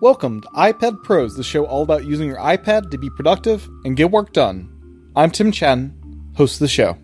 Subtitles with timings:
[0.00, 3.96] Welcome to iPad Pros, the show all about using your iPad to be productive and
[3.96, 5.10] get work done.
[5.16, 5.92] I'm Tim Chen,
[6.36, 6.96] host of the show.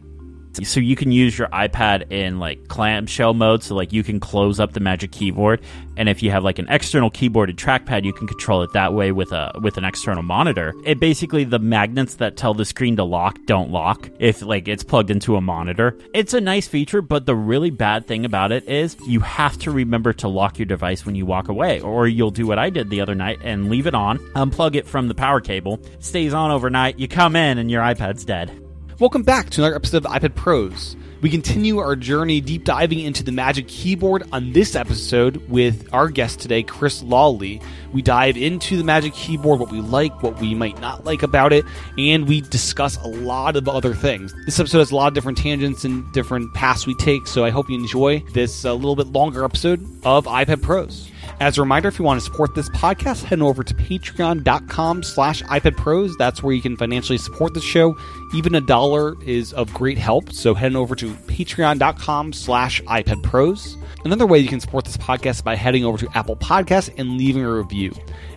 [0.63, 4.61] So you can use your iPad in like clamshell mode, so like you can close
[4.61, 5.61] up the Magic Keyboard,
[5.97, 8.95] and if you have like an external keyboard and trackpad, you can control it that
[8.95, 10.75] way with a with an external monitor.
[10.85, 14.85] It basically the magnets that tell the screen to lock don't lock if like it's
[14.85, 15.97] plugged into a monitor.
[16.15, 19.71] It's a nice feature, but the really bad thing about it is you have to
[19.71, 22.91] remember to lock your device when you walk away, or you'll do what I did
[22.91, 26.51] the other night and leave it on, unplug it from the power cable, stays on
[26.51, 26.99] overnight.
[26.99, 28.64] You come in and your iPad's dead.
[29.05, 30.97] Welcome back to another episode of iPad Pros.
[31.21, 36.09] We continue our journey deep diving into the Magic Keyboard on this episode with our
[36.09, 37.61] guest today, Chris Lawley.
[37.93, 41.53] We dive into the Magic Keyboard, what we like, what we might not like about
[41.53, 41.67] it,
[41.99, 44.35] and we discuss a lot of other things.
[44.47, 47.51] This episode has a lot of different tangents and different paths we take, so I
[47.51, 51.11] hope you enjoy this a uh, little bit longer episode of iPad Pros.
[51.41, 55.43] As a reminder, if you want to support this podcast, head over to patreon.com slash
[55.43, 56.13] iPadPros.
[56.17, 57.99] That's where you can financially support the show.
[58.33, 63.77] Even a dollar is of great help, so head over to patreon.com slash iPadPros.
[64.05, 67.17] Another way you can support this podcast is by heading over to Apple Podcasts and
[67.19, 67.93] leaving a review.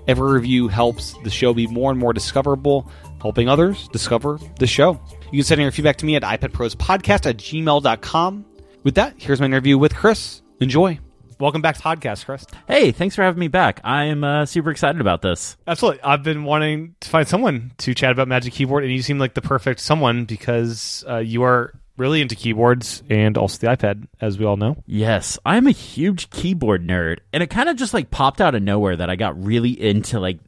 [0.08, 2.89] Every review helps the show be more and more discoverable,
[3.22, 5.00] helping others discover the show.
[5.32, 8.45] You can send your feedback to me at iPadProsPodcast at gmail.com.
[8.84, 10.42] With that, here's my interview with Chris.
[10.59, 11.00] Enjoy
[11.40, 12.46] welcome back to podcast, Chris.
[12.68, 13.82] Hey, thanks for having me back.
[13.84, 15.58] I'm uh, super excited about this.
[15.68, 16.02] Absolutely.
[16.02, 19.34] I've been wanting to find someone to chat about Magic Keyboard, and you seem like
[19.34, 24.38] the perfect someone because uh, you are really into keyboards and also the iPad, as
[24.38, 24.78] we all know.
[24.86, 28.62] Yes, I'm a huge keyboard nerd, and it kind of just like popped out of
[28.62, 30.40] nowhere that I got really into like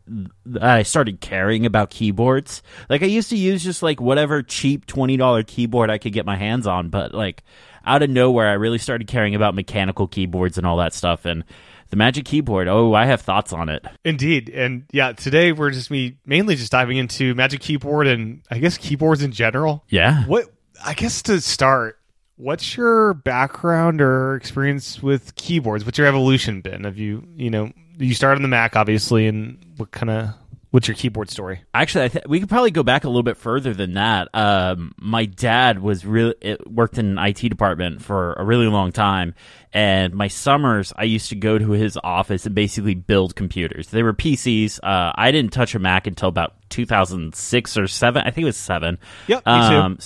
[0.62, 2.62] I started caring about keyboards.
[2.88, 6.26] Like I used to use just like whatever cheap twenty dollar keyboard I could get
[6.26, 7.44] my hands on, but like
[7.90, 11.26] out of nowhere, I really started caring about mechanical keyboards and all that stuff.
[11.26, 11.44] And
[11.90, 13.84] the Magic Keyboard, oh, I have thoughts on it.
[14.06, 14.50] Indeed.
[14.50, 18.78] And yeah, today we're just me mainly just diving into Magic Keyboard and I guess
[18.78, 19.84] keyboards in general.
[19.90, 20.24] Yeah.
[20.26, 20.46] What
[20.86, 22.00] I guess to start,
[22.36, 25.84] what's your background or experience with keyboards?
[25.84, 26.84] What's your evolution been?
[26.84, 30.36] Have you, you know, you started on the Mac obviously and what kind of
[30.72, 31.62] What's your keyboard story?
[31.74, 34.30] Actually, I th- we could probably go back a little bit further than that.
[34.36, 36.36] Um, my dad was really
[36.68, 39.34] worked in an IT department for a really long time,
[39.74, 43.88] and my summers I used to go to his office and basically build computers.
[43.88, 44.80] They were PCs.
[44.84, 48.22] Uh, I didn't touch a Mac until about 2006 or seven.
[48.24, 49.00] I think it was seven.
[49.26, 49.76] Yep, me too.
[49.76, 49.98] Um,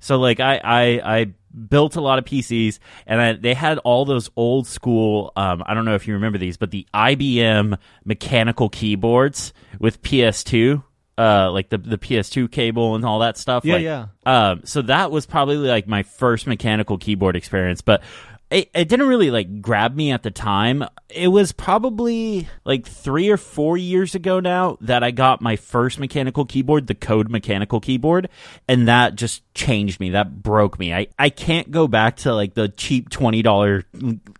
[0.00, 1.26] so like I, I I
[1.68, 5.32] built a lot of PCs, and I, they had all those old school.
[5.36, 10.82] Um, I don't know if you remember these, but the IBM mechanical keyboards with PS2.
[11.16, 13.64] Uh, like the the PS2 cable and all that stuff.
[13.64, 14.06] Yeah, like, yeah.
[14.24, 17.80] Um, so that was probably like my first mechanical keyboard experience.
[17.80, 18.04] But
[18.50, 20.84] it, it didn't really like grab me at the time.
[21.10, 25.98] It was probably like three or four years ago now that I got my first
[25.98, 28.28] mechanical keyboard, the Code mechanical keyboard,
[28.66, 30.10] and that just changed me.
[30.10, 30.94] That broke me.
[30.94, 33.84] I, I can't go back to like the cheap twenty dollar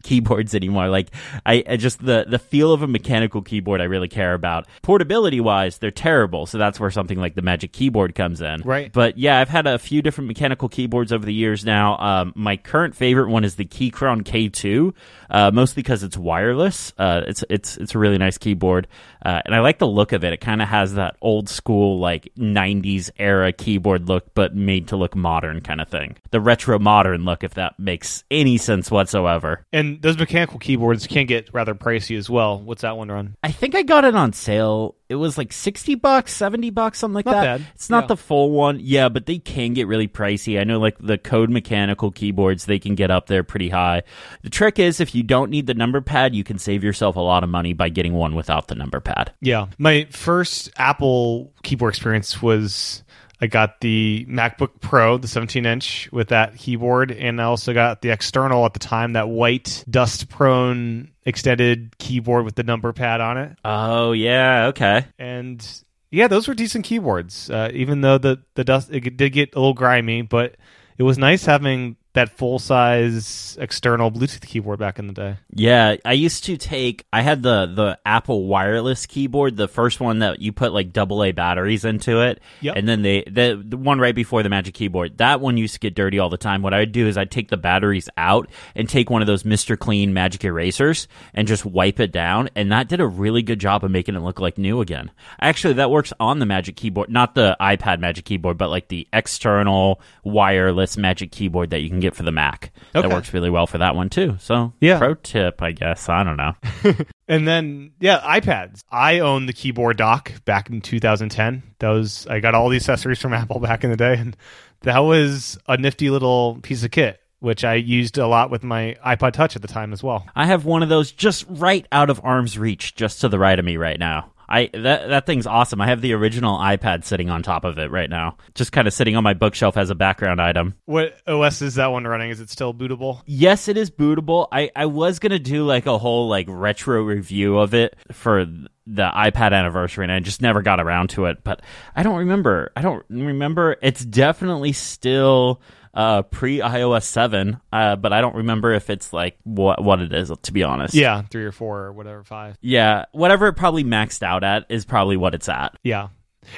[0.03, 0.89] keyboards anymore.
[0.89, 1.09] Like
[1.45, 4.67] I, I just the the feel of a mechanical keyboard I really care about.
[4.83, 6.47] Portability wise, they're terrible.
[6.47, 8.63] So that's where something like the Magic Keyboard comes in.
[8.63, 8.93] Right.
[8.93, 11.99] But yeah, I've had a few different mechanical keyboards over the years now.
[11.99, 14.95] Um, my current favorite one is the Key Keychron K2,
[15.31, 16.93] uh, mostly because it's wireless.
[16.99, 18.87] Uh, it's it's it's a really nice keyboard,
[19.25, 20.33] uh, and I like the look of it.
[20.33, 24.97] It kind of has that old school like '90s era keyboard look, but made to
[24.97, 26.17] look modern kind of thing.
[26.31, 29.65] The retro modern look, if that makes any sense whatsoever.
[29.73, 32.61] And those mechanical keyboards can get rather pricey as well.
[32.61, 33.37] What's that one run?
[33.43, 37.15] I think I got it on sale it was like 60 bucks 70 bucks something
[37.15, 37.59] like not that.
[37.59, 37.67] bad.
[37.75, 38.09] it's not yeah.
[38.09, 38.79] the full one.
[38.81, 40.61] Yeah but they can get really pricey.
[40.61, 44.03] I know like the code mechanical keyboards they can get up there pretty high.
[44.43, 47.21] The trick is if you don't need the number pad you can save yourself a
[47.21, 49.33] lot of money by getting one without the number pad.
[49.41, 49.67] Yeah.
[49.79, 53.03] My first apple keyboard experience was
[53.41, 58.03] I got the MacBook Pro, the 17 inch, with that keyboard, and I also got
[58.03, 63.21] the external at the time, that white dust prone extended keyboard with the number pad
[63.21, 63.57] on it.
[63.65, 65.07] Oh yeah, okay.
[65.19, 65.65] And
[66.11, 69.59] yeah, those were decent keyboards, uh, even though the the dust it did get a
[69.59, 70.57] little grimy, but
[70.97, 75.37] it was nice having that full size external Bluetooth keyboard back in the day.
[75.53, 77.07] Yeah, I used to take.
[77.13, 81.25] I had the the Apple wireless keyboard, the first one that you put like double
[81.25, 82.77] A batteries into it, yep.
[82.77, 85.19] and then they the the one right before the Magic Keyboard.
[85.19, 86.63] That one used to get dirty all the time.
[86.63, 89.45] What I would do is I'd take the batteries out and take one of those
[89.45, 93.59] Mister Clean Magic erasers and just wipe it down, and that did a really good
[93.61, 95.11] job of making it look like new again.
[95.41, 99.07] Actually, that works on the Magic Keyboard, not the iPad Magic Keyboard, but like the
[99.13, 102.73] external wireless Magic Keyboard that you can get get for the Mac.
[102.95, 103.07] Okay.
[103.07, 104.37] That works really well for that one too.
[104.41, 104.99] So, Yeah.
[104.99, 106.09] pro tip, I guess.
[106.09, 106.53] I don't know.
[107.31, 108.81] And then yeah, iPads.
[108.91, 111.63] I own the keyboard dock back in 2010.
[111.79, 114.35] That was I got all the accessories from Apple back in the day, and
[114.81, 118.97] that was a nifty little piece of kit, which I used a lot with my
[119.05, 120.27] iPod Touch at the time as well.
[120.35, 123.59] I have one of those just right out of arm's reach, just to the right
[123.59, 124.33] of me right now.
[124.49, 125.81] I that that thing's awesome.
[125.81, 128.95] I have the original iPad sitting on top of it right now, just kind of
[128.95, 130.75] sitting on my bookshelf as a background item.
[130.87, 132.31] What OS is that one running?
[132.31, 133.23] Is it still bootable?
[133.27, 134.49] Yes, it is bootable.
[134.51, 139.11] I I was gonna do like a whole like retro review of it for the
[139.15, 141.45] iPad anniversary, and I just never got around to it.
[141.45, 141.61] But
[141.95, 142.73] I don't remember.
[142.75, 143.77] I don't remember.
[143.83, 145.61] It's definitely still
[145.99, 150.13] uh, pre iOS seven, uh, but I don't remember if it's like what what it
[150.13, 150.31] is.
[150.43, 152.57] To be honest, Yeah, three or four or whatever, five.
[152.61, 155.77] yeah, whatever it probably maxed out at is probably what it's at.
[155.83, 156.09] Yeah,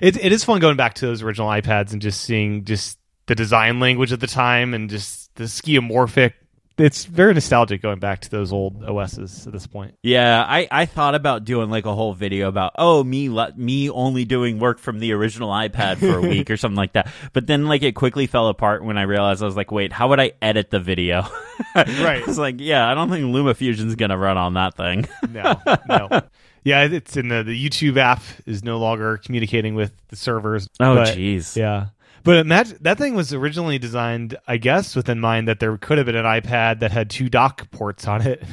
[0.02, 3.34] it it is fun going back to those original iPads and just seeing just the
[3.34, 6.34] design language at the time and just the skeuomorphic.
[6.80, 9.94] It's very nostalgic going back to those old OSs at this point.
[10.02, 14.24] Yeah, I, I thought about doing like a whole video about oh me me only
[14.24, 17.08] doing work from the original iPad for a week or something like that.
[17.32, 20.08] But then like it quickly fell apart when I realized I was like, wait, how
[20.08, 21.26] would I edit the video?
[21.74, 22.26] Right.
[22.26, 25.06] It's like, yeah, I don't think LumaFusion's gonna run on that thing.
[25.30, 26.22] No, no.
[26.64, 30.68] Yeah, it's in the the YouTube app is no longer communicating with the servers.
[30.80, 31.54] Oh jeez.
[31.56, 31.88] Yeah.
[32.22, 35.98] But imagine that thing was originally designed, I guess, with in mind that there could
[35.98, 38.42] have been an iPad that had two dock ports on it.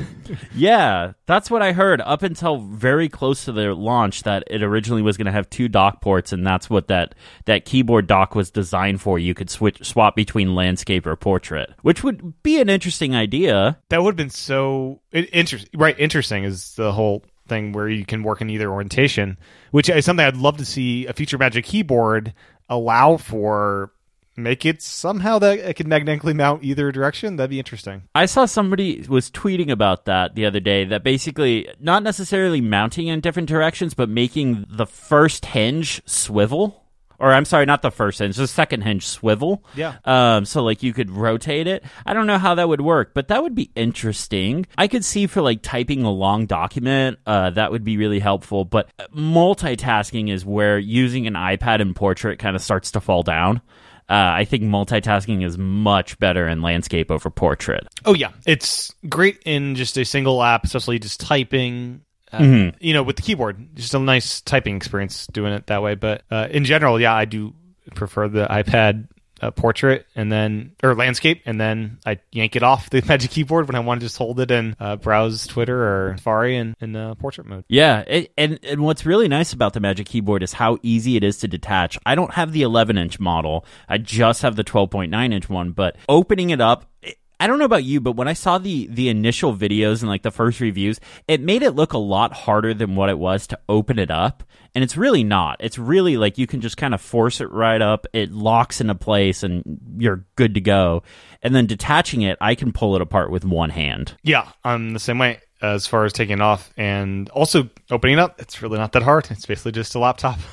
[0.53, 5.01] Yeah, that's what I heard up until very close to their launch that it originally
[5.01, 7.15] was going to have two dock ports and that's what that
[7.45, 9.19] that keyboard dock was designed for.
[9.19, 13.77] You could switch swap between landscape or portrait, which would be an interesting idea.
[13.89, 15.69] that would have been so interesting.
[15.75, 19.37] Right, interesting is the whole thing where you can work in either orientation,
[19.71, 22.33] which is something I'd love to see a future Magic Keyboard
[22.69, 23.91] allow for.
[24.39, 27.37] Make it somehow that it could magnetically mount either direction.
[27.37, 28.03] That'd be interesting.
[28.13, 33.07] I saw somebody was tweeting about that the other day that basically not necessarily mounting
[33.07, 36.86] in different directions but making the first hinge swivel.
[37.19, 39.63] Or I'm sorry, not the first hinge, the second hinge swivel.
[39.75, 39.95] Yeah.
[40.05, 41.83] Um, so like you could rotate it.
[42.05, 44.67] I don't know how that would work, but that would be interesting.
[44.77, 48.65] I could see for like typing a long document, uh, that would be really helpful.
[48.65, 53.61] But multitasking is where using an iPad in portrait kind of starts to fall down.
[54.09, 57.87] Uh, I think multitasking is much better in landscape over portrait.
[58.05, 62.01] Oh yeah, it's great in just a single app, especially just typing.
[62.31, 65.95] Uh, You know, with the keyboard, just a nice typing experience doing it that way.
[65.95, 67.53] But uh, in general, yeah, I do
[67.95, 69.07] prefer the iPad
[69.39, 73.67] uh, portrait and then or landscape, and then I yank it off the Magic Keyboard
[73.67, 76.95] when I want to just hold it and uh, browse Twitter or Safari in in
[76.95, 77.63] uh, portrait mode.
[77.67, 81.23] Yeah, it, and and what's really nice about the Magic Keyboard is how easy it
[81.23, 81.97] is to detach.
[82.05, 85.71] I don't have the 11 inch model; I just have the 12.9 inch one.
[85.71, 86.89] But opening it up.
[87.01, 90.09] It, I don't know about you, but when I saw the the initial videos and
[90.09, 93.47] like the first reviews, it made it look a lot harder than what it was
[93.47, 94.43] to open it up.
[94.73, 95.57] And it's really not.
[95.59, 98.07] It's really like you can just kind of force it right up.
[98.13, 101.03] It locks into place and you're good to go.
[101.41, 104.15] And then detaching it, I can pull it apart with one hand.
[104.23, 108.19] Yeah, I'm the same way as far as taking it off and also opening it
[108.19, 108.39] up.
[108.39, 109.27] It's really not that hard.
[109.31, 110.39] It's basically just a laptop.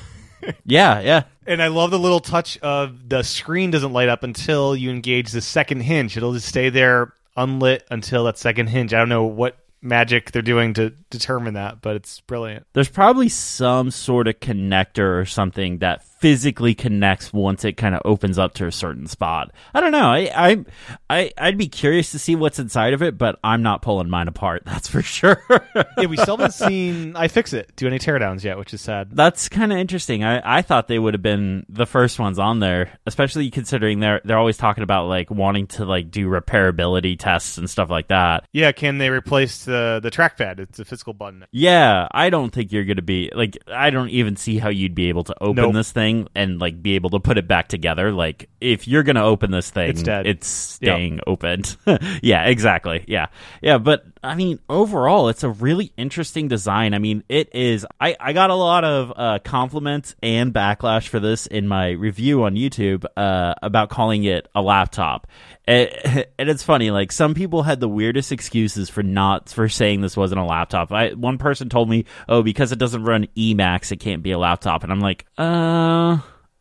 [0.63, 1.23] Yeah, yeah.
[1.47, 5.31] And I love the little touch of the screen doesn't light up until you engage
[5.31, 6.17] the second hinge.
[6.17, 8.93] It'll just stay there unlit until that second hinge.
[8.93, 12.65] I don't know what magic they're doing to determine that, but it's brilliant.
[12.73, 18.01] There's probably some sort of connector or something that physically connects once it kind of
[18.03, 19.51] opens up to a certain spot.
[19.75, 20.07] I don't know.
[20.07, 20.65] I, I,
[21.07, 24.27] I, I'd be curious to see what's inside of it, but I'm not pulling mine
[24.27, 24.63] apart.
[24.65, 25.39] That's for sure.
[25.75, 29.09] yeah, we still haven't seen iFixit do any teardowns yet, which is sad.
[29.11, 30.23] That's kind of interesting.
[30.23, 34.19] I, I thought they would have been the first ones on there, especially considering they're
[34.25, 38.47] they're always talking about like wanting to like do repairability tests and stuff like that.
[38.51, 40.59] Yeah, can they replace the the trackpad?
[40.59, 41.45] It's a physical button.
[41.51, 44.95] Yeah, I don't think you're going to be like I don't even see how you'd
[44.95, 45.73] be able to open Nope.
[45.75, 48.11] this thing and like be able to put it back together.
[48.11, 51.75] Like if you're going to open this thing, It's it's staying opened.
[52.21, 53.03] yeah, exactly.
[53.07, 53.27] Yeah.
[53.61, 56.93] Yeah, but I mean, overall it's a really interesting design.
[56.93, 61.19] I mean, it is I I got a lot of uh compliments and backlash for
[61.19, 65.27] this in my review on YouTube uh about calling it a laptop.
[65.65, 65.89] And,
[66.39, 70.17] and it's funny, like some people had the weirdest excuses for not for saying this
[70.17, 70.91] wasn't a laptop.
[70.91, 74.39] I one person told me, "Oh, because it doesn't run Emacs, it can't be a
[74.39, 76.17] laptop." And I'm like, "Uh,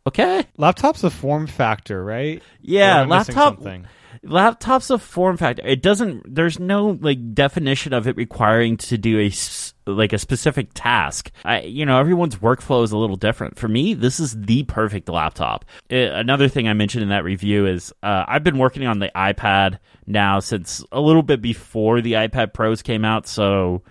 [0.06, 2.42] okay, Laptop's a form factor, right?
[2.61, 3.87] yeah, Or am I laptop." something?
[4.24, 5.66] Laptop's a form factor.
[5.66, 6.34] It doesn't.
[6.34, 9.30] There's no like definition of it requiring to do a
[9.86, 11.30] like a specific task.
[11.44, 13.58] I, you know, everyone's workflow is a little different.
[13.58, 15.64] For me, this is the perfect laptop.
[15.92, 19.10] Uh, another thing I mentioned in that review is uh, I've been working on the
[19.14, 23.82] iPad now since a little bit before the iPad Pros came out, so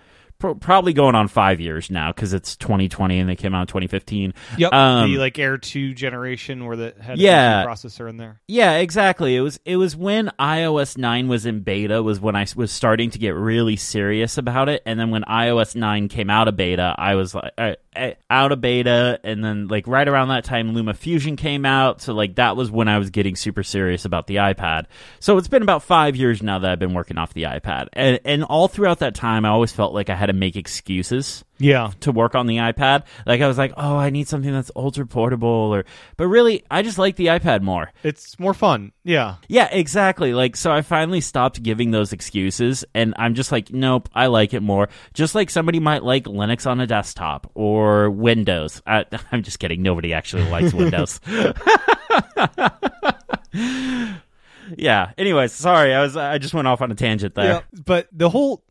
[0.52, 4.34] probably going on five years now because it's 2020 and they came out in 2015.
[4.58, 4.72] Yep.
[4.74, 7.64] Um, the like Air two generation where the had Yeah.
[7.64, 8.40] processor in there.
[8.48, 9.36] Yeah, exactly.
[9.36, 13.10] It was it was when iOS 9 was in beta was when I was starting
[13.10, 16.94] to get really serious about it and then when iOS 9 came out of beta,
[16.98, 20.74] I was like uh, Eh, out of beta and then like right around that time
[20.74, 24.36] LumaFusion came out, so like that was when I was getting super serious about the
[24.36, 24.86] iPad.
[25.20, 27.86] So it's been about 5 years now that I've been working off the iPad.
[27.92, 31.44] And and all throughout that time I always felt like I had to make excuses
[31.58, 31.90] Yeah.
[32.00, 33.04] to work on the iPad.
[33.26, 35.84] Like I was like, "Oh, I need something that's ultra portable," or
[36.16, 37.92] but really, I just like the iPad more.
[38.02, 38.92] It's more fun.
[39.04, 39.36] Yeah.
[39.48, 40.34] Yeah, exactly.
[40.34, 44.52] Like so, I finally stopped giving those excuses, and I'm just like, nope, I like
[44.54, 44.88] it more.
[45.12, 48.82] Just like somebody might like Linux on a desktop or Windows.
[48.86, 49.82] I, I'm just kidding.
[49.82, 51.20] Nobody actually likes Windows.
[54.76, 55.12] yeah.
[55.18, 55.94] Anyways, sorry.
[55.94, 57.44] I was I just went off on a tangent there.
[57.44, 58.64] Yeah, but the whole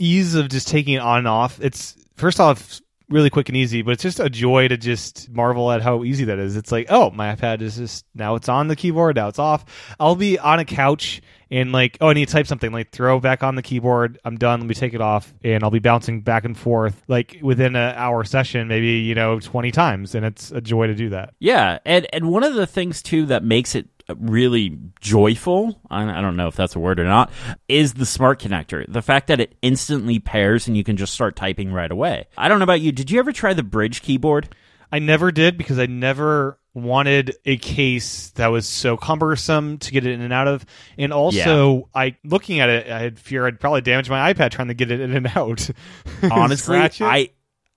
[0.00, 2.80] ease of just taking it on and off, it's first off
[3.10, 6.24] really quick and easy, but it's just a joy to just marvel at how easy
[6.24, 6.56] that is.
[6.56, 9.64] It's like, oh, my iPad is just now it's on the keyboard, now it's off.
[9.98, 13.18] I'll be on a couch and like, oh, I need to type something, like throw
[13.18, 16.20] back on the keyboard, I'm done, let me take it off, and I'll be bouncing
[16.20, 20.52] back and forth like within an hour session, maybe, you know, twenty times, and it's
[20.52, 21.34] a joy to do that.
[21.40, 23.88] Yeah, and and one of the things too that makes it
[24.18, 27.30] really joyful, I don't know if that's a word or not,
[27.68, 28.84] is the smart connector.
[28.90, 32.28] The fact that it instantly pairs and you can just start typing right away.
[32.36, 32.92] I don't know about you.
[32.92, 34.54] Did you ever try the bridge keyboard?
[34.92, 40.06] I never did because I never wanted a case that was so cumbersome to get
[40.06, 40.64] it in and out of.
[40.98, 44.68] And also, I looking at it, I had fear I'd probably damage my iPad trying
[44.68, 45.68] to get it in and out.
[46.30, 46.78] Honestly.
[47.00, 47.30] I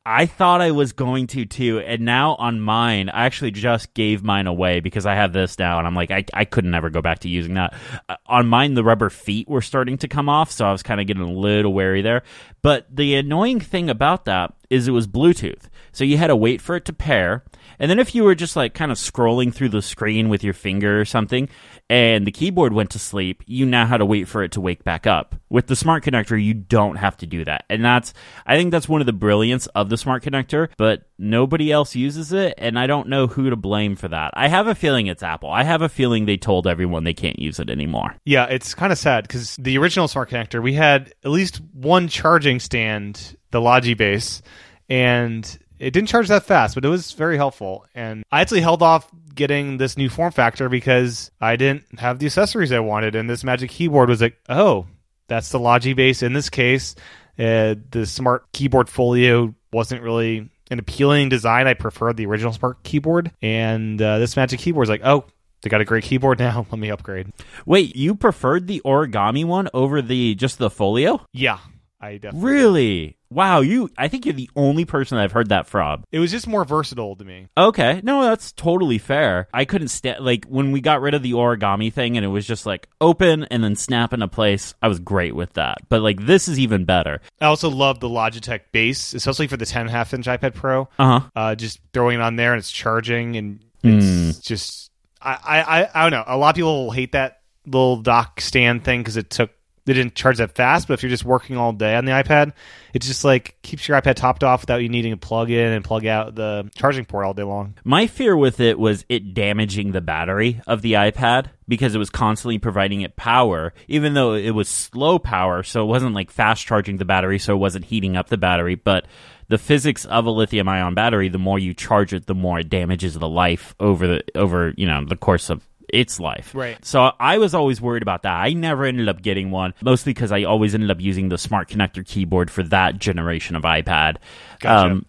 [0.06, 4.22] I thought I was going to too, and now on mine, I actually just gave
[4.22, 7.02] mine away because I have this now, and I'm like, I, I couldn't ever go
[7.02, 7.74] back to using that.
[8.10, 11.00] Uh, on mine, the rubber feet were starting to come off, so I was kind
[11.00, 12.24] of getting a little wary there.
[12.62, 16.60] But the annoying thing about that is it was Bluetooth, so you had to wait
[16.60, 17.44] for it to pair,
[17.80, 20.54] and then if you were just like kind of scrolling through the screen with your
[20.54, 21.50] finger or something,
[21.90, 24.84] and the keyboard went to sleep, you now had to wait for it to wake
[24.84, 25.36] back up.
[25.50, 27.66] With the smart connector, you don't have to do that.
[27.70, 28.14] And that's,
[28.46, 32.34] I think that's one of the brilliance of the smart connector, but nobody else uses
[32.34, 34.32] it, and I don't know who to blame for that.
[34.34, 35.50] I have a feeling it's Apple.
[35.50, 38.16] I have a feeling they told everyone they can't use it anymore.
[38.26, 42.08] yeah, it's kind of sad because the original smart connector, we had at least one
[42.08, 44.42] charging stand, the Logi base,
[44.90, 47.86] and it didn't charge that fast, but it was very helpful.
[47.94, 52.26] And I actually held off getting this new form factor because I didn't have the
[52.28, 54.88] accessories I wanted, and this Magic Keyboard was like, oh,
[55.28, 56.24] that's the Logi base.
[56.24, 56.96] In this case,
[57.40, 61.68] uh, the Smart Keyboard Folio wasn't really an appealing design.
[61.68, 65.26] I preferred the original Smart Keyboard, and uh, this Magic Keyboard is like, oh,
[65.64, 66.68] they got a great keyboard now.
[66.70, 67.32] Let me upgrade.
[67.66, 71.26] Wait, you preferred the origami one over the just the folio?
[71.32, 71.60] Yeah,
[72.04, 72.50] I definitely.
[72.52, 73.18] Really?
[73.30, 76.04] Wow, you I think you're the only person I've heard that from.
[76.12, 77.48] It was just more versatile to me.
[77.58, 79.48] Okay, no, that's totally fair.
[79.54, 82.46] I couldn't stand like when we got rid of the origami thing and it was
[82.46, 84.76] just like open and then snap into place.
[84.82, 87.22] I was great with that, but like this is even better.
[87.40, 90.90] I also love the Logitech base, especially for the 10.5 inch iPad Pro.
[91.00, 91.30] Uh huh.
[91.34, 94.92] Uh, just throwing it on there and it's charging and it's just
[95.22, 96.26] I, I I I don't know.
[96.28, 99.52] A lot of people will hate that little dock stand thing because it took
[99.86, 100.88] they didn't charge that fast.
[100.88, 102.54] But if you're just working all day on the iPad,
[102.94, 105.84] it just like keeps your iPad topped off without you needing to plug in and
[105.84, 107.76] plug out the charging port all day long.
[107.84, 112.10] My fear with it was it damaging the battery of the iPad because it was
[112.10, 116.66] constantly providing it power, even though it was slow power, so it wasn't like fast
[116.66, 118.76] charging the battery, so it wasn't heating up the battery.
[118.76, 119.06] But
[119.50, 122.70] the physics of a lithium ion battery, the more you charge it, the more it
[122.70, 125.62] damages the life over the over, you know, the course of
[125.94, 126.54] its life.
[126.54, 126.84] Right.
[126.84, 128.34] So I was always worried about that.
[128.34, 131.70] I never ended up getting one, mostly because I always ended up using the smart
[131.70, 134.18] connector keyboard for that generation of iPad.
[134.60, 134.92] Gotcha.
[134.92, 135.06] Um,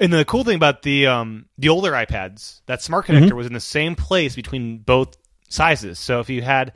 [0.00, 3.24] And the cool thing about the um the older iPads, that smart Mm-hmm.
[3.24, 5.16] connector was in the same place between both
[5.48, 5.98] sizes.
[5.98, 6.72] So if you had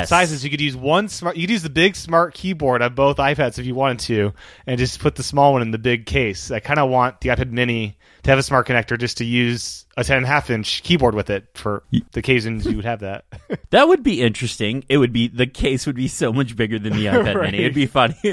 [0.00, 1.36] both sizes, you could use one smart.
[1.36, 4.32] You could use the big smart keyboard on both iPads if you wanted to,
[4.66, 6.50] and just put the small one in the big case.
[6.50, 9.84] I kind of want the iPad Mini to have a smart connector just to use
[9.96, 13.00] a 10 and a half inch keyboard with it for the occasions you would have
[13.00, 13.24] that.
[13.70, 14.84] That would be interesting.
[14.90, 17.50] It would be the case would be so much bigger than the iPad Right.
[17.52, 17.58] Mini.
[17.60, 18.14] It'd be funny.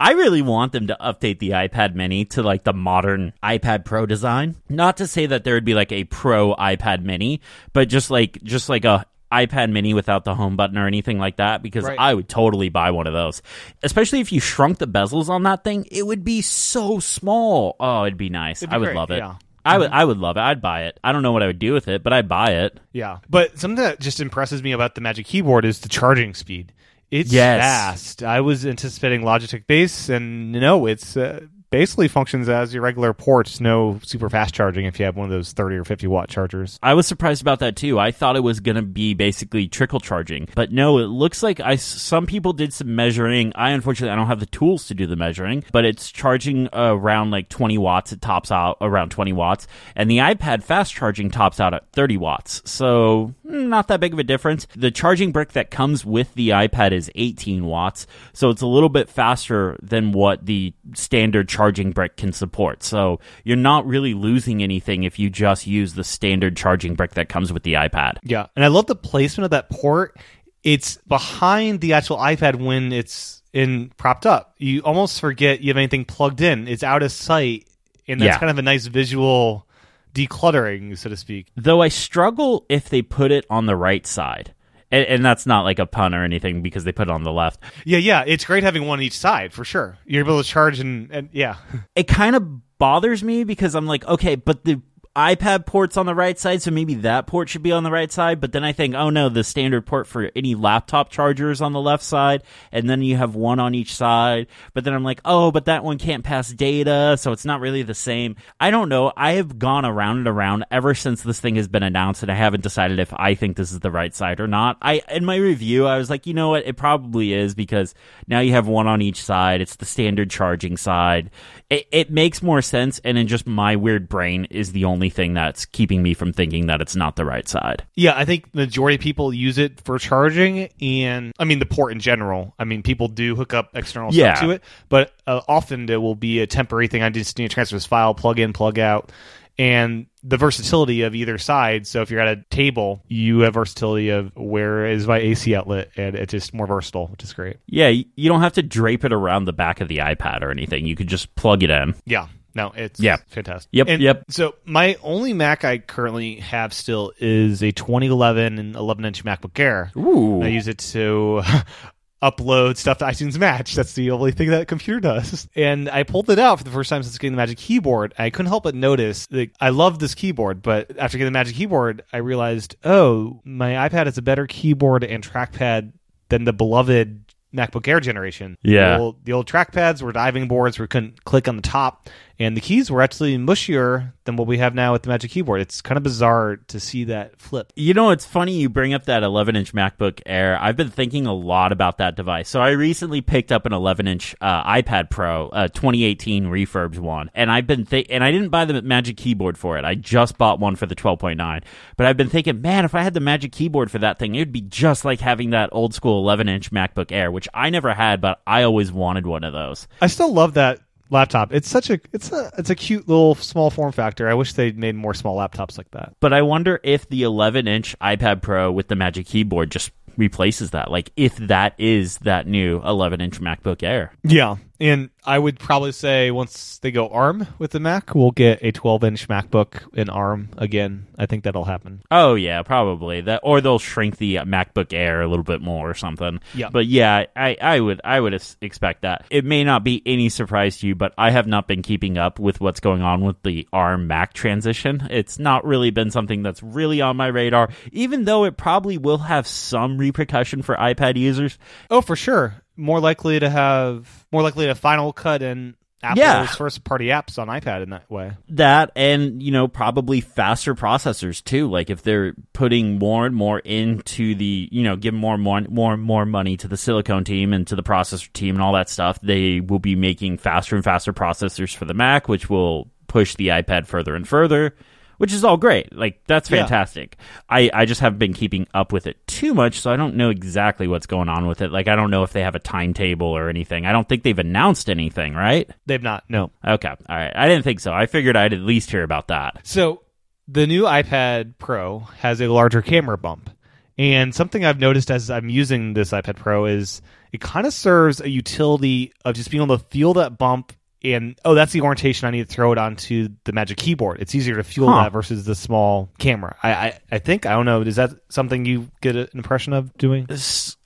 [0.00, 4.06] I really want them to update the iPad Mini to like the modern iPad Pro
[4.06, 4.56] design.
[4.68, 7.40] Not to say that there would be like a Pro iPad Mini,
[7.72, 11.36] but just like just like a iPad mini without the home button or anything like
[11.36, 11.98] that because Right.
[11.98, 13.42] I would totally buy one of those.
[13.82, 17.76] Especially if you shrunk the bezels on that thing, it would be so small.
[17.78, 18.62] Oh, it'd be nice.
[18.62, 19.18] It'd be I would great, love it.
[19.18, 19.36] yeah.
[19.64, 20.40] I would I would love it.
[20.40, 20.98] I'd buy it.
[21.04, 22.80] I don't know what I would do with it, but I'd buy it.
[22.92, 23.18] Yeah.
[23.28, 26.72] But something that just impresses me about the Magic Keyboard is the charging speed.
[27.10, 27.60] It's Yes.
[27.60, 28.22] fast.
[28.22, 33.60] I was anticipating Logitech base, and no, it's uh, basically functions as your regular ports.
[33.60, 36.78] No super fast charging if you have one of those 30 or 50 watt chargers.
[36.82, 37.98] I was surprised about that too.
[37.98, 41.60] I thought it was going to be basically trickle charging, but no, it looks like
[41.60, 43.52] I some people did some measuring.
[43.54, 47.30] I unfortunately I don't have the tools to do the measuring, but it's charging around
[47.30, 48.12] like 20 watts.
[48.12, 52.16] It tops out around 20 watts, and the iPad fast charging tops out at 30
[52.16, 52.62] watts.
[52.64, 54.66] So mm, not that big of a difference.
[54.76, 58.88] The charging brick that comes with the iPad is 18 watts, so it's a little
[58.88, 62.82] bit faster than what the standard charging brick can support.
[62.82, 67.28] So you're not really losing anything if you just use the standard charging brick that
[67.28, 68.14] comes with the iPad.
[68.22, 68.46] Yeah.
[68.56, 70.16] And I love the placement of that port.
[70.64, 74.54] It's behind the actual iPad when it's in propped up.
[74.56, 76.66] You almost forget you have anything plugged in.
[76.66, 77.66] It's out of sight,
[78.08, 78.38] and that's Yeah.
[78.38, 79.66] kind of a nice visual
[80.14, 81.48] decluttering, so to speak.
[81.56, 84.54] Though I struggle if they put it on the right side.
[84.90, 87.32] And, and that's not like a pun or anything because they put it on the
[87.32, 87.60] left.
[87.84, 89.98] Yeah, yeah, it's great having one each side for sure.
[90.04, 91.56] You're able to charge and, and yeah,
[91.94, 94.80] It kind of bothers me because I'm like, okay, but the
[95.16, 98.12] iPad port's on the right side, so maybe that port should be on the right
[98.12, 98.40] side.
[98.40, 101.72] But then I think, oh no, the standard port for any laptop charger is on
[101.72, 104.46] the left side, and then you have one on each side.
[104.72, 107.82] But then I'm like, oh, but that one can't pass data, so it's not really
[107.82, 108.36] the same.
[108.60, 109.12] I don't know.
[109.16, 112.36] I have gone around and around ever since this thing has been announced, and I
[112.36, 114.78] haven't decided if I think this is the right side or not.
[114.80, 117.94] I in my review, I was like, you know what, it probably is because
[118.28, 119.60] now you have one on each side.
[119.60, 121.30] It's the standard charging side.
[121.68, 125.32] It, it makes more sense, and in just my weird brain is the only thing
[125.34, 127.86] that's keeping me from thinking that it's not the right side.
[127.94, 128.12] yeah.
[128.16, 131.92] I think the majority of people use it for charging, and I mean the port
[131.92, 132.54] in general.
[132.58, 134.34] I mean people do hook up external Yeah.
[134.34, 137.02] stuff to it, but uh, often it will be a temporary thing.
[137.02, 139.10] I just need to transfer this file, plug in, plug out,
[139.58, 141.86] and the versatility of either side.
[141.86, 145.90] So if you're at a table, you have versatility of where is my AC outlet,
[145.96, 147.56] and it's just more versatile, which is great.
[147.66, 150.86] Yeah, you don't have to drape it around the back of the iPad or anything.
[150.86, 151.94] You could just plug it in.
[152.06, 152.26] Yeah.
[152.54, 153.16] No, it's Yeah.
[153.28, 153.68] fantastic.
[153.72, 154.24] Yep, And yep.
[154.30, 159.58] So my only Mac I currently have still is a 2011 and 11 inch MacBook
[159.58, 159.92] Air.
[159.96, 160.42] Ooh.
[160.42, 161.42] I use it to
[162.22, 163.74] upload stuff to iTunes Match.
[163.74, 165.48] That's the only thing that computer does.
[165.56, 168.14] And I pulled it out for the first time since getting the Magic Keyboard.
[168.18, 171.56] I couldn't help but notice that I love this keyboard, but after getting the Magic
[171.56, 175.92] Keyboard, I realized, oh, my iPad is a better keyboard and trackpad
[176.28, 178.56] than the beloved MacBook Air generation.
[178.62, 178.96] Yeah.
[178.96, 182.08] The old, the old trackpads were diving boards where you couldn't click on the top,
[182.40, 185.60] and the keys were actually mushier than what we have now with the Magic Keyboard.
[185.60, 187.70] It's kind of bizarre to see that flip.
[187.76, 190.58] You know, it's funny you bring up that 11 inch MacBook Air.
[190.58, 192.48] I've been thinking a lot about that device.
[192.48, 197.30] So I recently picked up an 11 inch uh, iPad Pro, uh, 2018 refurbed one,
[197.34, 199.84] and I've been th- and I didn't buy the Magic Keyboard for it.
[199.84, 201.62] I just bought one for the 12.9.
[201.98, 204.38] But I've been thinking, man, if I had the Magic Keyboard for that thing, it
[204.38, 207.92] would be just like having that old school 11 inch MacBook Air, which I never
[207.92, 209.86] had, but I always wanted one of those.
[210.00, 211.52] I still love that laptop.
[211.52, 214.28] It's such a it's a it's a cute little small form factor.
[214.28, 216.14] I wish they'd made more small laptops like that.
[216.20, 220.70] But I wonder if the 11 inch iPad Pro with the Magic Keyboard just replaces
[220.70, 220.90] that.
[220.90, 224.12] Like, if that is that new 11 inch MacBook Air.
[224.22, 228.60] Yeah, and I would probably say once they go ARM with the Mac, we'll get
[228.62, 231.06] a 12 inch MacBook in ARM again.
[231.18, 232.02] I think that'll happen.
[232.10, 235.90] Oh yeah, probably that, or they'll shrink the uh, MacBook Air a little bit more
[235.90, 236.40] or something.
[236.54, 236.70] Yeah.
[236.70, 239.26] but yeah, I, I would I would expect that.
[239.30, 242.38] It may not be any surprise to you, but I have not been keeping up
[242.38, 245.06] with what's going on with the ARM Mac transition.
[245.10, 249.18] It's not really been something that's really on my radar, even though it probably will
[249.18, 251.58] have some repercussion for iPad users.
[251.90, 252.62] Oh, for sure.
[252.76, 256.46] More likely to have more likely to Final Cut and Apple's Yeah.
[256.46, 258.32] first party apps on iPad in that way.
[258.48, 263.58] that and you know probably faster processors too like if they're putting more and more
[263.58, 267.22] into the you know give more and more more and more money to the silicon
[267.24, 270.74] team and to the processor team and all that stuff they will be making faster
[270.74, 274.74] and faster processors for the mac which will push the ipad further and further
[275.20, 276.60] which is all great like that's Yeah.
[276.60, 277.16] fantastic
[277.48, 280.30] i i just haven't been keeping up with it too much so i don't know
[280.30, 283.26] exactly what's going on with it like i don't know if they have a timetable
[283.28, 286.24] or anything i don't think they've announced anything right They've not.
[286.28, 286.50] No.
[286.66, 286.88] Okay.
[286.88, 287.32] All right.
[287.34, 287.92] I didn't think so.
[287.92, 289.66] I figured I'd at least hear about that.
[289.66, 290.02] So
[290.46, 293.50] the new iPad Pro has a larger camera bump.
[293.98, 297.02] And something I've noticed as I'm using this iPad Pro is
[297.32, 301.38] it kind of serves a utility of just being able to feel that bump and
[301.44, 304.20] oh, that's the orientation I need to throw it onto the Magic Keyboard.
[304.20, 305.04] It's easier to fuel Huh.
[305.04, 306.56] that versus the small camera.
[306.62, 307.80] I, I I think I don't know.
[307.82, 310.26] Is that something you get an impression of doing?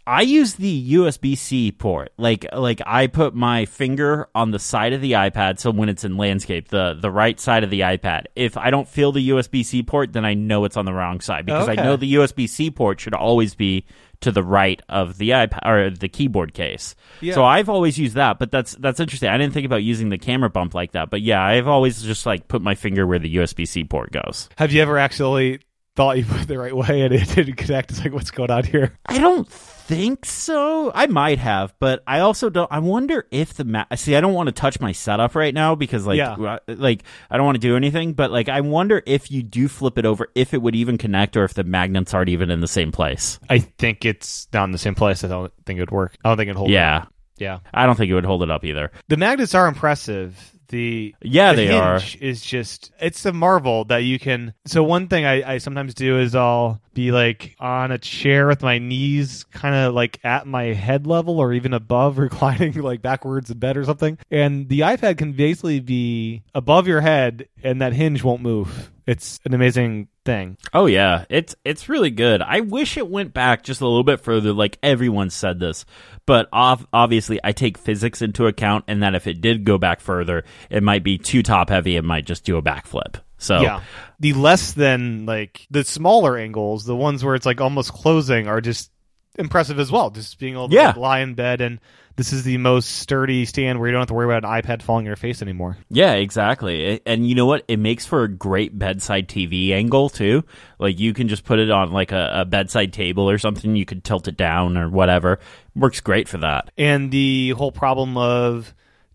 [0.07, 2.13] I use the USB C port.
[2.19, 6.05] Like like I put my finger on the side of the iPad so when it's
[6.05, 8.25] in landscape, the the right side of the iPad.
[8.37, 11.21] If I don't feel the USB C port, then I know it's on the wrong
[11.21, 11.81] side because Okay.
[11.81, 13.87] I know the USB C port should always be
[14.25, 16.95] to the right of the iPad or the keyboard case.
[17.21, 17.35] Yeah.
[17.35, 19.29] So I've always used that, but that's that's interesting.
[19.29, 22.27] I didn't think about using the camera bump like that, but yeah, I've always just
[22.27, 24.49] like put my finger where the USB C port goes.
[24.57, 25.61] Have you ever actually
[25.97, 27.91] thought you put it the right way and it didn't connect?
[27.91, 28.97] It's like what's going on here?
[29.07, 30.91] I don't think so.
[30.95, 32.71] I might have, but I also don't.
[32.73, 34.17] I wonder if the ma- see.
[34.17, 36.33] I don't want to touch my setup right now because like Yeah.
[36.35, 38.15] uh, like I don't want to do anything.
[38.15, 41.37] But like I wonder if you do flip it over, if it would even connect,
[41.37, 43.39] or if the magnets aren't even in the same place.
[43.49, 45.23] I think it's not in the same place.
[45.25, 46.17] I don't think it would work.
[46.25, 46.71] I don't think it'd hold.
[46.71, 47.13] Yeah, up.
[47.39, 47.59] yeah.
[47.73, 48.91] I don't think it would hold it up either.
[49.09, 50.51] The magnets are impressive.
[50.69, 52.01] The Yeah, the they are.
[52.21, 54.55] is just it's a marvel that you can.
[54.67, 58.63] So one thing I, I sometimes do is I'll be like on a chair with
[58.63, 63.51] my knees kind of like at my head level or even above, reclining like backwards
[63.51, 64.19] in bed or something.
[64.31, 68.91] And the iPad can basically be above your head, and that hinge won't move.
[69.07, 70.57] It's an amazing thing.
[70.73, 72.41] Oh yeah, it's it's really good.
[72.41, 74.53] I wish it went back just a little bit further.
[74.53, 75.85] Like everyone said this,
[76.27, 80.01] but ov- obviously I take physics into account, and that if it did go back
[80.01, 81.97] further, it might be too top heavy.
[81.97, 83.17] It might just do a backflip.
[83.37, 83.81] So Yeah.
[84.21, 88.61] The less than like the smaller angles, the ones where it's like almost closing are
[88.63, 88.91] just
[89.39, 90.09] impressive as well.
[90.11, 90.87] Just being able to Yeah.
[90.89, 91.79] like, lie in bed and
[92.17, 94.83] this is the most sturdy stand where you don't have to worry about an iPad
[94.83, 95.77] falling in your face anymore.
[95.91, 97.01] Yeah, exactly.
[97.05, 97.65] And you know what?
[97.67, 100.45] It makes for a great bedside TV angle too.
[100.79, 103.75] Like you can just put it on like a, a bedside table or something.
[103.75, 105.41] You could tilt it down or whatever.
[105.75, 106.71] Works great for that.
[106.79, 108.75] And the whole problem of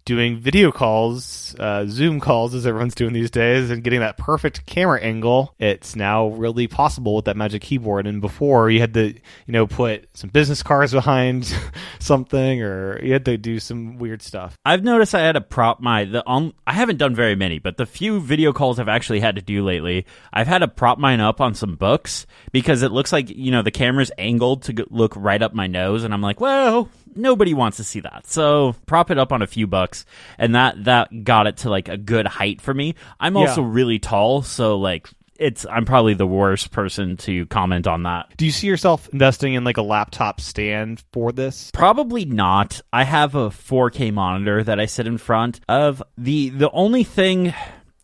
[0.09, 4.65] doing video calls, uh, Zoom calls, as everyone's doing these days, and getting that perfect
[4.65, 8.07] camera angle, it's now really possible with that Magic Keyboard.
[8.07, 11.55] And before, you had to, you know, put some business cards behind
[11.99, 14.57] something, or you had to do some weird stuff.
[14.65, 16.53] I've noticed I had to prop my the on.
[16.65, 19.63] I haven't done very many, but the few video calls I've actually had to do
[19.63, 23.51] lately, I've had to prop mine up on some books because it looks like you
[23.51, 27.53] know the camera's angled to look right up my nose, and I'm like, well, nobody
[27.53, 30.05] wants to see that, so prop it up on a few bucks,
[30.37, 32.95] and that that got it to like a good height for me.
[33.19, 33.41] I'm Yeah.
[33.41, 38.33] also really tall, so like it's I'm probably the worst person to comment on that.
[38.35, 41.71] Do you see yourself investing in like a laptop stand for this?
[41.73, 42.81] Probably not.
[42.91, 46.03] I have a 4K monitor that I sit in front of.
[46.17, 47.53] The the only thing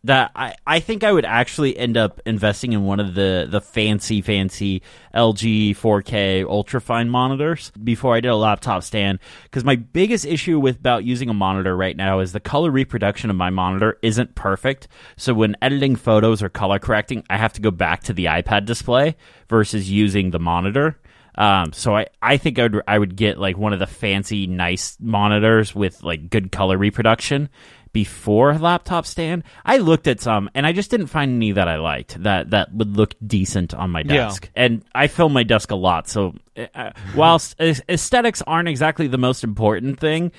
[0.06, 3.60] that I, I think I would actually end up investing in one of the, the
[3.60, 4.84] fancy, fancy
[5.16, 9.18] LG 4K ultrafine monitors before I did a laptop stand.
[9.44, 13.32] Because my biggest issue with about using a monitor right now is the color reproduction
[13.32, 14.88] of my monitor isn't perfect.
[15.18, 18.66] So when editing photos or color correcting, I have to go back to the iPad
[18.66, 19.16] display
[19.50, 21.00] versus using the monitor.
[21.38, 24.48] Um, so I, I think I would I would get like one of the fancy
[24.48, 27.50] nice monitors with like good color reproduction
[27.96, 29.42] before laptop stand.
[29.66, 32.74] I looked at some and I just didn't find any that I liked that that
[32.74, 34.26] would look decent on my Yeah.
[34.26, 34.50] desk.
[34.54, 36.36] And I film my desk a lot, so
[36.76, 40.34] uh, whilst aesthetics aren't exactly the most important thing.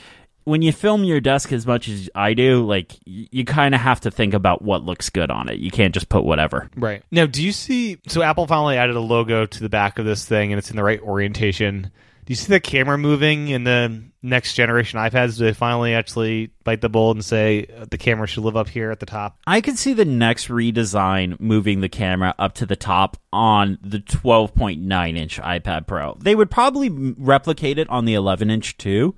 [0.44, 4.00] When you film your desk as much as I do, like you kind of have
[4.02, 5.58] to think about what looks good on it.
[5.58, 6.68] You can't just put whatever.
[6.76, 7.02] Right.
[7.10, 7.96] Now, do you see?
[8.06, 10.76] So Apple finally added a logo to the back of this thing, and it's in
[10.76, 11.90] the right orientation.
[12.26, 15.38] Do you see the camera moving in the next generation iPads?
[15.38, 18.68] Do they finally actually bite the bullet and say uh, the camera should live up
[18.68, 19.38] here at the top?
[19.46, 24.00] I could see the next redesign moving the camera up to the top on the
[24.00, 26.16] 12.9 inch iPad Pro.
[26.20, 29.14] They would probably replicate it on the 11 inch too.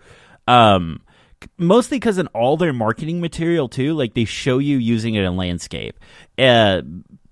[0.47, 1.01] Um,
[1.57, 5.35] mostly because in all their marketing material too, like they show you using it in
[5.35, 5.99] landscape.
[6.37, 6.83] Uh,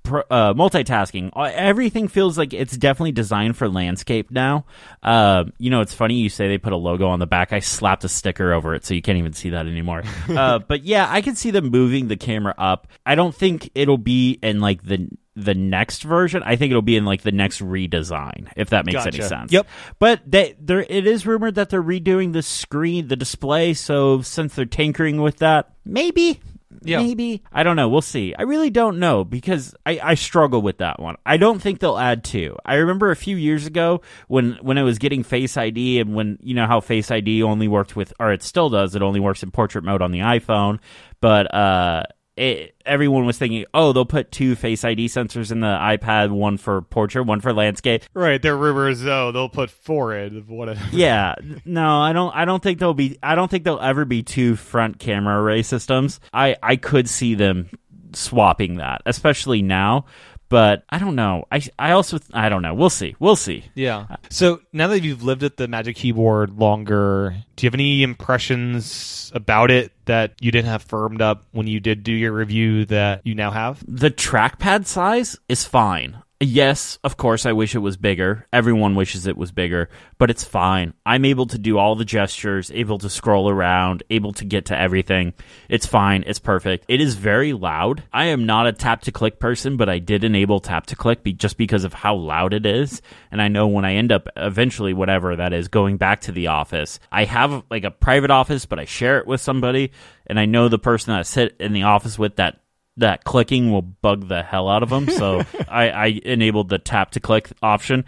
[0.09, 1.31] uh, multitasking.
[1.35, 4.65] Uh, Everything feels like it's definitely designed for landscape now.
[5.03, 7.53] Uh, you know, it's funny you say they put a logo on the back.
[7.53, 10.03] I slapped a sticker over it, so you can't even see that anymore.
[10.29, 12.89] uh, but yeah, I can see them moving the camera up.
[13.05, 16.43] I don't think it'll be in like the the next version.
[16.43, 19.53] I think it'll be in like the next redesign, if that makes any sense.
[19.53, 19.67] Yep.
[19.99, 23.75] But they there it is rumored that they're redoing the screen, the display.
[23.75, 26.41] So since they're tinkering with that, maybe.
[26.83, 27.03] Yeah.
[27.03, 27.43] Maybe.
[27.53, 27.89] I don't know.
[27.89, 28.35] We'll see.
[28.39, 31.17] I really don't know because I, I struggle with that one.
[31.25, 32.57] I don't think they'll add two.
[32.65, 36.39] I remember a few years ago when, when I was getting Face ID and when,
[36.41, 39.43] you know, how Face ID only worked with, or it still does, it only works
[39.43, 40.79] in portrait mode on the iPhone.
[41.21, 42.05] But, uh,
[42.37, 46.59] it, everyone was thinking, oh, they'll put two Face ID sensors in the iPad, one
[46.59, 48.05] for portrait, one for landscape.
[48.15, 48.41] Right.
[48.41, 50.47] There are rumors, oh, they'll put four in.
[50.47, 50.81] Whatever.
[50.93, 52.35] Yeah, no, I don't.
[52.35, 53.19] I don't think there'll be.
[53.23, 56.21] I don't think there'll ever be two front camera array systems.
[56.33, 57.71] I I could see them
[58.13, 60.07] swapping that, especially now.
[60.49, 61.45] But I don't know.
[61.51, 62.75] I I also I don't know.
[62.75, 63.17] We'll see.
[63.19, 63.65] We'll see.
[63.75, 64.07] Yeah.
[64.31, 69.33] So now that you've lived at the Magic Keyboard longer, do you have any impressions
[69.35, 73.23] about it that you didn't have firmed up when you did do your review that
[73.25, 73.83] you now have?
[73.89, 76.23] The trackpad size is fine.
[76.39, 78.47] Yes, of course, I wish it was bigger.
[78.53, 80.93] Everyone wishes it was bigger, but it's fine.
[81.07, 84.79] I'm able to do all the gestures, able to scroll around, able to get to
[84.79, 85.33] everything.
[85.71, 86.25] It's fine.
[86.27, 86.85] It's perfect.
[86.89, 88.03] It is very loud.
[88.13, 91.23] I am not a tap to click person, but I did enable tap to click
[91.23, 93.01] be- just because of how loud it is.
[93.31, 96.49] And I know when I end up eventually, whatever that is, going back to the
[96.49, 99.91] office, I have like a private office, but I share it with somebody.
[100.27, 102.61] And I know the person that I sit in the office with that
[102.97, 105.09] that clicking will bug the hell out of them.
[105.09, 108.05] So I, I enabled the tap to click option.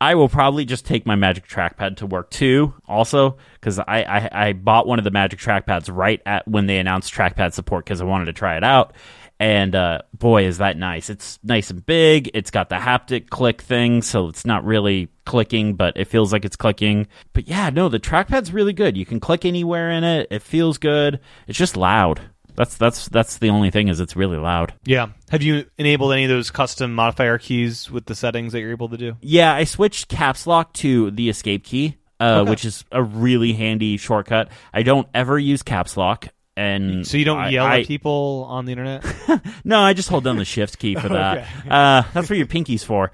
[0.00, 4.48] I will probably just take my Magic Trackpad to work too, also because I, I
[4.48, 8.00] I bought one of the Magic Trackpads right at when they announced trackpad support because
[8.00, 8.94] I wanted to try it out.
[9.38, 11.08] And uh, boy, is that nice!
[11.08, 12.30] It's nice and big.
[12.34, 16.44] It's got the haptic click thing, so it's not really clicking, but it feels like
[16.44, 17.06] it's clicking.
[17.32, 18.96] But yeah, no, the trackpad's really good.
[18.96, 20.28] You can click anywhere in it.
[20.30, 21.20] It feels good.
[21.46, 22.20] It's just loud.
[22.54, 24.74] That's that's that's the only thing is it's really loud.
[24.84, 25.08] Yeah.
[25.30, 28.88] Have you enabled any of those custom modifier keys with the settings that you're able
[28.90, 29.16] to do?
[29.20, 32.50] Yeah, I switched caps lock to the escape key, uh, Okay.
[32.50, 34.48] which is a really handy shortcut.
[34.72, 38.46] I don't ever use caps lock, and So you don't I- yell I- at people
[38.50, 39.04] on the internet?
[39.64, 41.46] No, I just hold down the shift key for that.
[41.70, 43.12] uh, that's what your pinky's for.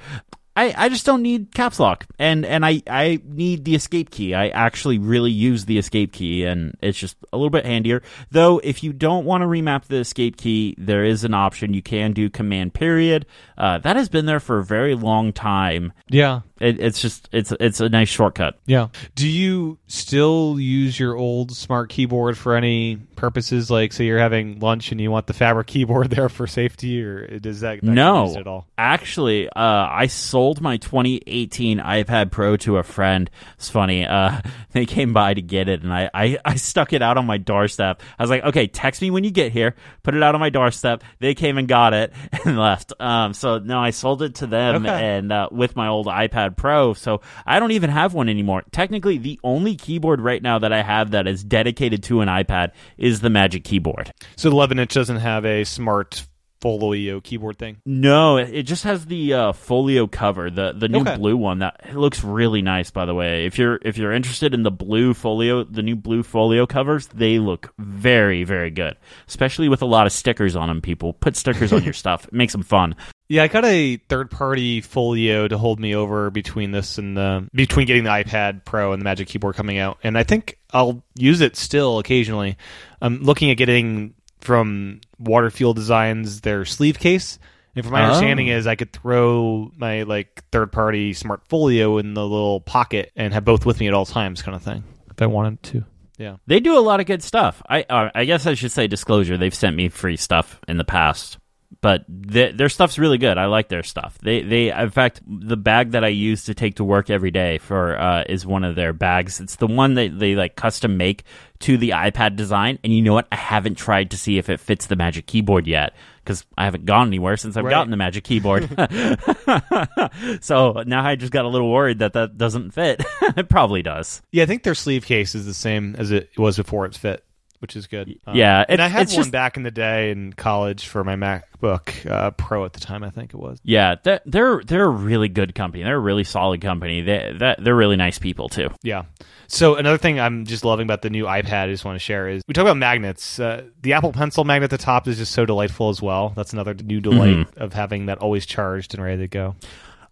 [0.59, 4.35] I, I just don't need caps lock, and and I, I need the escape key.
[4.35, 8.03] I actually really use the escape key, and it's just a little bit handier.
[8.33, 11.75] Though, if you don't want to remap the escape key, there is an option.
[11.75, 13.27] You can do command period.
[13.57, 15.92] Uh, that has been there for a very long time.
[16.09, 16.40] yeah.
[16.61, 18.59] It, it's just it's it's a nice shortcut.
[18.66, 18.88] Yeah.
[19.14, 23.71] Do you still use your old smart keyboard for any purposes?
[23.71, 27.38] Like, say you're having lunch and you want the fabric keyboard there for safety, or
[27.38, 28.66] does that, that no, at all?
[28.77, 33.31] actually, uh, I sold my 2018 iPad Pro to a friend.
[33.55, 34.05] It's funny.
[34.07, 34.41] Uh,
[34.73, 37.37] they came by to get it, and I, I, I stuck it out on my
[37.39, 38.03] doorstep.
[38.19, 39.75] I was like, okay, text me when you get here.
[40.03, 41.05] Put it out on my doorstep.
[41.19, 42.13] They came and got it
[42.45, 42.93] and left.
[42.99, 45.17] Um, so no, I sold it to them Okay.
[45.17, 46.95] and uh, with my old iPad Pro.
[46.95, 48.65] So I don't even have one anymore.
[48.73, 52.73] Technically, the only keyboard right now that I have that is dedicated to an iPad
[52.97, 54.13] is the Magic Keyboard.
[54.37, 56.27] So the 11 inch doesn't have a smart
[56.61, 57.77] folio keyboard thing.
[57.87, 61.16] No, it just has the uh, folio cover, the the new Okay.
[61.16, 61.61] blue one.
[61.61, 63.47] That it looks really nice, by the way.
[63.47, 67.38] If you're if you're interested in the blue folio, the new blue folio covers, they
[67.38, 68.97] look very very good.
[69.27, 70.81] Especially with a lot of stickers on them.
[70.81, 72.25] People put stickers on your stuff.
[72.27, 72.97] It makes them fun.
[73.31, 77.47] Yeah, I got a third party folio to hold me over between this and the
[77.53, 81.05] between getting the iPad Pro and the Magic Keyboard coming out, and I think I'll
[81.14, 82.57] use it still occasionally.
[83.03, 87.38] I'm looking at getting from Waterfield Designs their sleeve case,
[87.74, 88.05] and from my Oh.
[88.07, 93.12] understanding is I could throw my like third party smart folio in the little pocket
[93.16, 95.85] and have both with me at all times, kind of thing, if I wanted to.
[96.18, 96.37] Yeah.
[96.46, 97.62] They do a lot of good stuff.
[97.68, 99.37] I uh, I guess I should say disclosure.
[99.37, 101.38] They've sent me free stuff in the past,
[101.81, 103.39] but th- their stuff's really good.
[103.39, 104.19] I like their stuff.
[104.23, 107.59] They they in fact the bag that I use to take to work every day
[107.59, 109.41] for uh, is one of their bags.
[109.41, 111.25] It's the one that they like custom make
[111.61, 112.79] to the iPad design.
[112.83, 113.29] And you know what?
[113.31, 116.85] I haven't tried to see if it fits the Magic Keyboard yet because I haven't
[116.85, 117.71] gone anywhere since I've Right.
[117.71, 118.69] gotten the Magic Keyboard.
[120.41, 123.05] so now I just got a little worried that that doesn't fit.
[123.23, 124.23] it probably does.
[124.33, 127.25] Yeah, I think their sleeve case is the same as it was before it's fit,
[127.61, 128.18] which is good.
[128.27, 131.16] Um, yeah, and I had one just- back in the day in college for my
[131.16, 133.03] MacBook uh, Pro at the time.
[133.05, 133.59] I think it was.
[133.62, 135.83] Yeah, they're they're, they're a really good company.
[135.83, 137.01] They're a really solid company.
[137.03, 138.71] They that they're really nice people too.
[138.83, 139.05] Yeah.
[139.51, 142.29] So another thing I'm just loving about the new iPad, I just want to share
[142.29, 143.40] is we talk about magnets.
[143.40, 146.35] Uh, the Apple Pencil magnet at the top is just so delightful as well.
[146.37, 147.62] That's another new delight Mm-hmm.
[147.62, 149.57] of having that always charged and ready to go.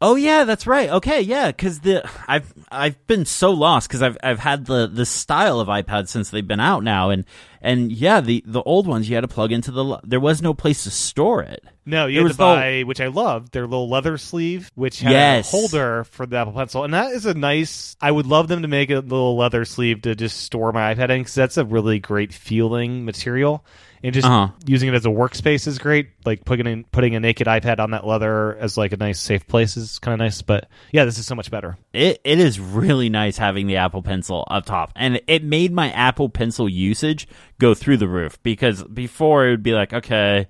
[0.00, 0.90] Oh yeah, that's right.
[0.90, 5.06] Okay, yeah, because the I've I've been so lost because I've I've had the the
[5.06, 7.24] style of iPad since they've been out now, and
[7.62, 10.52] and yeah, the the old ones you had to plug into the there was no
[10.52, 11.64] place to store it.
[11.87, 15.12] No, you There had to buy, which I loved, their little leather sleeve, which had
[15.12, 15.48] Yes.
[15.48, 17.96] a holder for the Apple Pencil, and that is a nice.
[18.00, 21.11] I would love them to make a little leather sleeve to just store my iPad
[21.11, 23.64] in because that's a really great feeling material.
[24.07, 24.53] And just Uh-huh.
[24.66, 26.09] using it as a workspace is great.
[26.25, 29.47] Like putting in, putting a naked iPad on that leather as like a nice safe
[29.47, 30.40] place is kind of nice.
[30.42, 31.77] But yeah, this is so much better.
[31.92, 35.90] It it is really nice having the Apple Pencil up top, and it made my
[35.90, 40.47] Apple Pencil usage go through the roof because before it would be like, okay,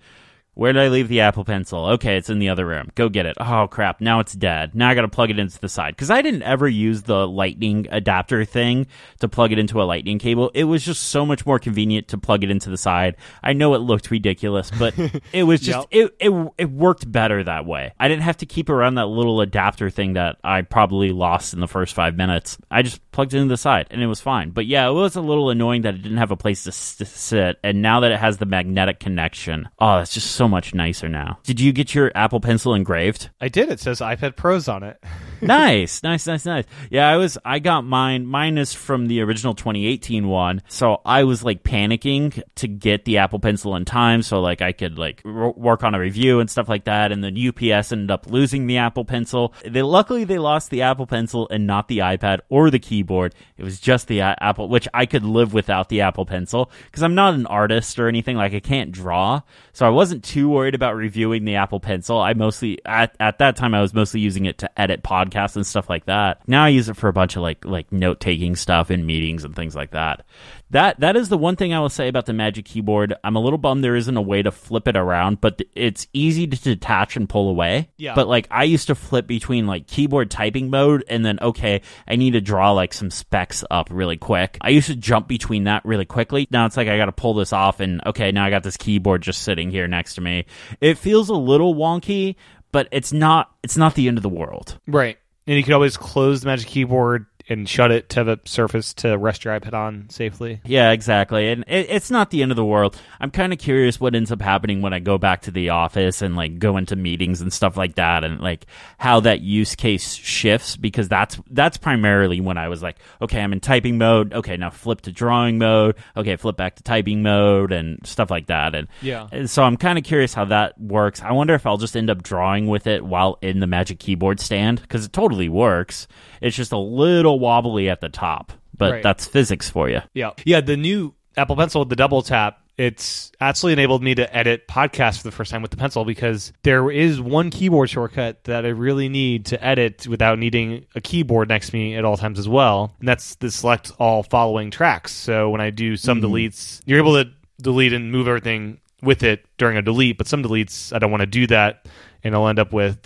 [0.56, 1.84] where did I leave the Apple Pencil?
[1.86, 2.90] Okay, it's in the other room.
[2.94, 3.36] Go get it.
[3.38, 4.00] Oh crap!
[4.00, 4.74] Now it's dead.
[4.74, 7.28] Now I got to plug it into the side because I didn't ever use the
[7.28, 8.86] Lightning adapter thing
[9.20, 10.50] to plug it into a Lightning cable.
[10.54, 13.16] It was just so much more convenient to plug it into the side.
[13.42, 14.94] I know it looked ridiculous, but
[15.32, 16.10] it was just Yep.
[16.20, 17.92] it, it it worked better that way.
[18.00, 21.60] I didn't have to keep around that little adapter thing that I probably lost in
[21.60, 22.56] the first five minutes.
[22.70, 24.50] I just plugged it into the side and it was fine.
[24.50, 27.58] But yeah, it was a little annoying that it didn't have a place to sit.
[27.62, 31.38] And now that it has the magnetic connection, oh, it's just so much nicer now.
[31.42, 33.30] Did you get your Apple Pencil engraved?
[33.40, 33.68] I did.
[33.70, 35.02] It says iPad Pros on it.
[35.42, 36.64] nice, nice, nice, nice.
[36.90, 37.36] Yeah, I was.
[37.44, 38.26] I got mine.
[38.26, 40.62] Mine is from the original 2018 one.
[40.68, 44.72] So I was like panicking to get the Apple Pencil in time, so like I
[44.72, 47.12] could like r- work on a review and stuff like that.
[47.12, 49.52] And then UPS ended up losing the Apple Pencil.
[49.64, 53.34] They luckily they lost the Apple Pencil and not the iPad or the keyboard.
[53.58, 57.02] It was just the uh, Apple, which I could live without the Apple Pencil because
[57.02, 58.36] I'm not an artist or anything.
[58.36, 62.18] Like I can't draw, so I wasn't too worried about reviewing the Apple Pencil.
[62.18, 65.66] I mostly at at that time I was mostly using it to edit podcasts and
[65.66, 66.46] stuff like that.
[66.48, 69.44] Now I use it for a bunch of like like note taking stuff in meetings
[69.44, 70.24] and things like that.
[70.70, 73.14] That that is the one thing I will say about the Magic Keyboard.
[73.22, 76.46] I'm a little bummed there isn't a way to flip it around, but it's easy
[76.46, 77.90] to detach and pull away.
[77.96, 78.14] Yeah.
[78.14, 82.16] But like I used to flip between like keyboard typing mode and then okay, I
[82.16, 84.58] need to draw like some specs up really quick.
[84.60, 86.48] I used to jump between that really quickly.
[86.50, 88.76] Now it's like I got to pull this off and okay, now I got this
[88.76, 90.46] keyboard just sitting here next to me.
[90.80, 92.36] It feels a little wonky,
[92.72, 94.78] but it's not it's not the end of the world.
[94.86, 95.18] Right.
[95.46, 99.16] And you can always close the Magic Keyboard and shut it to the surface to
[99.16, 100.60] rest your iPad on safely.
[100.64, 101.48] Yeah, exactly.
[101.48, 103.00] And it, it's not the end of the world.
[103.20, 106.22] I'm kind of curious what ends up happening when I go back to the office
[106.22, 108.66] and like go into meetings and stuff like that and like
[108.98, 113.52] how that use case shifts because that's that's primarily when I was like, okay, I'm
[113.52, 114.32] in typing mode.
[114.34, 115.96] Okay, now flip to drawing mode.
[116.16, 118.74] Okay, flip back to typing mode and stuff like that.
[118.74, 119.28] And Yeah.
[119.30, 121.22] and so I'm kind of curious how that works.
[121.22, 124.40] I wonder if I'll just end up drawing with it while in the Magic Keyboard
[124.40, 126.08] stand because it totally works.
[126.40, 129.02] It's just a little wobbly at the top, but Right.
[129.02, 130.00] that's physics for you.
[130.14, 130.30] Yeah.
[130.44, 134.68] Yeah, the new Apple Pencil with the double tap, it's actually enabled me to edit
[134.68, 138.66] podcasts for the first time with the pencil because there is one keyboard shortcut that
[138.66, 142.38] I really need to edit without needing a keyboard next to me at all times
[142.38, 142.94] as well.
[142.98, 145.12] And that's the select all following tracks.
[145.12, 146.34] So when I do some mm-hmm.
[146.34, 150.42] deletes, you're able to delete and move everything with it during a delete, but some
[150.42, 151.86] deletes I don't want to do that
[152.22, 152.98] and I'll end up with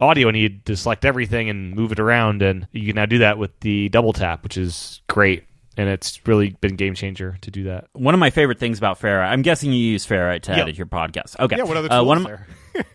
[0.00, 3.18] audio I need to select everything and move it around and you can now do
[3.18, 5.44] that with the double tap, which is great.
[5.76, 7.88] And it's really been game changer to do that.
[7.94, 10.62] One of my favorite things about Ferrite, I'm guessing you use Ferrite to Yeah.
[10.62, 11.38] edit your podcast.
[11.40, 11.56] Okay.
[11.56, 12.46] Yeah, what other Uh, tools one of my- there?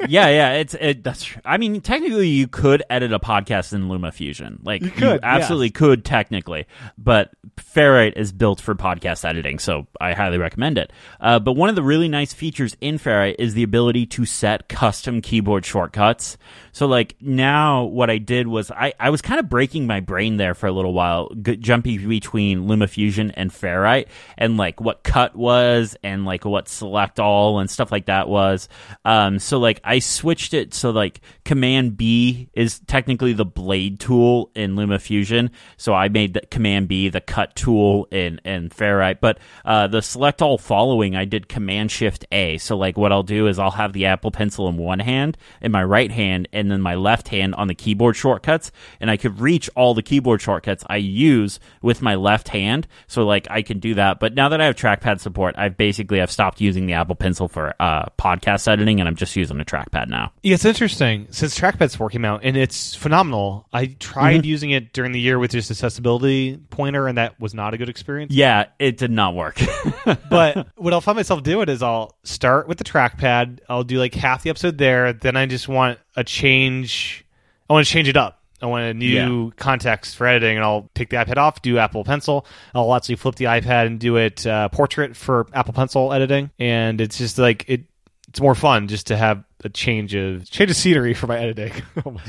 [0.07, 1.23] Yeah, yeah, it's it, that's.
[1.23, 1.41] True.
[1.45, 4.59] I mean, technically, you could edit a podcast in LumaFusion.
[4.63, 6.65] Like you, could, absolutely could technically,
[6.97, 10.91] but Ferrite is built for podcast editing, so I highly recommend it.
[11.19, 14.67] Uh, but one of the really nice features in Ferrite is the ability to set
[14.67, 16.37] custom keyboard shortcuts.
[16.71, 20.37] So, like now, what I did was I I was kind of breaking my brain
[20.37, 25.35] there for a little while, g- jumping between LumaFusion and Ferrite, and like what cut
[25.35, 28.67] was, and like what select all and stuff like that was.
[29.05, 34.51] Um, so like I switched it so like Command B is technically the blade tool
[34.55, 35.49] in LumaFusion.
[35.77, 40.01] So I made the Command B the cut tool in in Ferrite, but uh, the
[40.01, 42.58] select all following I did Command Shift A.
[42.58, 45.71] So like what I'll do is I'll have the Apple Pencil in one hand, in
[45.71, 49.39] my right hand, and then my left hand on the keyboard shortcuts, and I could
[49.39, 52.88] reach all the keyboard shortcuts I use with my left hand.
[53.08, 54.19] So like I can do that.
[54.19, 57.47] But now that I have trackpad support, I've basically I've stopped using the Apple Pencil
[57.47, 60.32] for uh, podcast editing, and I'm just using a trackpad now.
[60.43, 63.67] Yeah, it's interesting since Trackpad support came out, and it's phenomenal.
[63.74, 67.74] I tried using it during the year with just accessibility pointer, and that was not
[67.74, 68.34] a good experience.
[68.34, 69.60] Yeah, it did not work.
[70.30, 73.60] but what I'll find myself doing is I'll start with the trackpad.
[73.69, 75.13] I'll do like half the episode there.
[75.13, 77.26] Then I just want a change.
[77.69, 78.38] I want to change it up.
[78.62, 79.50] I want a new Yeah.
[79.56, 82.45] context for editing, and I'll take the iPad off, do Apple Pencil.
[82.76, 87.00] I'll actually flip the iPad and do it uh, portrait for Apple Pencil editing, and
[87.00, 87.86] it's just like it.
[88.28, 91.74] It's more fun just to have a change of change of scenery for my editing.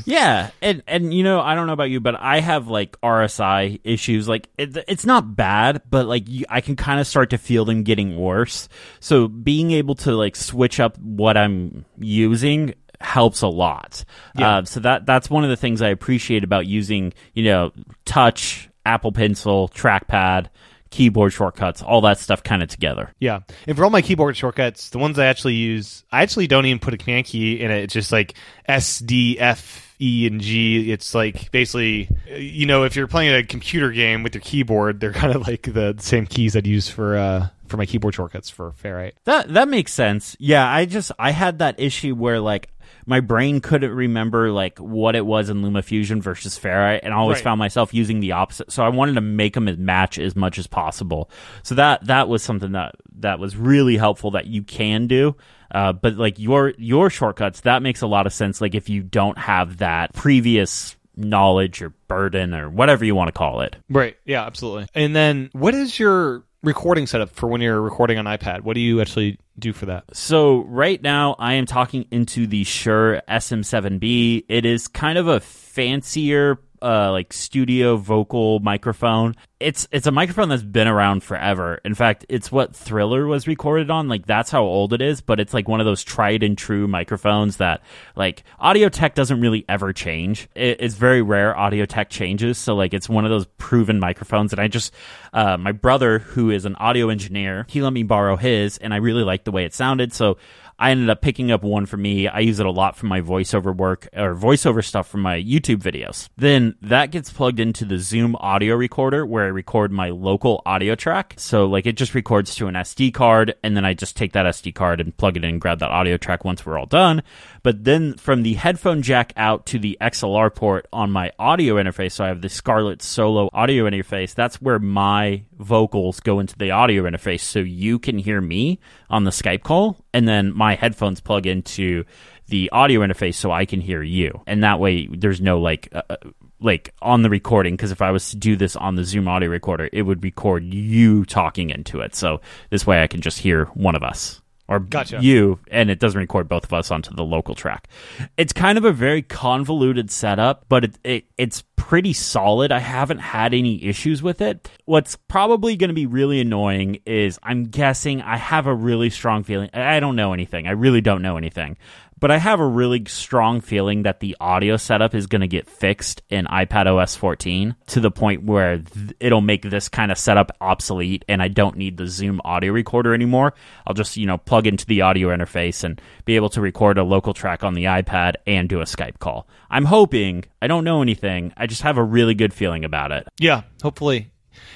[0.05, 3.81] Yeah, and and you know, I don't know about you, but I have like RSI
[3.85, 4.29] issues.
[4.29, 7.65] Like it, it's not bad, but like you, I can kind of start to feel
[7.65, 8.69] them getting worse.
[8.99, 14.05] So being able to like switch up what I'm using helps a lot.
[14.37, 14.59] Yeah.
[14.59, 17.73] Uh, so that that's one of the things I appreciate about using, you know,
[18.05, 20.49] touch, Apple Pencil, trackpad,
[20.91, 23.13] keyboard shortcuts, all that stuff kind of together.
[23.19, 23.41] Yeah.
[23.67, 26.81] And for all my keyboard shortcuts, the ones I actually use, I actually don't even
[26.81, 27.85] put a command key in it.
[27.85, 28.35] It's just like
[28.67, 30.91] S, D, F, E, and G.
[30.93, 35.13] It's like basically, you know, if you're playing a computer game with your keyboard, they're
[35.15, 38.73] kind of like the same keys I'd use for, uh, for my keyboard shortcuts for
[38.73, 39.13] Ferrite.
[39.25, 40.37] That that makes sense.
[40.41, 42.69] Yeah, I just I had that issue where like
[43.11, 47.39] my brain couldn't remember like what it was in LumaFusion versus Ferrite, and I always
[47.39, 47.45] Right.
[47.45, 48.71] found myself using the opposite.
[48.71, 51.29] So I wanted to make them match as much as possible.
[51.65, 55.35] So that that was something that that was really helpful that you can do.
[55.73, 58.61] Uh, but like your your shortcuts, that makes a lot of sense.
[58.61, 63.33] Like if you don't have that previous knowledge or burden or whatever you want to
[63.33, 63.77] call it.
[63.91, 64.17] Right.
[64.25, 64.87] Yeah, absolutely.
[64.95, 68.63] And then what is your recording setup for when you're recording on iPad?
[68.63, 70.05] What do you actually do for that?
[70.15, 74.45] So right now I am talking into the Shure SM7B.
[74.49, 79.37] It is kind of a fancier uh, like studio vocal microphone.
[79.59, 81.81] It's it's a microphone that's been around forever.
[81.85, 84.09] In fact, it's what Thriller was recorded on.
[84.09, 86.89] Like that's how old it is, but it's like one of those tried and true
[86.89, 87.83] microphones that
[88.17, 90.49] like audio tech doesn't really ever change.
[90.55, 92.57] It, it's very rare audio tech changes.
[92.57, 94.53] So like it's one of those proven microphones.
[94.53, 94.95] And I just
[95.35, 98.97] uh, my brother who is an audio engineer, he let me borrow his, and I
[98.97, 100.15] really liked the way it sounded.
[100.15, 100.39] So
[100.81, 102.27] I ended up picking up one for me.
[102.27, 105.83] I use it a lot for my voiceover work or voiceover stuff for my YouTube
[105.83, 106.31] videos.
[106.39, 110.95] Then that gets plugged into the Zoom audio recorder where I record my local audio
[110.95, 111.35] track.
[111.37, 114.47] So like it just records to an SD card and then I just take that
[114.47, 117.23] SD card and plug it in and grab that audio track once we're all done.
[117.63, 122.13] But then from the headphone jack out to the XLR port on my audio interface,
[122.13, 126.71] so I have the Scarlett Solo audio interface, that's where my vocals go into the
[126.71, 131.21] audio interface so you can hear me on the Skype call and then my headphones
[131.21, 132.05] plug into
[132.49, 134.43] the audio interface so I can hear you.
[134.47, 136.17] And that way there's no like uh, uh,
[136.61, 139.49] like on the recording because if I was to do this on the Zoom audio
[139.49, 142.15] recorder, it would record you talking into it.
[142.15, 142.41] So
[142.71, 145.19] this way I can just hear one of us or Gotcha.
[145.21, 147.89] you and it doesn't record both of us onto the local track.
[148.37, 152.71] It's kind of a very convoluted setup, but it, it it's pretty solid.
[152.71, 154.71] I haven't had any issues with it.
[154.85, 159.43] What's probably going to be really annoying is I'm guessing I have a really strong
[159.43, 159.71] feeling.
[159.75, 160.69] I I don't know anything.
[160.69, 161.77] I really don't know anything.
[162.21, 165.67] But I have a really strong feeling that the audio setup is going to get
[165.67, 170.19] fixed in iPad OS 14 to the point where th- it'll make this kind of
[170.19, 173.55] setup obsolete and I don't need the Zoom audio recorder anymore.
[173.87, 177.05] I'll just, you know, plug into the audio interface and be able to record a
[177.05, 179.49] local track on the iPad and do a Skype call.
[179.71, 183.27] I'm hoping, I don't know anything, I just have a really good feeling about it.
[183.39, 184.31] Yeah, hopefully.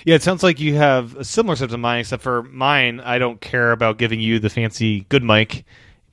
[0.05, 3.19] Yeah, it sounds like you have a similar setup to mine, except for mine, I
[3.19, 5.65] don't care about giving you the fancy good mic,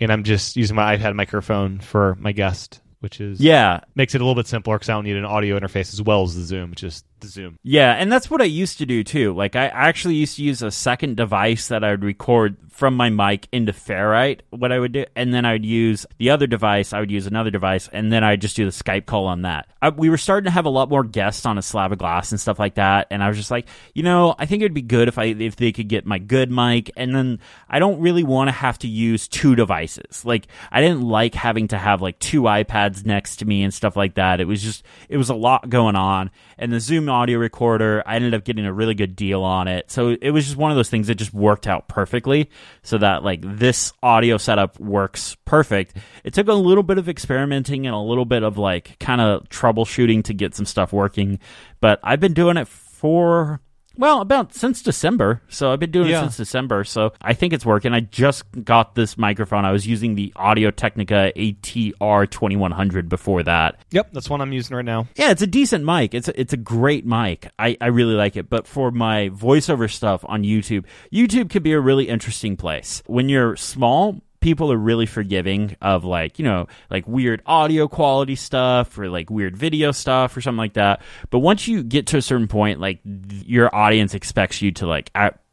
[0.01, 4.21] and I'm just using my iPad microphone for my guest, which is Yeah, makes it
[4.21, 6.43] a little bit simpler because I don't need an audio interface as well as the
[6.43, 7.57] Zoom, just the Zoom.
[7.63, 9.33] Yeah, and that's what I used to do too.
[9.33, 13.09] Like I actually used to use a second device that I would record from my
[13.09, 14.41] mic into Ferrite.
[14.49, 16.93] What I would do, and then I would use the other device.
[16.93, 19.67] I would use another device, and then I'd just do the Skype call on that.
[19.81, 22.31] I, we were starting to have a lot more guests on a slab of glass
[22.31, 24.81] and stuff like that, and I was just like, you know, I think it'd be
[24.81, 27.39] good if I if they could get my good mic, and then
[27.69, 30.25] I don't really want to have to use two devices.
[30.25, 33.95] Like I didn't like having to have like two iPads next to me and stuff
[33.95, 34.39] like that.
[34.39, 38.15] It was just it was a lot going on, and the Zoom audio recorder, I
[38.15, 39.89] ended up getting a really good deal on it.
[39.91, 42.49] So it was just one of those things that just worked out perfectly
[42.83, 45.95] so that like this audio setup works perfect.
[46.23, 49.49] It took a little bit of experimenting and a little bit of like kind of
[49.49, 51.39] troubleshooting to get some stuff working,
[51.79, 53.61] but I've been doing it for
[54.01, 55.41] well, about since December.
[55.47, 56.17] So I've been doing Yeah.
[56.17, 56.83] it since December.
[56.83, 57.93] So I think it's working.
[57.93, 59.63] I just got this microphone.
[59.63, 63.77] I was using the Audio Technica ATR 2100 before that.
[63.91, 65.07] Yep, that's one I'm using right now.
[65.15, 66.13] Yeah, it's a decent mic.
[66.13, 67.47] It's a, it's a great mic.
[67.57, 68.49] I, I really like it.
[68.49, 73.03] But for my voiceover stuff on YouTube, YouTube could be a really interesting place.
[73.05, 78.35] When you're small, people are really forgiving of like, you know, like weird audio quality
[78.35, 81.01] stuff or like weird video stuff or something like that.
[81.29, 85.11] But once you get to a certain point, like your audience expects you to like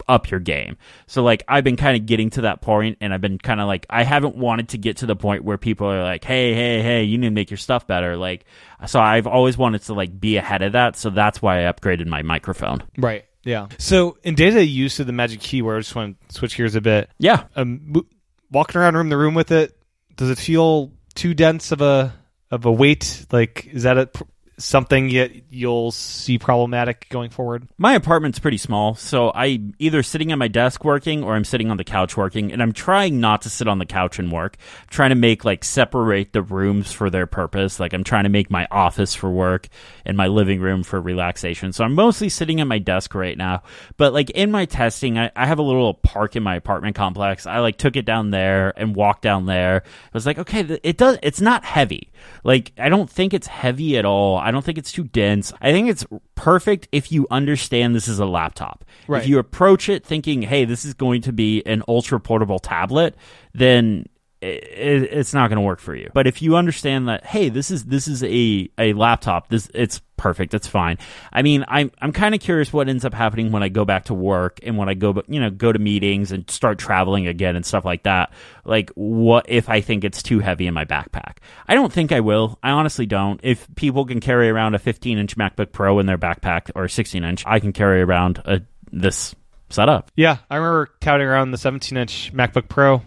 [0.09, 0.78] up your game.
[1.07, 3.66] So like I've been kind of getting to that point and I've been kind of
[3.66, 6.82] like I haven't wanted to get to the point where people are like, "Hey, hey,
[6.82, 8.47] hey, you need to make your stuff better." Like
[8.86, 12.07] so I've always wanted to like be ahead of that, so that's why I upgraded
[12.07, 12.82] my microphone.
[12.97, 13.26] Right.
[13.45, 13.68] Yeah.
[13.78, 16.80] So in data use of the Magic Keyboard, I just want to switch gears a
[16.80, 17.11] bit.
[17.18, 17.45] Yeah.
[17.55, 18.05] Um,
[18.51, 19.76] walking around room to room with it,
[20.16, 22.14] does it feel too dense of a
[22.51, 23.26] of a weight?
[23.30, 24.11] Like, is that a
[24.59, 27.68] something yet you'll see problematic going forward?
[27.78, 31.70] My apartment's pretty small, so I'm either sitting at my desk working or I'm sitting
[31.70, 34.56] on the couch working, and I'm trying not to sit on the couch and work.
[34.82, 37.80] I'm trying to make like separate the rooms for their purpose.
[37.80, 39.68] Like I'm trying to make my office for work
[40.04, 41.72] and my living room for relaxation.
[41.72, 43.62] So I'm mostly sitting at my desk right now.
[43.96, 47.46] But like in my testing, I, I have a little park in my apartment complex.
[47.46, 49.82] I like took it down there and walked down there.
[49.84, 51.18] I was like, okay, it does.
[51.22, 52.11] It's not heavy.
[52.44, 54.38] Like I don't think it's heavy at all.
[54.49, 55.53] I don't think it's too dense.
[55.61, 58.82] I think it's perfect if you understand this is a laptop.
[59.07, 59.20] Right.
[59.20, 63.14] If you approach it thinking, hey, this is going to be an ultra portable tablet,
[63.53, 64.07] then
[64.41, 66.11] it, it's not going to work for you.
[66.14, 70.01] But if you understand that, hey, this is this is a, a laptop, this it's
[70.16, 70.99] perfect, it's fine.
[71.32, 74.07] I mean, I'm I'm kind of curious what ends up happening when I go back
[74.07, 77.57] to work and when I go, you know, go to meetings and start traveling again
[77.57, 78.32] and stuff like that.
[78.64, 81.39] Like, what if I think it's too heavy in my backpack?
[81.66, 82.59] I don't think I will.
[82.62, 83.41] I honestly don't.
[83.43, 87.24] If people can carry around a 15 inch MacBook Pro in their backpack or 16
[87.24, 89.34] inch, I can carry around a this
[89.70, 90.11] setup.
[90.16, 93.03] Yeah, I remember touting around the 17 inch MacBook Pro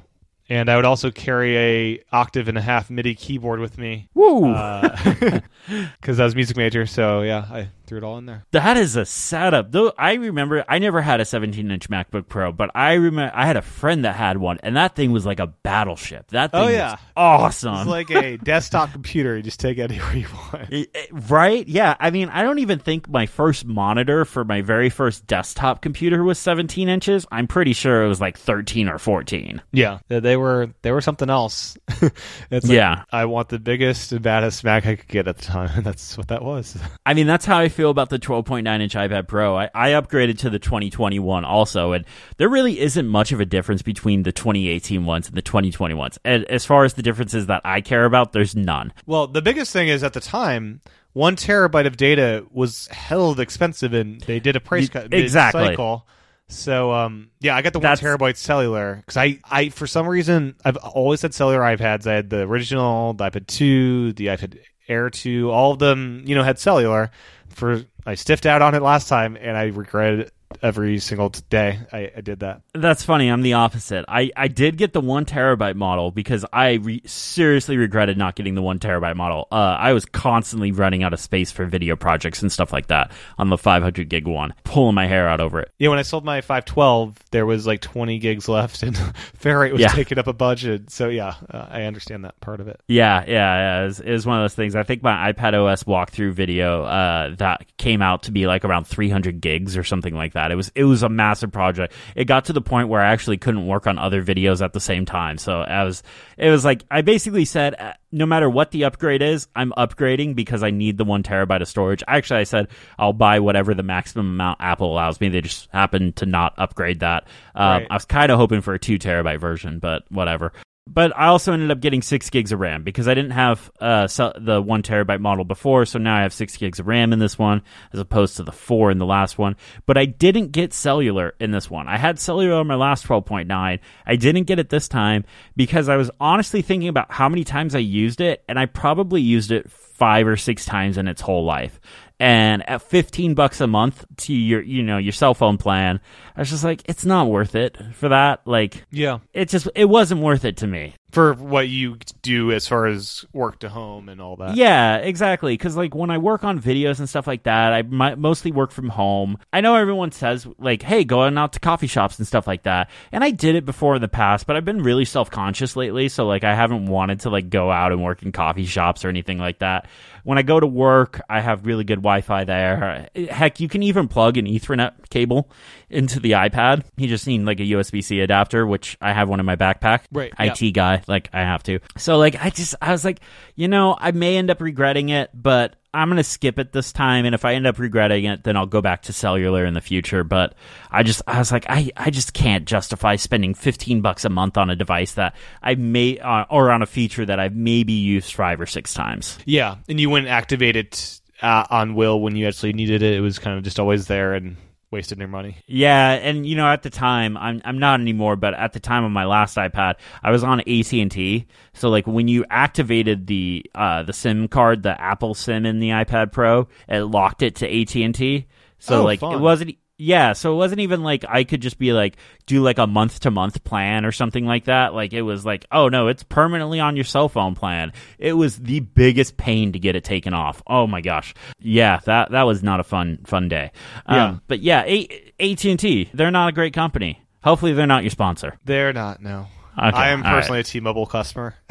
[0.52, 4.10] and I would also carry a octave and a half MIDI keyboard with me.
[4.14, 4.42] Woo!
[4.42, 8.46] Because uh, I was a music major, so yeah, I threw it all in there.
[8.52, 9.74] That is a setup.
[9.74, 13.58] Though I remember, I never had a 17-inch MacBook Pro, but I remember I had
[13.58, 16.30] a friend that had one, and that thing was like a battleship.
[16.30, 17.76] That oh, thing oh yeah, was awesome.
[17.76, 19.36] It's like a desktop computer.
[19.36, 21.30] You just take it anywhere you want.
[21.30, 21.68] Right?
[21.68, 21.98] Yeah.
[22.00, 26.24] I mean, I don't even think my first monitor for my very first desktop computer
[26.24, 27.26] was 17 inches.
[27.30, 29.62] I'm pretty sure it was like 13 or 14.
[29.74, 31.78] Yeah, they were they were something else.
[32.50, 35.44] it's like, yeah, I want the biggest and baddest Mac I could get at the
[35.44, 36.78] time, and that's what that was.
[37.06, 39.58] I mean, that's how I feel about the 12.9 inch iPad Pro.
[39.58, 42.06] I, I upgraded to the 2021 also, and
[42.38, 46.20] there really isn't much of a difference between the 2018 ones and the 2020 ones.
[46.24, 48.94] And as far as the differences that I care about, there's none.
[49.06, 50.82] Well, the biggest thing is at the time
[51.14, 55.66] one terabyte of data was held expensive, and they did a price cut exactly.
[55.66, 56.08] cycle.
[56.48, 60.08] So um, yeah, I got the one That's- terabyte cellular because I, I for some
[60.08, 62.06] reason I've always had cellular iPads.
[62.08, 66.36] I had the original, the iPad two, the iPad Air two, all of them you
[66.36, 67.12] know had cellular.
[67.54, 71.80] For I stiffed out on it last time, and I regret it every single day
[71.92, 72.62] I, I did that.
[72.74, 73.30] That's funny.
[73.30, 74.06] I'm the opposite.
[74.08, 78.56] I, I did get the one terabyte model because I re- seriously regretted not getting
[78.56, 79.48] the one terabyte model.
[79.52, 83.12] Uh, I was constantly running out of space for video projects and stuff like that
[83.38, 85.72] on the 500 gig one, pulling my hair out over it.
[85.78, 88.96] Yeah, when I sold my 512, there was like 20 gigs left, and
[89.40, 89.90] Ferrite was Yeah.
[89.90, 90.90] taking up a budget.
[90.92, 92.80] So yeah, uh, I understand that part of it.
[92.88, 93.82] Yeah, yeah, yeah.
[93.82, 94.76] It was, it was one of those things.
[94.76, 98.86] I think my iPad OS walkthrough video uh, that came out to be like around
[98.86, 100.41] 300 gigs or something like that.
[100.50, 101.94] It was it was a massive project.
[102.16, 104.80] It got to the point where I actually couldn't work on other videos at the
[104.80, 105.38] same time.
[105.38, 106.02] So I was
[106.38, 110.36] it was like I basically said uh, no matter what the upgrade is, I'm upgrading
[110.36, 112.04] because I need the one terabyte of storage.
[112.08, 115.28] Actually, I said I'll buy whatever the maximum amount Apple allows me.
[115.30, 117.28] They just happened to not upgrade that.
[117.54, 117.88] Um, Right.
[117.90, 120.54] I was kind of hoping for a two terabyte version, but whatever.
[120.88, 124.08] But I also ended up getting six gigs of RAM because I didn't have uh,
[124.08, 127.38] the one terabyte model before, so now I have six gigs of RAM in this
[127.38, 127.62] one
[127.94, 129.56] as opposed to the four in the last one.
[129.86, 131.88] But I didn't get cellular in this one.
[131.88, 133.80] I had cellular on my last 12.9.
[134.06, 135.24] I didn't get it this time
[135.56, 139.22] because I was honestly thinking about how many times I used it, and I probably
[139.22, 141.80] used it five or six times in its whole life.
[142.22, 146.00] And at 15 bucks a month to your, you know, your cell phone plan,
[146.36, 148.42] I was just like, it's not worth it for that.
[148.46, 150.94] Like, Yeah, it just it wasn't worth it to me.
[151.12, 154.56] for what you do as far as work to home and all that.
[154.56, 155.54] Yeah, exactly.
[155.56, 158.88] Because like when I work on videos and stuff like that, I mostly work from
[158.90, 159.38] home.
[159.52, 162.90] I know everyone says like, "Hey, going out to coffee shops and stuff like that,"
[163.12, 166.08] and I did it before in the past, but I've been really self conscious lately,
[166.08, 169.10] so like I haven't wanted to like go out and work in coffee shops or
[169.10, 169.88] anything like that.
[170.24, 173.10] When I go to work, I have really good Wi-Fi there.
[173.30, 175.50] Heck, you can even plug an Ethernet cable
[175.90, 176.84] into the iPad.
[176.98, 180.02] You just need like a USB C adapter, which I have one in my backpack.
[180.12, 181.80] Right, IT guy, like I have to.
[181.98, 183.20] So like I just I was like,
[183.56, 187.26] you know, I may end up regretting it, but I'm gonna skip it this time,
[187.26, 189.82] and if I end up regretting it, then I'll go back to cellular in the
[189.82, 190.24] future.
[190.24, 190.56] But
[190.90, 194.58] I just I was like, I I just can't justify spending 15 bucks a month
[194.58, 198.34] on a device that I may uh, or on a feature that I've maybe used
[198.34, 199.38] five or six times.
[199.46, 203.14] Yeah, and you wouldn't activate it uh, on will when you actually needed it.
[203.14, 204.56] It was kind of just always there and
[204.92, 205.58] wasted their money.
[205.68, 209.04] Yeah, and you know, at the time, I'm I'm not anymore, but at the time
[209.04, 211.48] of my last iPad, I was on AT and T.
[211.74, 215.90] So like when you activated the uh, the SIM card, the Apple SIM in the
[215.90, 218.48] iPad Pro, it locked it to AT and T.
[218.80, 219.36] So Oh, like fun.
[219.36, 219.76] it wasn't.
[220.04, 223.20] Yeah, so it wasn't even like I could just be like do like a month
[223.20, 224.96] to month plan or something like that.
[224.96, 227.94] Like it was like, oh no, it's permanently on your cell phone plan.
[228.18, 230.64] It was the biggest pain to get it taken off.
[230.66, 233.72] Oh my gosh, yeah, that that was not a fun fun day.
[234.10, 234.30] Yeah.
[234.30, 237.24] Um, but yeah, AT and T, they're not a great company.
[237.44, 238.58] Hopefully, they're not your sponsor.
[238.66, 239.22] They're not.
[239.22, 239.46] No.
[239.78, 240.40] Okay, I am all right.
[240.40, 241.56] personally a T-Mobile customer.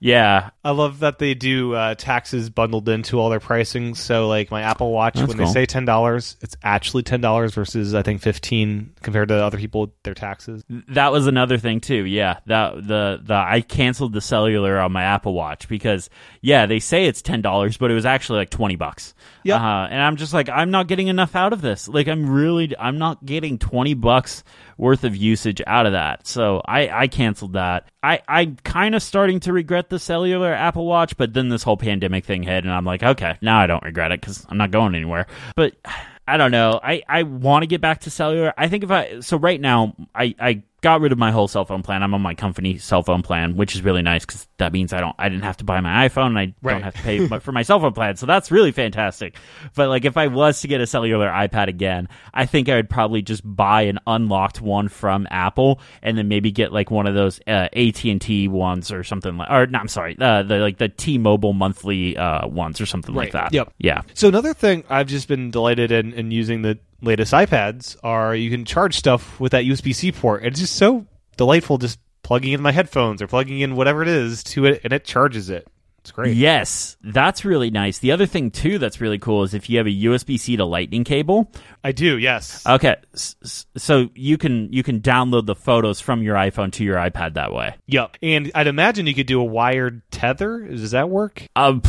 [0.00, 3.94] Yeah, I love that they do uh, taxes bundled into all their pricing.
[3.94, 5.46] So, like my Apple Watch, That's when cool.
[5.46, 9.56] they say ten dollars, it's actually ten dollars versus I think fifteen compared to other
[9.58, 10.62] people their taxes.
[10.68, 12.04] that was another thing too.
[12.04, 16.10] Yeah, that the the I canceled the cellular on my Apple Watch because
[16.42, 19.14] yeah, they say it's ten dollars, but it was actually like twenty bucks.
[19.44, 19.60] Yep.
[19.60, 21.88] Uh, and I'm just like, I'm not getting enough out of this.
[21.88, 24.44] Like, I'm really, I'm not getting twenty bucks
[24.78, 26.26] worth of usage out of that.
[26.26, 27.88] So I I canceled that.
[28.02, 31.76] I I'm kind of starting to regret the cellular Apple Watch, but then this whole
[31.76, 34.70] pandemic thing hit, and I'm like, okay, now I don't regret it because I'm not
[34.70, 35.26] going anywhere.
[35.54, 35.74] But
[36.28, 36.80] I don't know.
[36.82, 38.52] I, I want to get back to cellular.
[38.58, 41.64] I think if I so right now I, I got rid of my whole cell
[41.64, 42.02] phone plan.
[42.02, 45.00] I'm on my company cell phone plan, which is really nice because that means I
[45.00, 46.74] don't I didn't have to buy my iPhone and I Right.
[46.74, 48.16] don't have to pay for my cell phone plan.
[48.16, 49.36] So that's really fantastic.
[49.74, 52.90] But like if I was to get a cellular iPad again, I think I would
[52.90, 57.14] probably just buy an unlocked one from Apple and then maybe get like one of
[57.14, 59.50] those uh, AT and T ones or something like.
[59.50, 63.32] Or no, I'm sorry, uh, the like the T-Mobile monthly uh, ones or something like
[63.32, 63.52] that.
[63.52, 63.72] Yep.
[63.78, 64.02] Yeah.
[64.14, 68.50] So another thing I've just been delighted in, in using the latest iPads are you
[68.50, 70.44] can charge stuff with that USB C port.
[70.44, 74.42] It's just so delightful just plugging in my headphones or plugging in whatever it is
[74.44, 75.66] to it and it charges it.
[76.00, 76.36] It's great.
[76.36, 77.98] Yes, that's really nice.
[77.98, 80.64] The other thing too that's really cool is if you have a USB C to
[80.64, 81.50] Lightning cable.
[81.82, 82.64] I do, yes.
[82.64, 87.34] Okay, so you can you can download the photos from your iPhone to your iPad
[87.34, 87.74] that way.
[87.86, 88.16] yep.
[88.22, 90.60] And I'd imagine you could do a wired tether.
[90.68, 91.44] Does that work?
[91.56, 91.82] Um,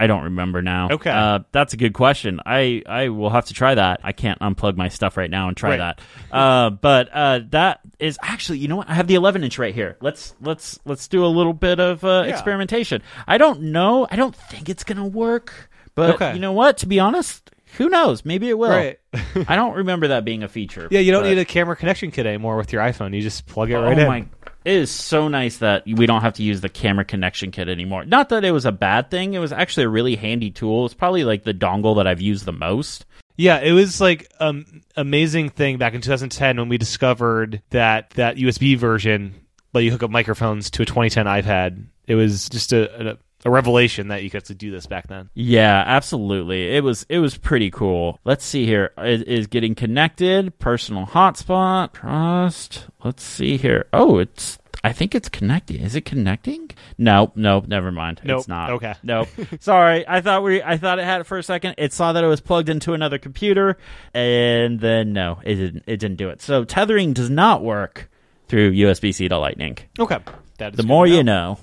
[0.00, 0.88] I don't remember now.
[0.90, 1.10] Okay.
[1.10, 2.40] uh, that's a good question.
[2.46, 4.00] I I will have to try that.
[4.02, 5.76] I can't unplug my stuff right now and try Right.
[5.78, 6.00] that.
[6.34, 8.88] Uh, but uh, that is actually, you know what?
[8.88, 9.96] I have the 11 inch right here.
[10.00, 12.32] Let's let's let's do a little bit of uh, Yeah.
[12.32, 13.02] experimentation.
[13.28, 14.06] I don't know.
[14.10, 15.68] I don't think it's gonna work.
[15.94, 16.32] But Okay.
[16.34, 16.78] you know what?
[16.78, 18.24] To be honest, who knows?
[18.24, 18.70] Maybe it will.
[18.70, 18.98] Right.
[19.48, 20.88] I don't remember that being a feature.
[20.90, 23.14] Yeah, you don't but- need a camera connection kit anymore with your iPhone.
[23.14, 24.06] You just plug it Oh right in.
[24.08, 24.24] my!
[24.64, 28.04] It is so nice that we don't have to use the camera connection kit anymore.
[28.04, 30.84] Not that it was a bad thing; it was actually a really handy tool.
[30.84, 33.06] It's probably like the dongle that I've used the most.
[33.36, 38.36] Yeah, it was like um amazing thing back in 2010 when we discovered that that
[38.36, 39.34] USB version
[39.72, 41.86] let you hook up microphones to a 2010 iPad.
[42.06, 45.30] It was just a a, a revelation that you could actually do this back then.
[45.34, 46.76] Yeah, absolutely.
[46.76, 48.18] It was it was pretty cool.
[48.24, 48.92] Let's see here.
[48.98, 50.58] It is getting connected.
[50.58, 51.92] Personal hotspot.
[51.92, 52.86] Trust.
[53.04, 53.86] Let's see here.
[53.92, 54.58] Oh, it's.
[54.82, 55.80] I think it's connecting.
[55.82, 56.70] Is it connecting?
[56.96, 58.20] No, no, never mind.
[58.24, 58.38] Nope.
[58.38, 58.70] It's not.
[58.70, 58.94] Okay.
[59.02, 59.28] Nope.
[59.60, 60.06] Sorry.
[60.08, 61.74] I thought we I thought it had it for a second.
[61.78, 63.76] It saw that it was plugged into another computer
[64.14, 66.40] and then no, it didn't it didn't do it.
[66.40, 68.10] So tethering does not work
[68.48, 69.78] through USB-C to Lightning.
[69.98, 70.18] Okay,
[70.58, 71.58] that is The more to you know.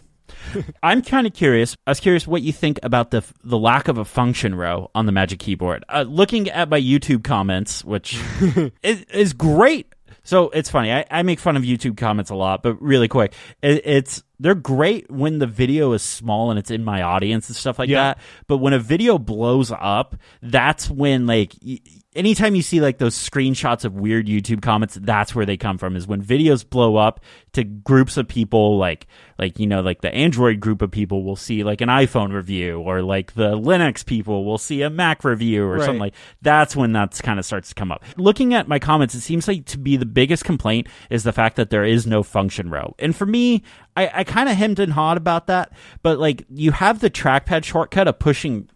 [0.83, 1.75] I'm kind of curious.
[1.85, 5.05] I was curious what you think about the the lack of a function row on
[5.05, 5.83] the Magic Keyboard.
[5.89, 8.19] Uh, looking at my YouTube comments, which
[8.83, 9.93] is, is great.
[10.23, 10.91] So it's funny.
[10.91, 14.55] I, I make fun of YouTube comments a lot, but really quick, it, it's they're
[14.55, 18.01] great when the video is small and it's in my audience and stuff like Yeah.
[18.13, 18.19] that.
[18.47, 21.53] But when a video blows up, that's when like.
[21.65, 21.79] Y-
[22.15, 25.95] Anytime you see like those screenshots of weird YouTube comments, that's where they come from.
[25.95, 27.19] Is when videos blow up
[27.53, 29.05] to groups of people, like
[29.37, 32.79] like you know, like the Android group of people will see like an iPhone review,
[32.79, 35.81] or like the Linux people will see a Mac review, or Right.
[35.85, 36.15] something like.
[36.41, 38.03] That's when that's kind of starts to come up.
[38.17, 41.55] Looking at my comments, it seems like to be the biggest complaint is the fact
[41.57, 42.95] that there is no function row.
[42.97, 43.61] And for me,
[43.97, 45.71] I, I kind of hemmed and hawed about that,
[46.03, 48.69] but like you have the trackpad shortcut of pushing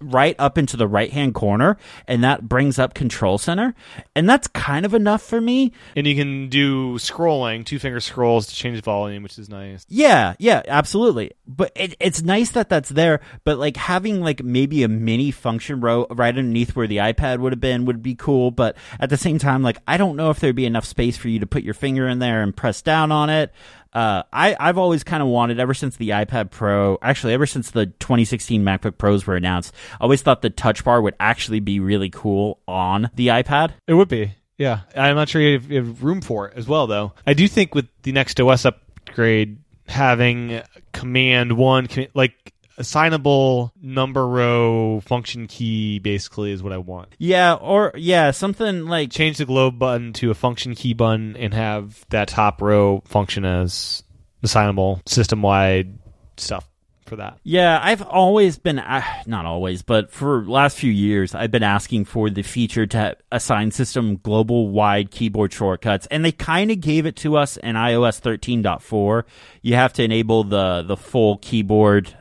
[0.00, 1.76] right up into the right hand corner,
[2.08, 3.74] and that brings up Control Center,
[4.16, 5.72] and that's kind of enough for me.
[5.94, 9.84] And you can do scrolling, two finger scrolls to change volume, which is nice.
[9.90, 11.32] Yeah, yeah, absolutely.
[11.46, 13.20] But it, it's nice that that's there.
[13.44, 17.52] But like having like maybe a mini function row right underneath where the iPad would
[17.52, 18.50] have been would be cool.
[18.50, 21.28] But at the same time, like I don't know if there'd be enough space for
[21.28, 23.52] you to put your finger in there and press down on it.
[23.92, 27.70] Uh, I I've always kind of wanted ever since the iPad Pro, actually ever since
[27.70, 31.80] the 2016 MacBook Pros were announced, I always thought the Touch Bar would actually be
[31.80, 33.72] really cool on the iPad.
[33.86, 34.34] It would be.
[34.56, 34.80] Yeah.
[34.96, 37.12] I'm not sure you have, you have room for it as well, though.
[37.26, 40.62] I do think with the next OS upgrade, having
[40.92, 47.14] command one, like assignable number row function key basically is what I want.
[47.18, 51.54] Yeah, or yeah, something like Change the globe button to a function key button and
[51.54, 54.02] have that top row function as
[54.42, 55.98] assignable system wide
[56.36, 56.68] stuff
[57.12, 57.38] for that.
[57.42, 62.06] Yeah, I've always been uh, not always, but for last few years, I've been asking
[62.06, 67.04] for the feature to assign system global wide keyboard shortcuts, and they kind of gave
[67.04, 69.24] it to us in iOS 13.4.
[69.60, 72.16] You have to enable the the full keyboard.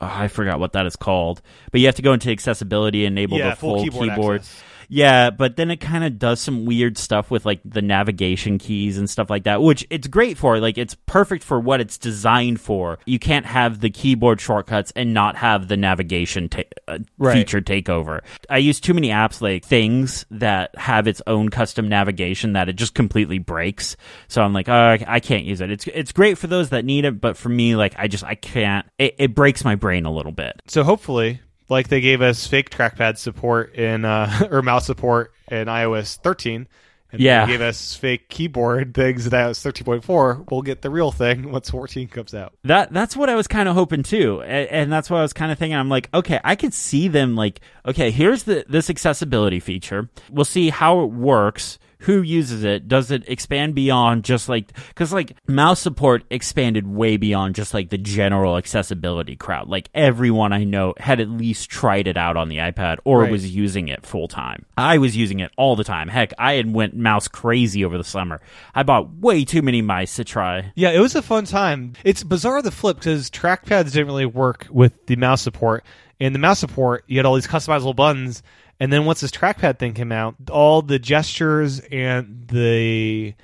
[0.00, 1.42] Oh, I forgot what that is called,
[1.72, 4.42] but you have to go into accessibility and enable Yeah, the full full, keyboard keyboard.
[4.88, 8.98] Yeah, but then it kind of does some weird stuff with like the navigation keys
[8.98, 10.58] and stuff like that, which it's great for.
[10.60, 12.98] Like it's perfect for what it's designed for.
[13.06, 17.34] You can't have the keyboard shortcuts and not have the navigation ta- uh, Right.
[17.34, 18.22] feature take over.
[18.50, 22.74] I use too many apps like things that have its own custom navigation that it
[22.76, 23.96] just completely breaks.
[24.28, 25.70] So I'm like, oh, I I can't use it.
[25.70, 28.34] It's it's great for those that need it, but for me, like I just I
[28.34, 28.86] can't.
[28.98, 30.60] It, it breaks my brain a little bit.
[30.68, 35.66] So hopefully, like they gave us fake trackpad support in uh, or mouse support in
[35.68, 36.66] iOS 13.
[37.12, 37.46] And Yeah.
[37.46, 40.50] they gave us fake keyboard things in iOS 13.4.
[40.50, 42.52] We'll get the real thing once 14 comes out.
[42.64, 45.32] That that's what I was kind of hoping too, and, and that's what I was
[45.32, 45.76] kind of thinking.
[45.76, 50.08] I'm like, okay, I could see them like, okay, here's the this accessibility feature.
[50.30, 51.78] We'll see how it works.
[52.00, 52.88] Who uses it?
[52.88, 57.90] Does it expand beyond just like because like mouse support expanded way beyond just like
[57.90, 59.68] the general accessibility crowd.
[59.68, 63.30] Like everyone I know had at least tried it out on the iPad or Right.
[63.30, 64.66] was using it full time.
[64.76, 66.08] I was using it all the time.
[66.08, 68.40] Heck, I had went mouse crazy over the summer.
[68.74, 70.72] I bought way too many mice to try.
[70.74, 71.94] Yeah, it was a fun time.
[72.04, 75.84] It's bizarre the flip because trackpads didn't really work with the mouse support.
[76.18, 78.42] And the mouse support, you had all these customizable buttons,
[78.78, 83.34] and then once this trackpad thing came out, all the gestures and the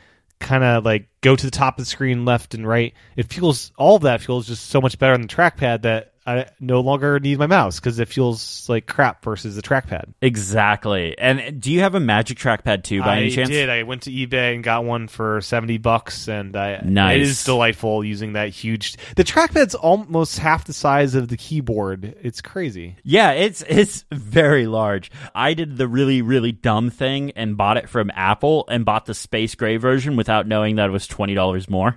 [0.40, 3.72] kind of like go to the top of the screen left and right, it feels
[3.78, 7.18] all of that feels just so much better on the trackpad that I no longer
[7.18, 10.12] need my mouse because it feels like crap versus the trackpad.
[10.22, 11.18] Exactly.
[11.18, 13.48] And do you have a Magic Trackpad too, by I any chance?
[13.48, 13.68] I did.
[13.70, 17.16] I went to eBay and got one for seventy bucks, and I Nice.
[17.16, 18.96] it is delightful using that huge.
[19.16, 22.14] The trackpad's almost half the size of the keyboard.
[22.22, 22.96] It's crazy.
[23.02, 25.10] Yeah, it's it's very large.
[25.34, 29.14] I did the really really dumb thing and bought it from Apple and bought the
[29.14, 31.96] space gray version without knowing that it was twenty dollars more.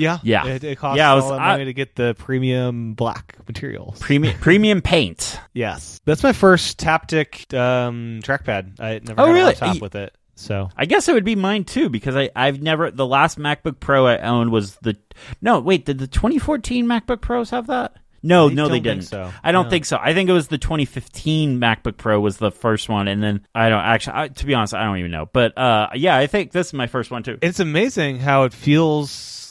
[0.00, 0.46] Yeah, Yeah.
[0.46, 3.36] It, it costs Yeah, I was- all that I- money to get the premium black
[3.46, 3.98] materials.
[4.00, 5.38] Premium premium paint.
[5.52, 8.80] yes, that's my first Taptic um, trackpad.
[8.80, 9.40] I never Oh, had really?
[9.42, 10.14] a laptop You- with it.
[10.36, 13.78] So I guess it would be mine too because I I've never the last MacBook
[13.78, 14.96] Pro I owned was the
[15.42, 17.92] no wait did the 2014 MacBook Pros have that?
[18.22, 19.04] No, I no, they didn't.
[19.04, 19.30] so.
[19.44, 19.70] I don't No.
[19.70, 19.98] think so.
[20.00, 23.68] I think it was the 2015 MacBook Pro was the first one, and then I
[23.68, 24.16] don't actually.
[24.16, 25.26] I, to be honest, I don't even know.
[25.30, 27.38] But uh, yeah, I think this is my first one too.
[27.42, 29.10] it's amazing how it feels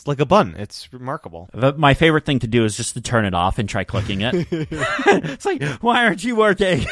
[0.10, 0.56] like a bun.
[0.58, 1.50] It's remarkable.
[1.54, 4.22] The, my favorite thing to do is just to turn it off and try clicking
[4.22, 4.48] it.
[4.52, 6.86] it's like, why aren't you working?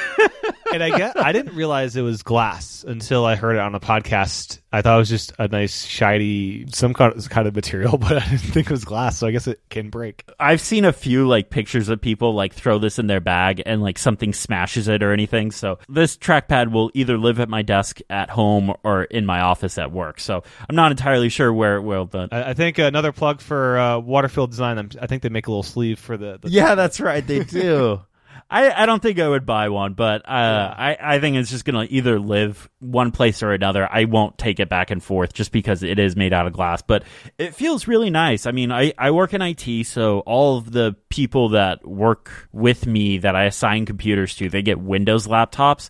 [0.73, 3.79] and I get I didn't realize it was glass until I heard it on a
[3.79, 4.59] podcast.
[4.71, 8.17] I thought it was just a nice shiny some kind of, kind of material, but
[8.17, 9.17] I didn't think it was glass.
[9.17, 10.23] So I guess it can break.
[10.39, 13.81] I've seen a few like pictures of people like throw this in their bag and
[13.81, 15.51] like something smashes it or anything.
[15.51, 19.77] So this trackpad will either live at my desk at home or in my office
[19.77, 20.19] at work.
[20.19, 22.05] So I'm not entirely sure where it will.
[22.05, 24.77] But I, I think another plug for uh, Waterfield Design.
[25.01, 26.39] I think they make a little sleeve for the.
[26.41, 27.25] the yeah, that's right.
[27.25, 28.01] They do.
[28.49, 31.65] I, I don't think I would buy one, but uh, I, I think it's just
[31.65, 33.87] going to either live one place or another.
[33.91, 36.81] I won't take it back and forth just because it is made out of glass,
[36.81, 37.03] but
[37.37, 38.45] it feels really nice.
[38.45, 42.87] I mean, I, I work in IT, so all of the people that work with
[42.87, 45.89] me that I assign computers to, they get Windows laptops.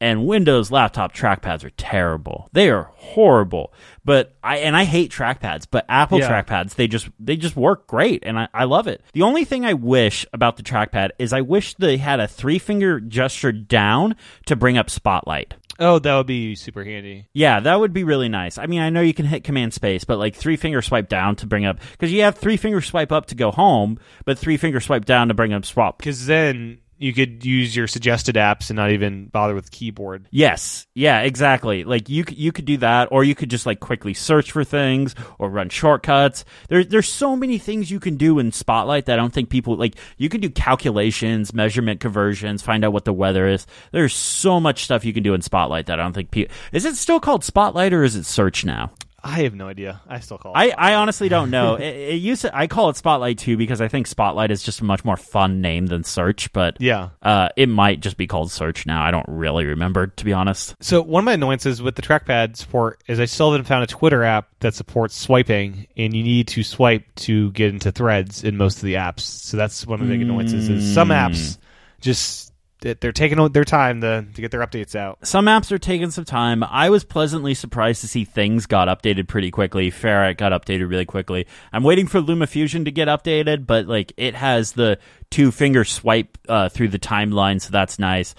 [0.00, 2.50] And Windows laptop trackpads are terrible.
[2.52, 3.72] They are horrible.
[4.04, 6.28] But I and I hate trackpads, but Apple Yeah.
[6.30, 9.02] trackpads they just they just work great and I, I love it.
[9.14, 12.58] The only thing I wish about the trackpad is I wish they had a three
[12.58, 14.16] finger gesture down
[14.46, 15.54] to bring up spotlight.
[15.78, 17.26] Oh, that would be super handy.
[17.34, 18.56] Yeah, that would be really nice.
[18.56, 21.36] I mean, I know you can hit command space, but like three finger swipe down
[21.36, 24.56] to bring up because you have three finger swipe up to go home, but three
[24.56, 25.98] finger swipe down to bring up swap.
[25.98, 30.28] Because then you could use your suggested apps and not even bother with keyboard.
[30.30, 31.84] Yes, yeah, exactly.
[31.84, 35.14] Like you, you could do that, or you could just like quickly search for things
[35.38, 36.44] or run shortcuts.
[36.68, 39.76] There's there's so many things you can do in Spotlight that I don't think people
[39.76, 39.96] like.
[40.16, 43.66] You can do calculations, measurement conversions, find out what the weather is.
[43.92, 46.54] There's so much stuff you can do in Spotlight that I don't think people.
[46.72, 48.92] Is it still called Spotlight or is it Search now?
[49.26, 50.00] I have no idea.
[50.08, 50.58] I still call it.
[50.58, 51.74] I, I honestly don't know.
[51.80, 54.80] it, it used to, I call it Spotlight too because I think Spotlight is just
[54.80, 57.10] a much more fun name than Search, but yeah.
[57.22, 59.02] uh, it might just be called Search now.
[59.02, 60.76] I don't really remember to be honest.
[60.80, 63.86] So one of my annoyances with the trackpad support is I still haven't found a
[63.86, 68.56] Twitter app that supports swiping, and you need to swipe to get into threads in
[68.56, 69.20] most of the apps.
[69.20, 70.68] So that's one of the big annoyances.
[70.68, 71.58] Is some apps
[72.00, 75.26] just they're taking their time to, to get their updates out.
[75.26, 76.62] Some apps are taking some time.
[76.62, 79.90] I was pleasantly surprised to see things got updated pretty quickly.
[79.90, 81.46] Ferrite got updated really quickly.
[81.72, 84.98] I'm waiting for LumaFusion to get updated, but like it has the
[85.30, 88.34] two finger swipe uh, through the timeline, so that's nice.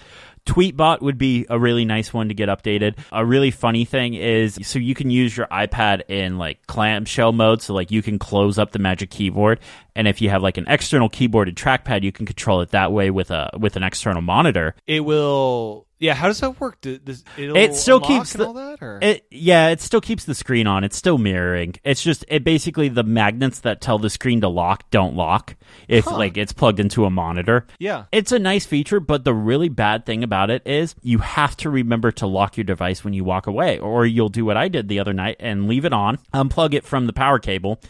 [0.48, 2.98] Tweetbot would be a really nice one to get updated.
[3.12, 7.60] A really funny thing is so you can use your iPad in like clamshell mode,
[7.60, 9.60] so like you can close up the Magic Keyboard,
[9.94, 12.92] and if you have like an external keyboard and trackpad, you can control it that
[12.92, 14.74] way with a with an external monitor.
[14.86, 16.80] It will yeah, how does that work?
[16.80, 20.84] Does, it still keeps the, that, it, yeah, it still keeps the screen on.
[20.84, 21.74] It's still mirroring.
[21.82, 25.56] It's just it basically the magnets that tell the screen to lock don't lock
[25.88, 26.16] if huh.
[26.16, 27.66] like it's plugged into a monitor.
[27.78, 31.56] Yeah, it's a nice feature, but the really bad thing about it is you have
[31.58, 34.68] to remember to lock your device when you walk away, or you'll do what I
[34.68, 37.80] did the other night and leave it on, unplug it from the power cable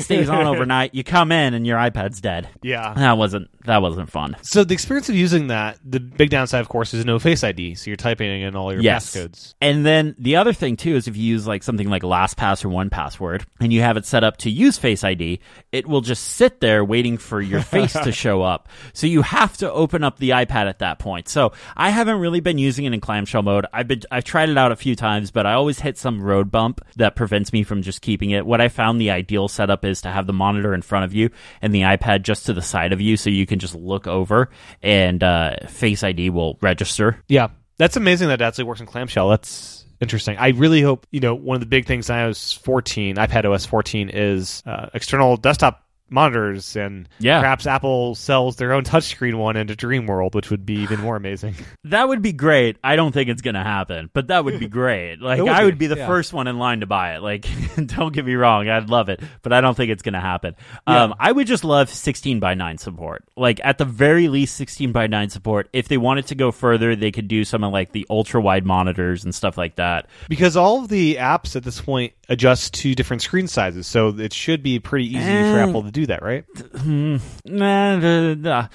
[0.00, 0.94] stays on overnight.
[0.94, 2.48] You come in and your iPad's dead.
[2.62, 4.36] Yeah, that wasn't that wasn't fun.
[4.42, 7.74] So the experience of using that, the big downside, of course, is no Face ID.
[7.76, 9.14] So you're typing in all your yes.
[9.14, 9.54] passcodes.
[9.60, 12.68] And then the other thing too is if you use like something like LastPass or
[12.68, 15.40] 1Password, and you have it set up to use Face ID,
[15.72, 18.68] it will just sit there waiting for your face to show up.
[18.92, 21.28] So you have to open up the iPad at that point.
[21.28, 23.66] So I haven't really been using it in clamshell mode.
[23.72, 26.50] I've been I've tried it out a few times, but I always hit some road
[26.50, 28.44] bump that prevents me from just keeping it.
[28.44, 31.30] What I found the ideal setup is to have the monitor in front of you
[31.62, 34.50] and the iPad just to the side of you so you can just look over
[34.82, 37.22] and uh, Face ID will register.
[37.28, 37.48] Yeah.
[37.76, 39.28] That's amazing that it actually works in clamshell.
[39.28, 40.36] That's interesting.
[40.38, 43.66] I really hope, you know, one of the big things in iOS 14, iPad OS
[43.66, 47.40] 14 is uh, external desktop monitors and yeah.
[47.40, 51.54] perhaps Apple sells their own touchscreen one into Dreamworld, which would be even more amazing.
[51.84, 52.76] that would be great.
[52.84, 54.94] I don't think it's going to happen, but that would be great.
[55.24, 56.06] Like would I would be, be the yeah.
[56.06, 57.22] first one in line to buy it.
[57.22, 57.46] Like
[57.86, 60.54] don't get me wrong, I'd love it, but I don't think it's going to happen.
[60.86, 61.04] Yeah.
[61.04, 63.24] Um, I would just love 16 by 9 support.
[63.36, 65.68] Like at the very least 16 by 9 support.
[65.72, 68.66] If they wanted to go further, they could do some of like the ultra wide
[68.66, 70.08] monitors and stuff like that.
[70.28, 74.32] Because all of the apps at this point adjust to different screen sizes, so it
[74.32, 76.44] should be pretty easy for Apple to do that, right?
[76.76, 77.16] Hmm.
[77.46, 78.68] Nah,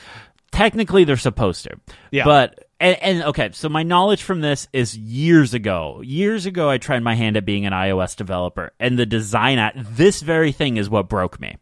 [0.51, 1.79] technically, they're supposed to.
[2.09, 2.25] Yeah.
[2.25, 6.01] But and, and, okay, so my knowledge from this is years ago.
[6.01, 9.73] Years ago, I tried my hand at being an iOS developer, and the design at
[9.75, 11.57] this very thing is what broke me.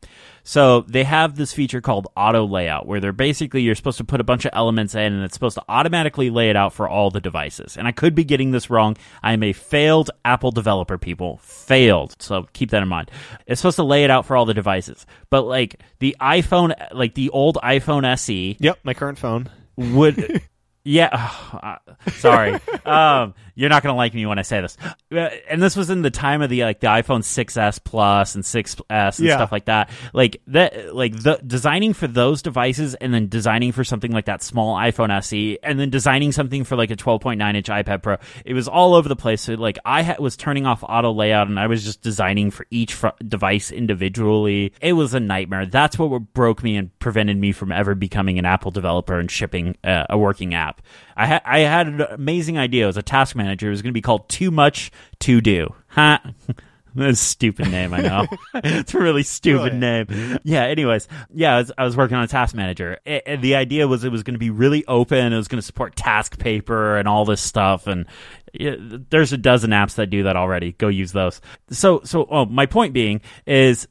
[0.48, 4.22] So they have this feature called auto layout where they're basically you're supposed to put
[4.22, 7.12] a bunch of elements in and it's supposed to automatically lay it out for all
[7.12, 7.76] the devices.
[7.76, 8.96] And I could be getting this wrong.
[9.22, 11.42] I am a failed Apple developer, people.
[11.44, 12.16] Failed.
[12.20, 13.12] So keep that in mind.
[13.46, 15.06] It's supposed to lay it out for all the devices.
[15.30, 18.56] But like the iPhone, like the old iPhone SE.
[18.58, 19.50] Yep, my current phone.
[19.76, 20.44] Would.
[20.88, 21.10] Yeah,
[21.54, 22.54] uh, sorry.
[22.86, 24.78] um, you're not gonna like me when I say this.
[25.12, 28.44] Uh, and this was in the time of the like the iPhone 6s Plus and
[28.44, 29.36] 6s and yeah.
[29.36, 29.90] stuff like that.
[30.14, 34.42] Like that, like the designing for those devices, and then designing for something like that
[34.42, 38.18] small iPhone SE, and then designing something for like a 12.9 inch iPad Pro.
[38.46, 39.42] It was all over the place.
[39.42, 42.66] So like I ha- was turning off auto layout, and I was just designing for
[42.72, 44.72] each fr- device individually.
[44.82, 45.66] It was a nightmare.
[45.66, 49.76] That's what broke me and prevented me from ever becoming an Apple developer and shipping
[49.84, 50.77] uh, a working app.
[51.16, 53.68] I, ha- I had an amazing idea as a task manager.
[53.68, 55.74] It was going to be called Too Much To Do.
[55.88, 56.20] Huh?
[56.98, 58.28] That's a stupid name, I know.
[58.56, 59.78] it's a really stupid really?
[59.78, 60.40] name.
[60.44, 61.08] Yeah, anyways.
[61.32, 62.98] Yeah, I was, I was working on a task manager.
[63.06, 65.32] It, it, the idea was it was going to be really open.
[65.32, 67.86] It was going to support task paper and all this stuff.
[67.86, 68.08] And
[68.54, 70.72] there's a dozen apps that do that already.
[70.72, 71.40] Go use those.
[71.70, 73.88] So, so, oh, my point being is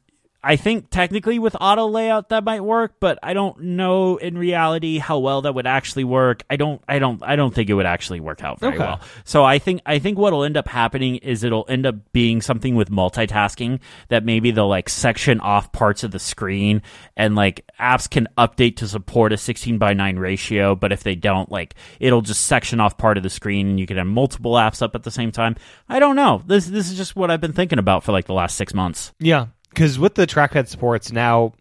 [0.46, 4.98] I think technically with auto layout that might work, but I don't know in reality
[4.98, 6.44] how well that would actually work.
[6.48, 8.84] I don't I don't I don't think it would actually work out very okay.
[8.84, 9.00] well.
[9.24, 12.76] So I think I think what'll end up happening is it'll end up being something
[12.76, 16.80] with multitasking that maybe they'll like section off parts of the screen
[17.16, 21.16] and like apps can update to support a 16 by 9 ratio, but if they
[21.16, 24.52] don't like it'll just section off part of the screen and you can have multiple
[24.52, 25.56] apps up at the same time.
[25.88, 26.40] I don't know.
[26.46, 29.12] This this is just what I've been thinking about for like the last 6 months.
[29.18, 29.46] Yeah
[29.76, 31.52] because with the trackpad support, it's now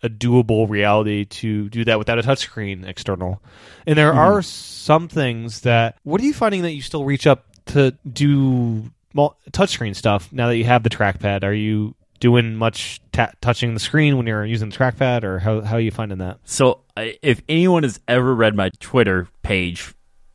[0.00, 3.42] a doable reality to do that without a touchscreen external.
[3.88, 4.20] And there mm-hmm.
[4.20, 5.98] are some things that.
[6.04, 8.84] What are you finding that you still reach up to do
[9.50, 11.42] touchscreen stuff now that you have the trackpad?
[11.42, 15.60] Are you doing much ta- touching the screen when you're using the trackpad, or how
[15.62, 16.38] how are you finding that?
[16.44, 19.92] So, if anyone has ever read my Twitter page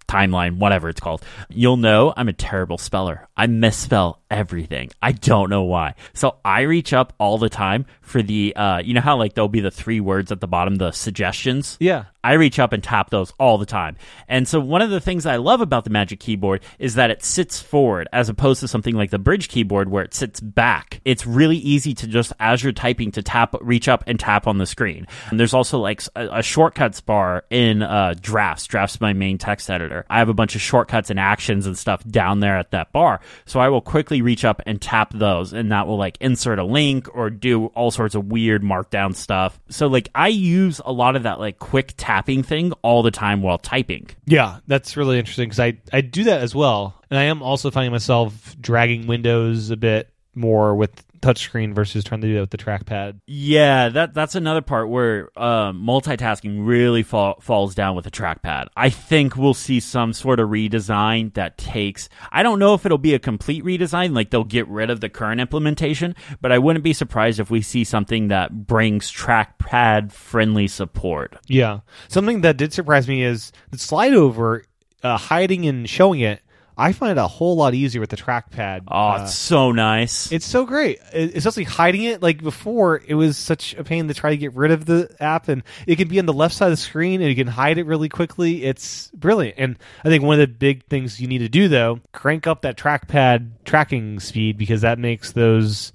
[0.10, 3.30] timeline, whatever it's called, you'll know I'm a terrible speller.
[3.42, 4.92] I misspell everything.
[5.02, 5.96] I don't know why.
[6.14, 9.50] So I reach up all the time for the, uh, you know how like there'll
[9.50, 11.76] be the three words at the bottom, the suggestions?
[11.80, 12.06] Yeah.
[12.24, 13.98] I reach up and tap those all the time.
[14.28, 17.24] And so one of the things I love about the Magic Keyboard is that it
[17.24, 21.02] sits forward as opposed to something like the Brydge keyboard where it sits back.
[21.04, 24.60] It's really easy to just as you're typing to tap, reach up and tap on
[24.60, 25.08] the screen.
[25.32, 28.68] And there's also like a, a shortcuts bar in uh, Drafts.
[28.68, 30.06] Drafts my main text editor.
[30.08, 33.20] I have a bunch of shortcuts and actions and stuff down there at that bar.
[33.46, 36.64] So I will quickly reach up and tap those and that will like insert a
[36.64, 39.60] link or do all sorts of weird markdown stuff.
[39.70, 43.42] So like I use a lot of that like quick tapping thing all the time
[43.42, 44.10] while typing.
[44.26, 46.96] Yeah, that's really interesting because I, I do that as well.
[47.10, 52.22] And I am also finding myself dragging windows a bit more with touchscreen versus trying
[52.22, 53.20] to do that with the trackpad.
[53.28, 58.68] Yeah, that that's another part where uh, multitasking really fall, falls down with the trackpad.
[58.76, 62.10] I think we'll see some sort of redesign that takes.
[62.32, 65.10] I don't know if it'll be a complete redesign, like they'll get rid of the
[65.10, 70.68] current implementation, but I wouldn't be surprised if we see something that brings trackpad friendly
[70.68, 71.38] support.
[71.48, 74.64] Yeah, something that did surprise me is the slide over,
[75.04, 76.42] uh, hiding and showing it
[76.82, 78.86] I find it a whole lot easier with the trackpad.
[78.88, 80.32] Oh, uh, it's so nice.
[80.32, 81.00] It's so great.
[81.14, 82.24] Especially hiding it.
[82.24, 85.48] Like before, it was such a pain to try to get rid of the app,
[85.48, 87.78] and it can be on the left side of the screen, and you can hide
[87.78, 88.64] it really quickly.
[88.64, 89.60] It's brilliant.
[89.60, 92.64] And I think one of the big things you need to do, though, crank up
[92.64, 95.94] that trackpad tracking speed because that makes those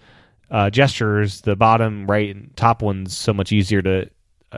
[0.53, 4.09] uh, gestures, the bottom right and top ones, so much easier to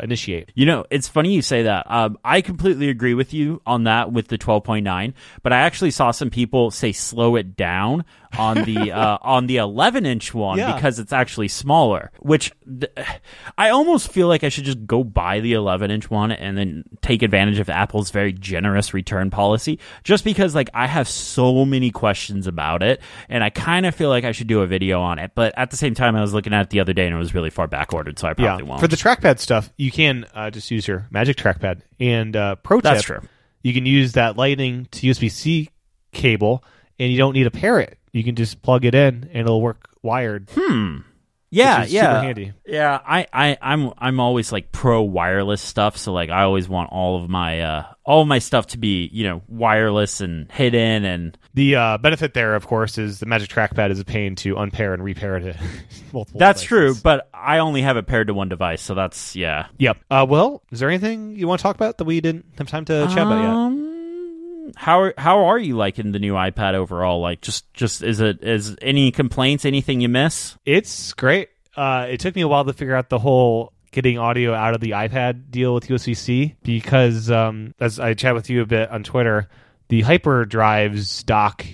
[0.03, 0.53] initiate.
[0.55, 1.91] You know, it's funny you say that.
[1.91, 6.11] Um, I completely agree with you on that with the 12.9, but I actually saw
[6.11, 8.05] some people say slow it down
[8.37, 10.75] on the uh, on the 11 inch one yeah.
[10.75, 12.11] because it's actually smaller.
[12.21, 12.93] Which th-
[13.57, 16.85] I almost feel like I should just go buy the 11 inch one and then
[17.01, 19.79] take advantage of Apple's very generous return policy.
[20.05, 24.09] Just because like I have so many questions about it, and I kind of feel
[24.09, 25.33] like I should do a video on it.
[25.35, 27.19] But at the same time, I was looking at it the other day and it
[27.19, 28.69] was really far back ordered, so I probably yeah.
[28.69, 28.81] won't.
[28.81, 32.81] For the trackpad stuff, you can uh, just use your Magic Trackpad and uh, Pro
[32.81, 33.21] That's true.
[33.63, 35.71] You can use that Lightning to USB C
[36.13, 36.65] cable,
[36.99, 39.63] and you don't need a pair it you can just plug it in and it'll
[39.63, 40.49] work wired.
[40.55, 40.99] Hmm.
[41.51, 42.53] Yeah, yeah, handy.
[42.67, 45.97] Yeah, I, I, I'm, I'm always like pro wireless stuff.
[45.97, 49.09] So like, I always want all of my, uh, all of my stuff to be,
[49.11, 51.07] you know, wireless and hidden.
[51.07, 54.59] And the uh, benefit there, of course, is the Magic Trackpad is a pain to
[54.59, 55.57] unpair and repair to
[56.13, 56.39] multiple.
[56.39, 56.67] That's devices.
[56.67, 59.69] true, but I only have it paired to one device, so that's yeah.
[59.79, 59.97] Yep.
[60.11, 62.85] Uh, well, is there anything you want to talk about that we didn't have time
[62.87, 63.78] to chat about yet?
[64.77, 67.21] How are, how are you liking the new iPad overall?
[67.21, 69.65] Like, just just is it is any complaints?
[69.65, 70.57] Anything you miss?
[70.65, 71.49] It's great.
[71.77, 74.81] Uh, it took me a while to figure out the whole getting audio out of
[74.81, 78.91] the iPad deal with USB C because, um, as I chat with you a bit
[78.91, 79.49] on Twitter,
[79.89, 81.65] the HyperDrive's dock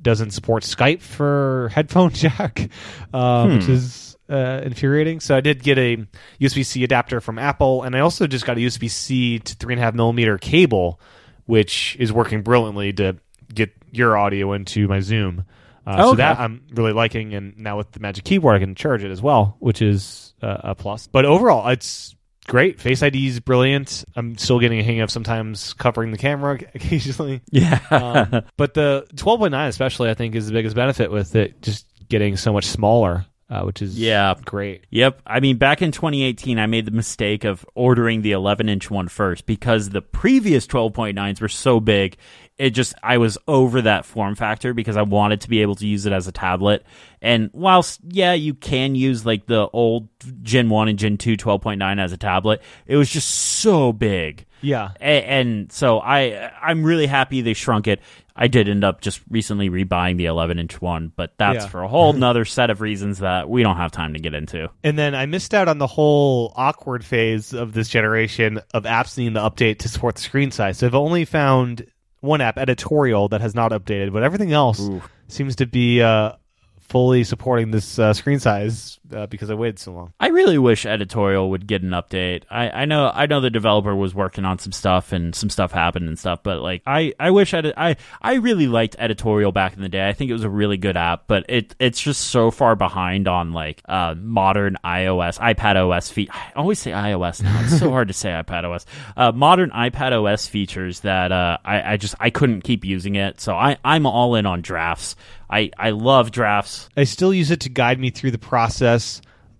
[0.00, 2.68] doesn't support Skype for headphone jack,
[3.14, 3.54] uh, hmm.
[3.54, 5.20] which is uh, infuriating.
[5.20, 6.04] So I did get a
[6.40, 9.74] USB C adapter from Apple, and I also just got a USB C to three
[9.74, 11.00] and a half millimeter cable
[11.46, 13.16] which is working brilliantly to
[13.52, 15.44] get your audio into my Zoom.
[15.86, 18.74] Uh, oh, so that I'm really liking, and now with the Magic Keyboard, I can
[18.74, 21.08] charge it as well, which is uh, a plus.
[21.08, 22.14] But overall, it's
[22.46, 22.80] great.
[22.80, 24.04] Face ID is brilliant.
[24.14, 27.42] I'm still getting a hang of sometimes covering the camera occasionally.
[27.50, 27.80] Yeah.
[27.90, 32.36] um, but the 12.9 especially, I think, is the biggest benefit with it just getting
[32.36, 34.86] so much smaller uh, which is yeah great.
[34.88, 35.20] Yep.
[35.26, 39.08] I mean, back in 2018, I made the mistake of ordering the 11 inch one
[39.08, 42.16] first because the previous 12.9s were so big.
[42.56, 45.86] It just I was over that form factor because I wanted to be able to
[45.86, 46.82] use it as a tablet.
[47.20, 50.08] And whilst yeah, you can use like the old
[50.42, 54.46] Gen 1 and Gen 2 12.9 as a tablet, it was just so big.
[54.62, 54.90] Yeah.
[55.00, 58.00] And, and so I I'm really happy they shrunk it.
[58.34, 61.68] I did end up just recently rebuying the 11 inch one, but that's yeah.
[61.68, 64.70] for a whole nother set of reasons that we don't have time to get into.
[64.82, 69.18] And then I missed out on the whole awkward phase of this generation of apps
[69.18, 70.78] needing to update to support the screen size.
[70.78, 71.86] So I've only found
[72.20, 75.02] one app, Editorial, that has not updated, but everything else Ooh.
[75.28, 76.32] seems to be uh,
[76.78, 80.12] fully supporting this uh, screen size uh, because I waited so long.
[80.20, 82.44] I really wish editorial would get an update.
[82.50, 85.72] I, I know I know the developer was working on some stuff and some stuff
[85.72, 89.74] happened and stuff, but like I I wish I I I really liked editorial back
[89.74, 90.08] in the day.
[90.08, 93.28] I think it was a really good app, but it it's just so far behind
[93.28, 96.30] on like uh, modern iOS, iPad OS feet.
[96.32, 97.60] I always say iOS now.
[97.62, 98.86] It's so hard to say iPad OS.
[99.16, 103.40] Uh, modern iPad OS features that uh, I I just I couldn't keep using it.
[103.40, 105.16] So I I'm all in on drafts.
[105.52, 106.88] I, I love drafts.
[106.96, 109.01] I still use it to guide me through the process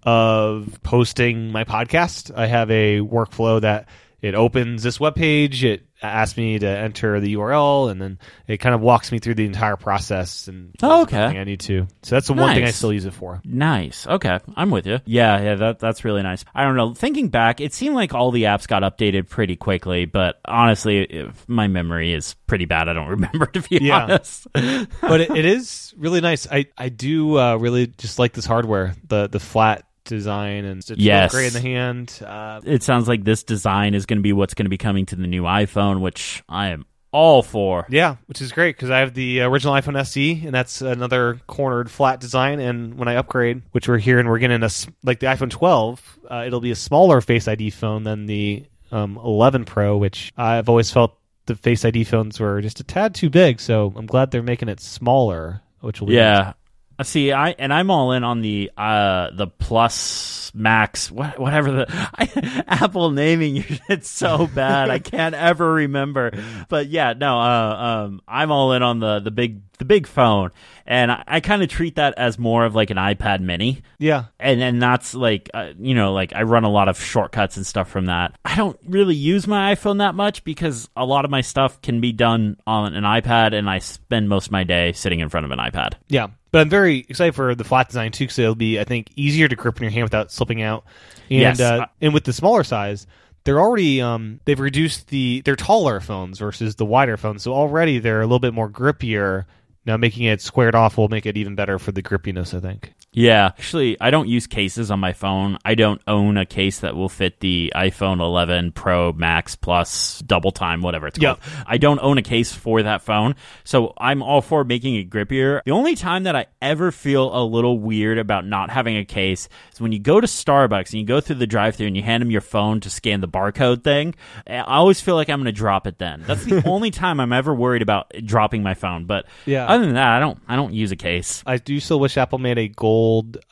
[0.04, 2.36] of posting my podcast.
[2.36, 3.88] I have a workflow that
[4.22, 5.64] it opens this web page.
[5.64, 8.18] It asks me to enter the URL, and then
[8.48, 11.16] it kind of walks me through the entire process and Oh, okay.
[11.16, 11.86] everything I need to.
[12.02, 13.40] So that's the one thing I still use it for.
[13.44, 14.06] Nice.
[14.06, 14.98] Okay, I'm with you.
[15.04, 16.44] Yeah, yeah, that that's really nice.
[16.54, 16.94] I don't know.
[16.94, 21.48] Thinking back, it seemed like all the apps got updated pretty quickly, but honestly, if
[21.48, 22.88] my memory is pretty bad.
[22.88, 24.02] I don't remember to be Yeah.
[24.04, 24.46] honest.
[24.52, 26.46] but it, it is really nice.
[26.50, 30.90] I I do uh, really just like this hardware, the the flat design and it's
[30.96, 31.32] Yes.
[31.32, 32.20] great in the hand.
[32.24, 35.06] Uh, it sounds like this design is going to be what's going to be coming
[35.06, 37.86] to the new iPhone, which I am all for.
[37.90, 41.90] yeah, which is great because I have the original iPhone SE, and that's another cornered
[41.90, 42.58] flat design.
[42.58, 44.70] And when I upgrade, which we're here and we're getting a
[45.02, 49.18] like the iPhone 12, uh, it'll be a smaller Face ID phone than the um,
[49.22, 53.28] 11 Pro, which I've always felt the Face ID phones were just a tad too
[53.28, 53.60] big.
[53.60, 56.54] So I'm glad they're making it smaller, which will be nice.
[56.98, 61.72] Uh, See, I and I'm all in on the uh the plus max what, whatever
[61.72, 66.32] the I, Apple naming it's so bad I can't ever remember.
[66.68, 70.50] But yeah, no, uh, um I'm all in on the the big the big phone
[70.86, 73.82] and I, I kind of treat that as more of like an iPad mini.
[73.98, 74.24] yeah.
[74.38, 77.66] and and that's like uh, you know like I run a lot of shortcuts and
[77.66, 78.36] stuff from that.
[78.44, 82.00] I don't really use my iPhone that much because a lot of my stuff can
[82.00, 85.46] be done on an iPad, and I spend most of my day sitting in front
[85.46, 85.94] of an iPad.
[86.08, 89.08] Yeah, but I'm very excited for the flat design too, because it'll be, I think,
[89.16, 90.84] easier to grip in your hand without slipping out.
[91.30, 91.60] And Yes.
[91.60, 93.06] uh, and with the smaller size,
[93.44, 97.98] they're already um they've reduced the they're taller phones versus the wider phones, so already
[98.00, 99.44] they're a little bit more grippier.
[99.84, 102.94] Now making it squared off will make it even better for the grippiness, I think.
[103.14, 105.58] Yeah, actually, I don't use cases on my phone.
[105.66, 110.50] I don't own a case that will fit the iPhone 11 Pro Max Plus double
[110.50, 111.38] time, whatever it's called.
[111.66, 113.34] I don't own a case for that phone,
[113.64, 115.60] so I'm all for making it grippier.
[115.66, 119.46] The only time that I ever feel a little weird about not having a case
[119.74, 122.22] is when you go to Starbucks and you go through the drive-through and you hand
[122.22, 124.14] them your phone to scan the barcode thing.
[124.46, 126.24] I always feel like I'm going to drop it then.
[126.26, 129.04] That's the only time I'm ever worried about dropping my phone.
[129.04, 129.66] But Yeah.
[129.66, 130.38] other than that, I don't.
[130.48, 131.42] I don't use a case.
[131.44, 133.01] I do still wish Apple made a gold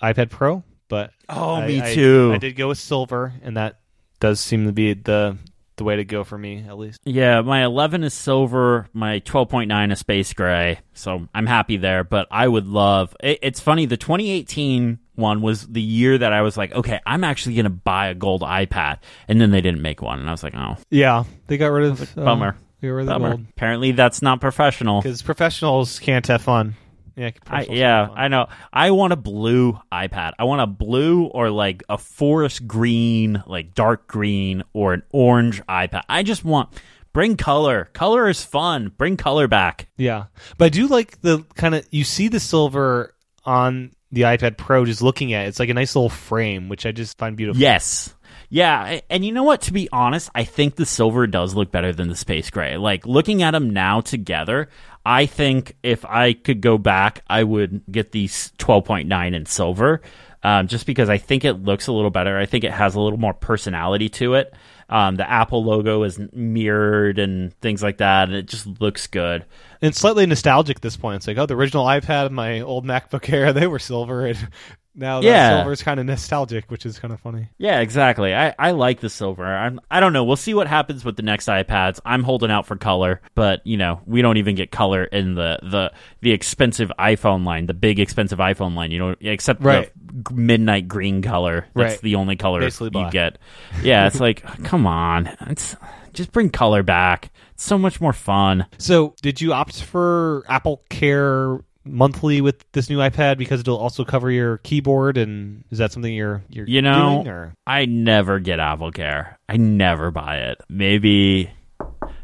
[0.02, 2.32] iPad Pro, but Oh, I- me too.
[2.34, 3.80] I did go with silver, and that
[4.20, 5.36] does seem to be the
[5.76, 7.00] the way to go for me, at least.
[7.06, 12.04] Yeah, my 11 is silver, my 12.9 is space gray, so I'm happy there.
[12.04, 13.16] But I would love.
[13.22, 13.86] It, it's funny.
[13.86, 18.08] The 2018 one was the year that I was like, okay, I'm actually gonna buy
[18.08, 21.24] a gold iPad, and then they didn't make one, and I was like, oh, Yeah,
[21.46, 23.46] they got rid of uh, bummer, They got rid of the gold.
[23.56, 25.00] Apparently, that's not professional.
[25.00, 26.74] because professionals can't have fun.
[27.20, 28.18] Yeah, I, yeah, can't have fun.
[28.18, 28.46] I know.
[28.72, 30.32] I want a blue iPad.
[30.38, 35.62] I want a blue or like a forest green, like dark green, or an orange
[35.66, 36.02] iPad.
[36.08, 36.70] I just want
[37.12, 37.90] bring color.
[37.92, 38.92] Color is fun.
[38.96, 39.88] Bring color back.
[39.96, 40.26] yeah.
[40.58, 43.14] But I do like the kind of you see the silver
[43.44, 44.84] on the iPad Pro.
[44.84, 47.60] Just looking at it, it's like a nice little frame, which I just find beautiful.
[47.60, 48.14] Yes.
[48.52, 49.62] Yeah, and you know what?
[49.62, 52.76] To be honest, I think the silver does look better than the space gray.
[52.76, 54.68] Like looking at them now together,
[55.04, 60.02] I think if I could go back, I would get these 12.9 in silver,
[60.42, 62.36] um, just because I think it looks a little better.
[62.38, 64.54] I think it has a little more personality to it.
[64.90, 69.42] Um, the Apple logo is mirrored and things like that, and it just looks good.
[69.80, 71.16] and it's slightly nostalgic at this point.
[71.16, 74.48] It's like, oh, the original iPad, and my old MacBook Air, they were silver, and
[74.94, 75.50] now Yeah.
[75.50, 77.48] the silver is kind of nostalgic, which is kind of funny.
[77.58, 78.34] Yeah, exactly.
[78.34, 79.44] I, I like the silver.
[79.46, 80.24] I'm, I don't know.
[80.24, 82.00] We'll see what happens with the next iPads.
[82.04, 85.58] I'm holding out for color, but you know we don't even get color in the
[85.62, 88.90] the the expensive iPhone line, the big expensive iPhone line.
[88.90, 89.90] You know, except Right.
[89.96, 91.66] the midnight green color.
[91.74, 92.00] That's Right.
[92.02, 93.38] the only color Basically you get.
[93.82, 95.76] Yeah, it's like come on, it's
[96.12, 97.30] just bring color back.
[97.54, 98.66] It's so much more fun.
[98.78, 104.04] So, did you opt for Apple Care monthly with this new iPad because it'll also
[104.04, 105.16] cover your keyboard?
[105.16, 107.52] And is that something you're you're You know, doing?
[107.66, 109.38] I never get Apple Care.
[109.48, 110.60] I never buy it.
[110.68, 111.50] Maybe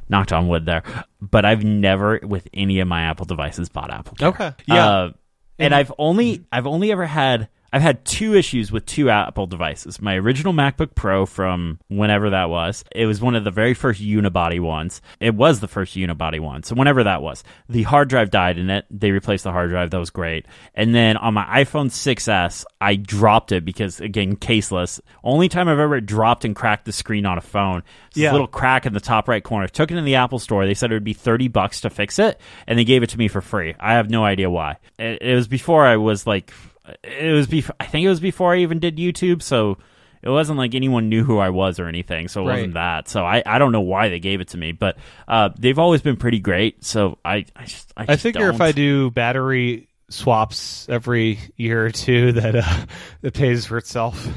[0.08, 0.82] knocked on wood there,
[1.20, 4.28] but I've never with any of my Apple devices bought Apple Care.
[4.28, 4.52] Okay.
[4.66, 4.86] Yeah.
[4.86, 5.12] Uh,
[5.58, 10.00] and I've only I've only ever had I've had two issues with two Apple devices.
[10.00, 12.82] My original MacBook Pro from whenever that was.
[12.90, 15.02] It was one of the very first unibody ones.
[15.20, 16.62] It was the first unibody one.
[16.62, 17.44] So whenever that was.
[17.68, 18.86] The hard drive died in it.
[18.90, 19.90] They replaced the hard drive.
[19.90, 20.46] That was great.
[20.74, 24.98] And then on my iPhone 6S, I dropped it because again, caseless.
[25.22, 27.82] Only time I've ever dropped and cracked the screen on a phone.
[28.08, 28.28] It's Yeah.
[28.28, 29.68] This little crack in the top right corner.
[29.68, 30.64] Took it in the Apple store.
[30.64, 33.18] They said it would be 30 bucks to fix it, and they gave it to
[33.18, 33.74] me for free.
[33.78, 34.78] I have no idea why.
[34.98, 36.54] It, it was before I was like,
[37.02, 39.78] it was before, I think it was before I even did YouTube, so
[40.22, 42.52] it wasn't like anyone knew who I was or anything, so it Right.
[42.54, 43.08] wasn't that.
[43.08, 44.96] So I, I don't know why they gave it to me, but
[45.28, 48.62] uh, they've always been pretty great, so I, I just, I, I figure if don't.
[48.66, 52.86] I do battery swaps every year or two that uh,
[53.22, 54.26] that pays for itself.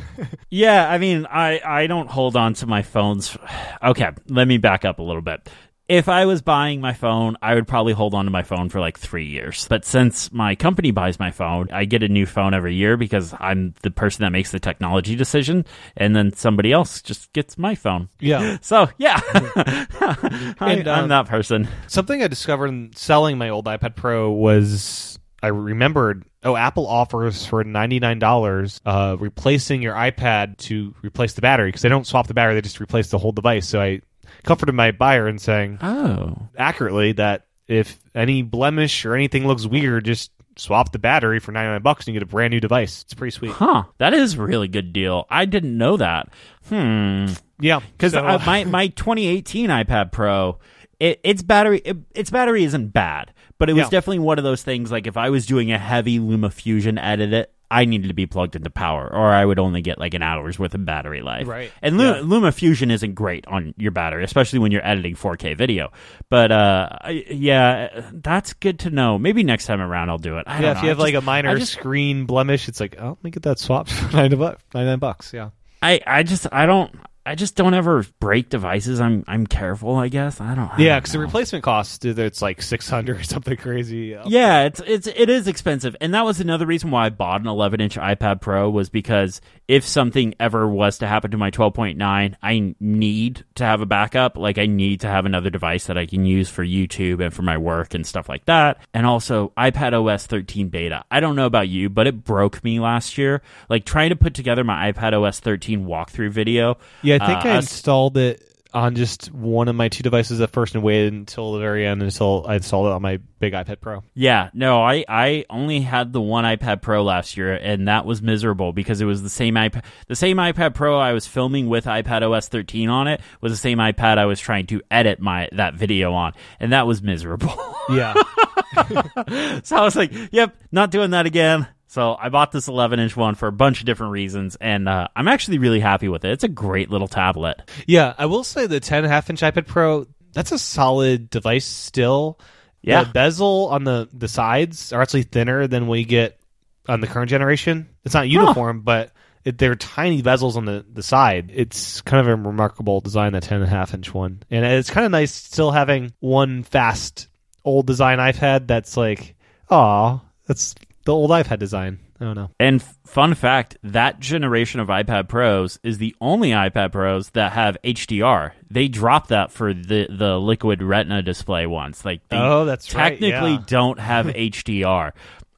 [0.51, 3.37] Yeah, I mean, I I don't hold on to my phones.
[3.81, 5.47] Okay, let me back up a little bit.
[5.89, 8.79] If I was buying my phone, I would probably hold on to my phone for
[8.79, 9.65] like three years.
[9.67, 13.33] But since my company buys my phone, I get a new phone every year because
[13.39, 15.65] I'm the person that makes the technology decision,
[15.97, 18.07] and then somebody else just gets my phone.
[18.19, 18.57] yeah.
[18.61, 21.67] So yeah, I, And, um, I'm that person.
[21.87, 26.23] Something I discovered in selling my old iPad Pro was I remembered.
[26.43, 31.69] Oh, Apple offers for ninety nine dollars, uh, replacing your iPad to replace the battery
[31.69, 33.67] because they don't swap the battery; they just replace the whole device.
[33.67, 34.01] So I
[34.43, 40.05] comforted my buyer in saying Oh, accurately that if any blemish or anything looks weird,
[40.05, 43.03] just swap the battery for ninety nine bucks and you get a brand new device.
[43.03, 43.51] It's pretty sweet.
[43.51, 43.83] huh?
[43.99, 45.25] That is a really good deal.
[45.29, 46.29] I didn't know that.
[46.67, 47.27] Hmm.
[47.59, 50.59] Yeah, because so, uh, my my 2018 iPad Pro,
[50.99, 53.89] it, its battery it, its battery isn't bad, but it was Yeah.
[53.89, 54.91] definitely one of those things.
[54.91, 58.55] Like if I was doing a heavy LumaFusion edit, it I needed to be plugged
[58.55, 61.47] into power, or I would only get like an hour's worth of battery life.
[61.47, 61.71] Right.
[61.81, 62.21] And Lu- Yeah.
[62.21, 65.91] LumaFusion isn't great on your battery, especially when you're editing 4K video.
[66.29, 66.89] But uh,
[67.29, 69.19] yeah, that's good to know.
[69.19, 70.45] Maybe next time around I'll do it.
[70.47, 73.23] I yeah, if you have like a minor just- screen blemish, it's like, oh, let
[73.23, 74.63] me get that swapped for ninety bucks.
[74.73, 75.31] Nine bucks.
[75.33, 75.49] Yeah.
[75.81, 76.93] I I just I don't.
[77.29, 78.99] I just don't ever break devices.
[78.99, 80.41] I'm I'm careful, I guess.
[80.41, 80.67] I don't.
[80.67, 84.17] I Yeah, because the replacement cost it's like six hundred or something crazy.
[84.25, 87.47] Yeah, it's it's it is expensive, and that was another reason why I bought an
[87.47, 92.35] 11 inch iPad Pro was because if something ever was to happen to my 12.9,
[92.41, 94.35] I need to have a backup.
[94.35, 97.43] Like I need to have another device that I can use for YouTube and for
[97.43, 98.79] my work and stuff like that.
[98.95, 101.05] And also iPad OS 13 beta.
[101.11, 103.43] I don't know about you, but it broke me last year.
[103.69, 106.79] Like trying to put together my iPad OS 13 walkthrough video.
[107.03, 110.75] Yeah, think Uh, I installed it on just one of my two devices at first
[110.75, 114.03] and waited until the very end until I installed it on my big iPad Pro.
[114.13, 118.21] Yeah, no, I, I only had the one iPad Pro last year, and that was
[118.21, 121.85] miserable because it was the same iPad the same iPad Pro I was filming with
[121.85, 125.49] iPad OS 13 on it was the same iPad I was trying to edit my
[125.53, 127.55] that video on, and that was miserable.
[127.89, 128.13] Yeah.
[129.63, 133.17] so I was like, "Yep, not doing that again." So I bought this 11 inch
[133.17, 136.31] one for a bunch of different reasons, and uh, I'm actually really happy with it.
[136.31, 137.67] It's a great little tablet.
[137.87, 141.31] yeah, I will say the 10 and a half inch iPad Pro, that's a solid
[141.31, 142.39] device still.
[142.83, 143.05] Yeah.
[143.05, 146.39] The bezel on the, the sides are actually thinner than we get
[146.87, 147.89] on the current generation.
[148.05, 149.11] It's not uniform, but
[149.43, 151.49] it, they're tiny bezels on the, the side.
[151.51, 154.43] It's kind of a remarkable design, that 10 and a half inch one.
[154.51, 157.29] And it's kind of nice still having one fast
[157.65, 159.35] old design iPad that's like,
[159.71, 160.75] oh, that's
[161.09, 161.97] the old iPad design.
[162.21, 162.51] I don't know.
[162.59, 167.77] And fun fact, that generation of iPad Pros is the only iPad Pros that have
[167.83, 168.51] HDR.
[168.69, 172.05] They dropped that for the the Liquid Retina display ones.
[172.05, 173.63] Like they Oh, that's right, technically yeah.
[173.65, 175.13] don't have HDR.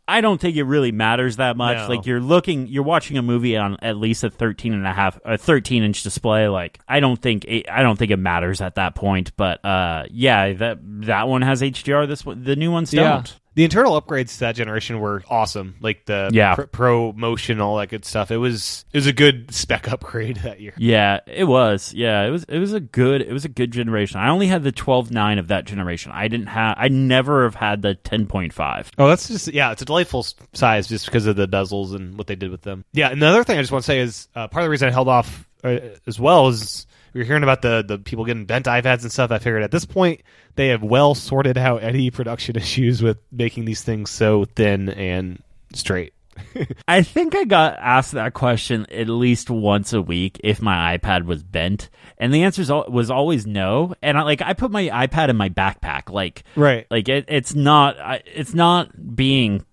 [0.07, 1.77] I don't think it really matters that much.
[1.77, 1.87] No.
[1.89, 5.19] Like you're looking, you're watching a movie on at least a 13 and a half,
[5.25, 6.47] a 13 inch display.
[6.47, 9.35] Like I don't think it, I don't think it matters at that point.
[9.35, 12.07] But uh, yeah, that that one has HDR.
[12.07, 13.39] This one, the new ones don't.
[13.53, 15.75] The internal upgrades to that generation were awesome.
[15.81, 16.55] Like the Yeah.
[16.55, 18.31] pr- Pro Motion, all that good stuff.
[18.31, 20.73] It was it was a good spec upgrade that year.
[20.77, 21.93] Yeah, it was.
[21.93, 22.43] Yeah, it was.
[22.45, 23.21] It was a good.
[23.21, 24.19] It was a good generation.
[24.21, 26.11] I only had the twelve nine of that generation.
[26.13, 26.75] I didn't have.
[26.79, 28.89] I never have had the ten point five.
[28.97, 32.27] Oh, that's just yeah, it's a delightful size just because of the bezels and what
[32.27, 32.85] they did with them.
[32.93, 34.69] Yeah, and the other thing I just want to say is uh, part of the
[34.71, 38.25] reason I held off uh, as well is we were hearing about the the people
[38.25, 39.31] getting bent iPads and stuff.
[39.31, 40.21] I figured at this point
[40.55, 45.41] they have well sorted out any production issues with making these things so thin and
[45.73, 46.13] straight.
[46.87, 51.25] I think I got asked that question at least once a week if my iPad
[51.25, 53.93] was bent, and the answer was always no.
[54.01, 56.87] And I, like I put my iPad in my backpack, like Right.
[56.89, 59.65] like it, it's not it's not being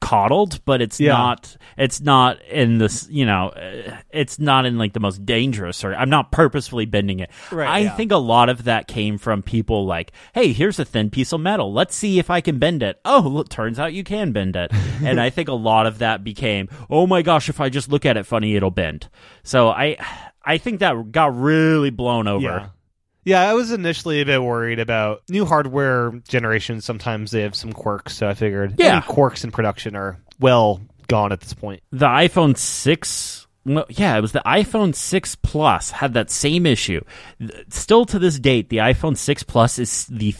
[0.00, 1.12] coddled but it's Yeah.
[1.12, 5.84] not it's not in this you know uh, it's not in like the most dangerous
[5.84, 7.96] or i'm not purposefully bending it Right, i yeah.
[7.96, 11.40] think a lot of that came from people like hey here's a thin piece of
[11.40, 14.56] metal let's see if i can bend it oh look turns out you can bend
[14.56, 14.70] it
[15.04, 18.06] and i think a lot of that became oh my gosh if i just look
[18.06, 19.08] at it funny it'll bend
[19.42, 19.96] so i
[20.44, 22.68] i think that got really blown over Yeah.
[23.30, 26.84] Yeah, I was initially a bit worried about new hardware generations.
[26.84, 28.96] Sometimes they have some quirks, so I figured Yeah.
[28.96, 31.80] any quirks in production are well gone at this point.
[31.92, 37.02] the iPhone 6 well, yeah, it was the iPhone 6 Plus had that same issue.
[37.68, 40.32] Still to this date, the iPhone 6 Plus is the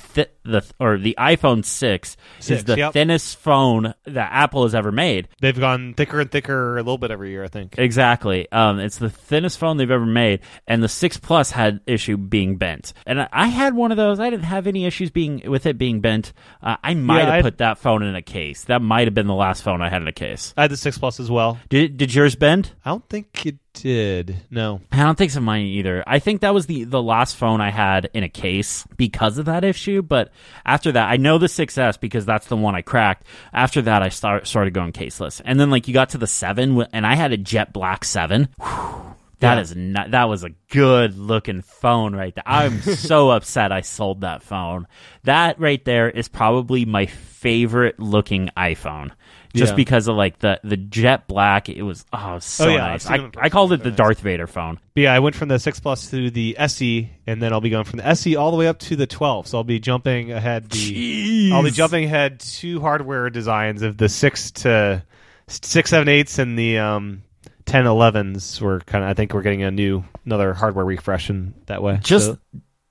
[0.51, 2.17] the or the iPhone six,
[2.47, 2.93] is the yep.
[2.93, 5.29] thinnest phone that Apple has ever made.
[5.41, 7.77] They've gone thicker and thicker a little bit every year, I think.
[7.79, 8.51] Exactly.
[8.53, 12.57] Um, it's the thinnest phone they've ever made, and the six plus had issue being
[12.57, 12.93] bent.
[13.07, 14.21] And I, I had one of those.
[14.21, 16.33] I didn't have any issues being with it being bent.
[16.63, 18.65] Uh, I might Yeah, have I'd- put that phone in a case.
[18.65, 20.53] That might have been the last phone I had in a case.
[20.57, 21.59] I had the six plus as well.
[21.69, 22.73] Did did yours bend?
[22.85, 24.37] I don't think it did.
[24.51, 24.81] No.
[24.93, 26.03] I don't think so mine either.
[26.07, 29.47] I think that was the the last phone I had in a case because of
[29.47, 30.03] that issue.
[30.03, 30.31] But
[30.65, 33.27] after that, I know the 6S because that's the one I cracked.
[33.53, 36.85] After that, I start, started going caseless, and then like you got to the seven,
[36.93, 38.49] and I had a jet black seven.
[38.61, 39.61] Whew, That Yeah.
[39.61, 40.11] is not.
[40.11, 42.45] That was a good looking phone right there.
[42.47, 44.87] I'm so upset I sold that phone.
[45.25, 49.13] That right there is probably my favorite looking iPhone.
[49.55, 49.77] Just Yeah.
[49.77, 53.07] because of like the the jet black, it was oh so Oh, yeah, nice.
[53.07, 53.97] I, I called it the nice.
[53.97, 54.79] Darth Vader phone.
[54.95, 57.71] But yeah, I went from the six plus to the SE, and then I'll be
[57.71, 59.47] going from the SE all the way up to the 12.
[59.49, 61.51] So I'll be jumping ahead the.
[61.53, 65.03] I'll be jumping ahead two hardware designs of the six to
[65.49, 67.23] six seven eights and the um
[67.67, 68.61] 10 11s.
[68.61, 71.99] We're kind of I think we're getting a new another hardware refresh in that way.
[72.03, 72.39] just So-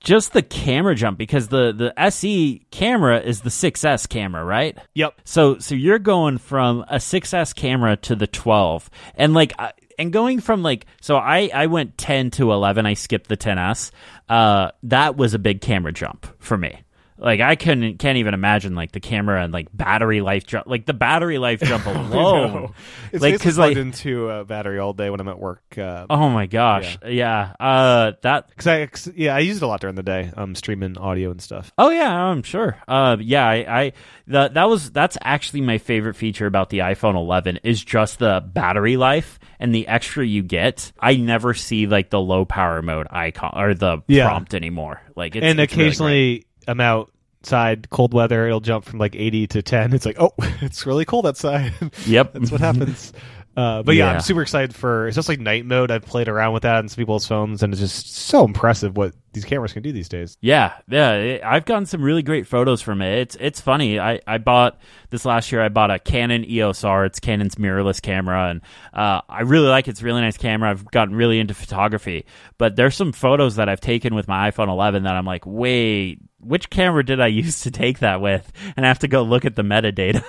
[0.00, 4.76] just the camera jump because the the SE camera is the 6S camera, right?
[4.94, 5.14] yep.
[5.24, 9.52] So so you're going from a 6S camera to the 12, and like.
[9.98, 13.90] And going from like so I, I went 10 to 11 i skipped the 10s
[14.30, 16.80] uh that was a big camera jump for me
[17.20, 20.86] like i couldn't can't even imagine like the camera and like battery life jump like
[20.86, 22.72] the battery life jump alone
[23.12, 25.76] It's like because plugged like into a battery all day when I'm at work.
[25.76, 29.66] Uh, oh my gosh yeah, uh that Cause I, 'cause, yeah, I use it a
[29.66, 31.72] lot during the day, um, streaming audio and stuff.
[31.76, 32.76] Oh yeah, I'm sure.
[32.88, 33.92] Uh, yeah, I, I
[34.26, 38.42] the, that was that's actually my favorite feature about the iPhone 11 is just the
[38.46, 40.92] battery life and the extra you get.
[41.00, 44.26] I never see like the low power mode icon or the Yeah.
[44.26, 45.02] prompt anymore.
[45.16, 49.46] Like it's, and it's really occasionally I'm outside cold weather, it'll jump from like 80
[49.48, 49.92] to 10.
[49.92, 51.72] It's like, oh, it's really cold outside.
[52.06, 52.32] Yep.
[52.34, 53.12] That's what happens.
[53.56, 54.14] Uh, but yeah, Yeah.
[54.14, 55.90] I'm super excited for it's just like night mode.
[55.90, 59.12] I've played around with that on some people's phones, and it's just so impressive what
[59.32, 60.38] these cameras can do these days.
[60.40, 63.18] Yeah, yeah, it, I've gotten some really great photos from it.
[63.18, 63.98] It's it's funny.
[63.98, 64.80] I, I bought
[65.10, 65.60] this last year.
[65.62, 67.04] I bought a Canon EOS R.
[67.04, 68.60] It's Canon's mirrorless camera, and
[68.94, 69.90] uh, I really like it.
[69.90, 70.70] It's a really nice camera.
[70.70, 72.26] I've gotten really into photography,
[72.56, 76.20] but there's some photos that I've taken with my iPhone 11 that I'm like, wait,
[76.40, 78.50] which camera did I use to take that with?
[78.76, 80.22] And I have to go look at the metadata.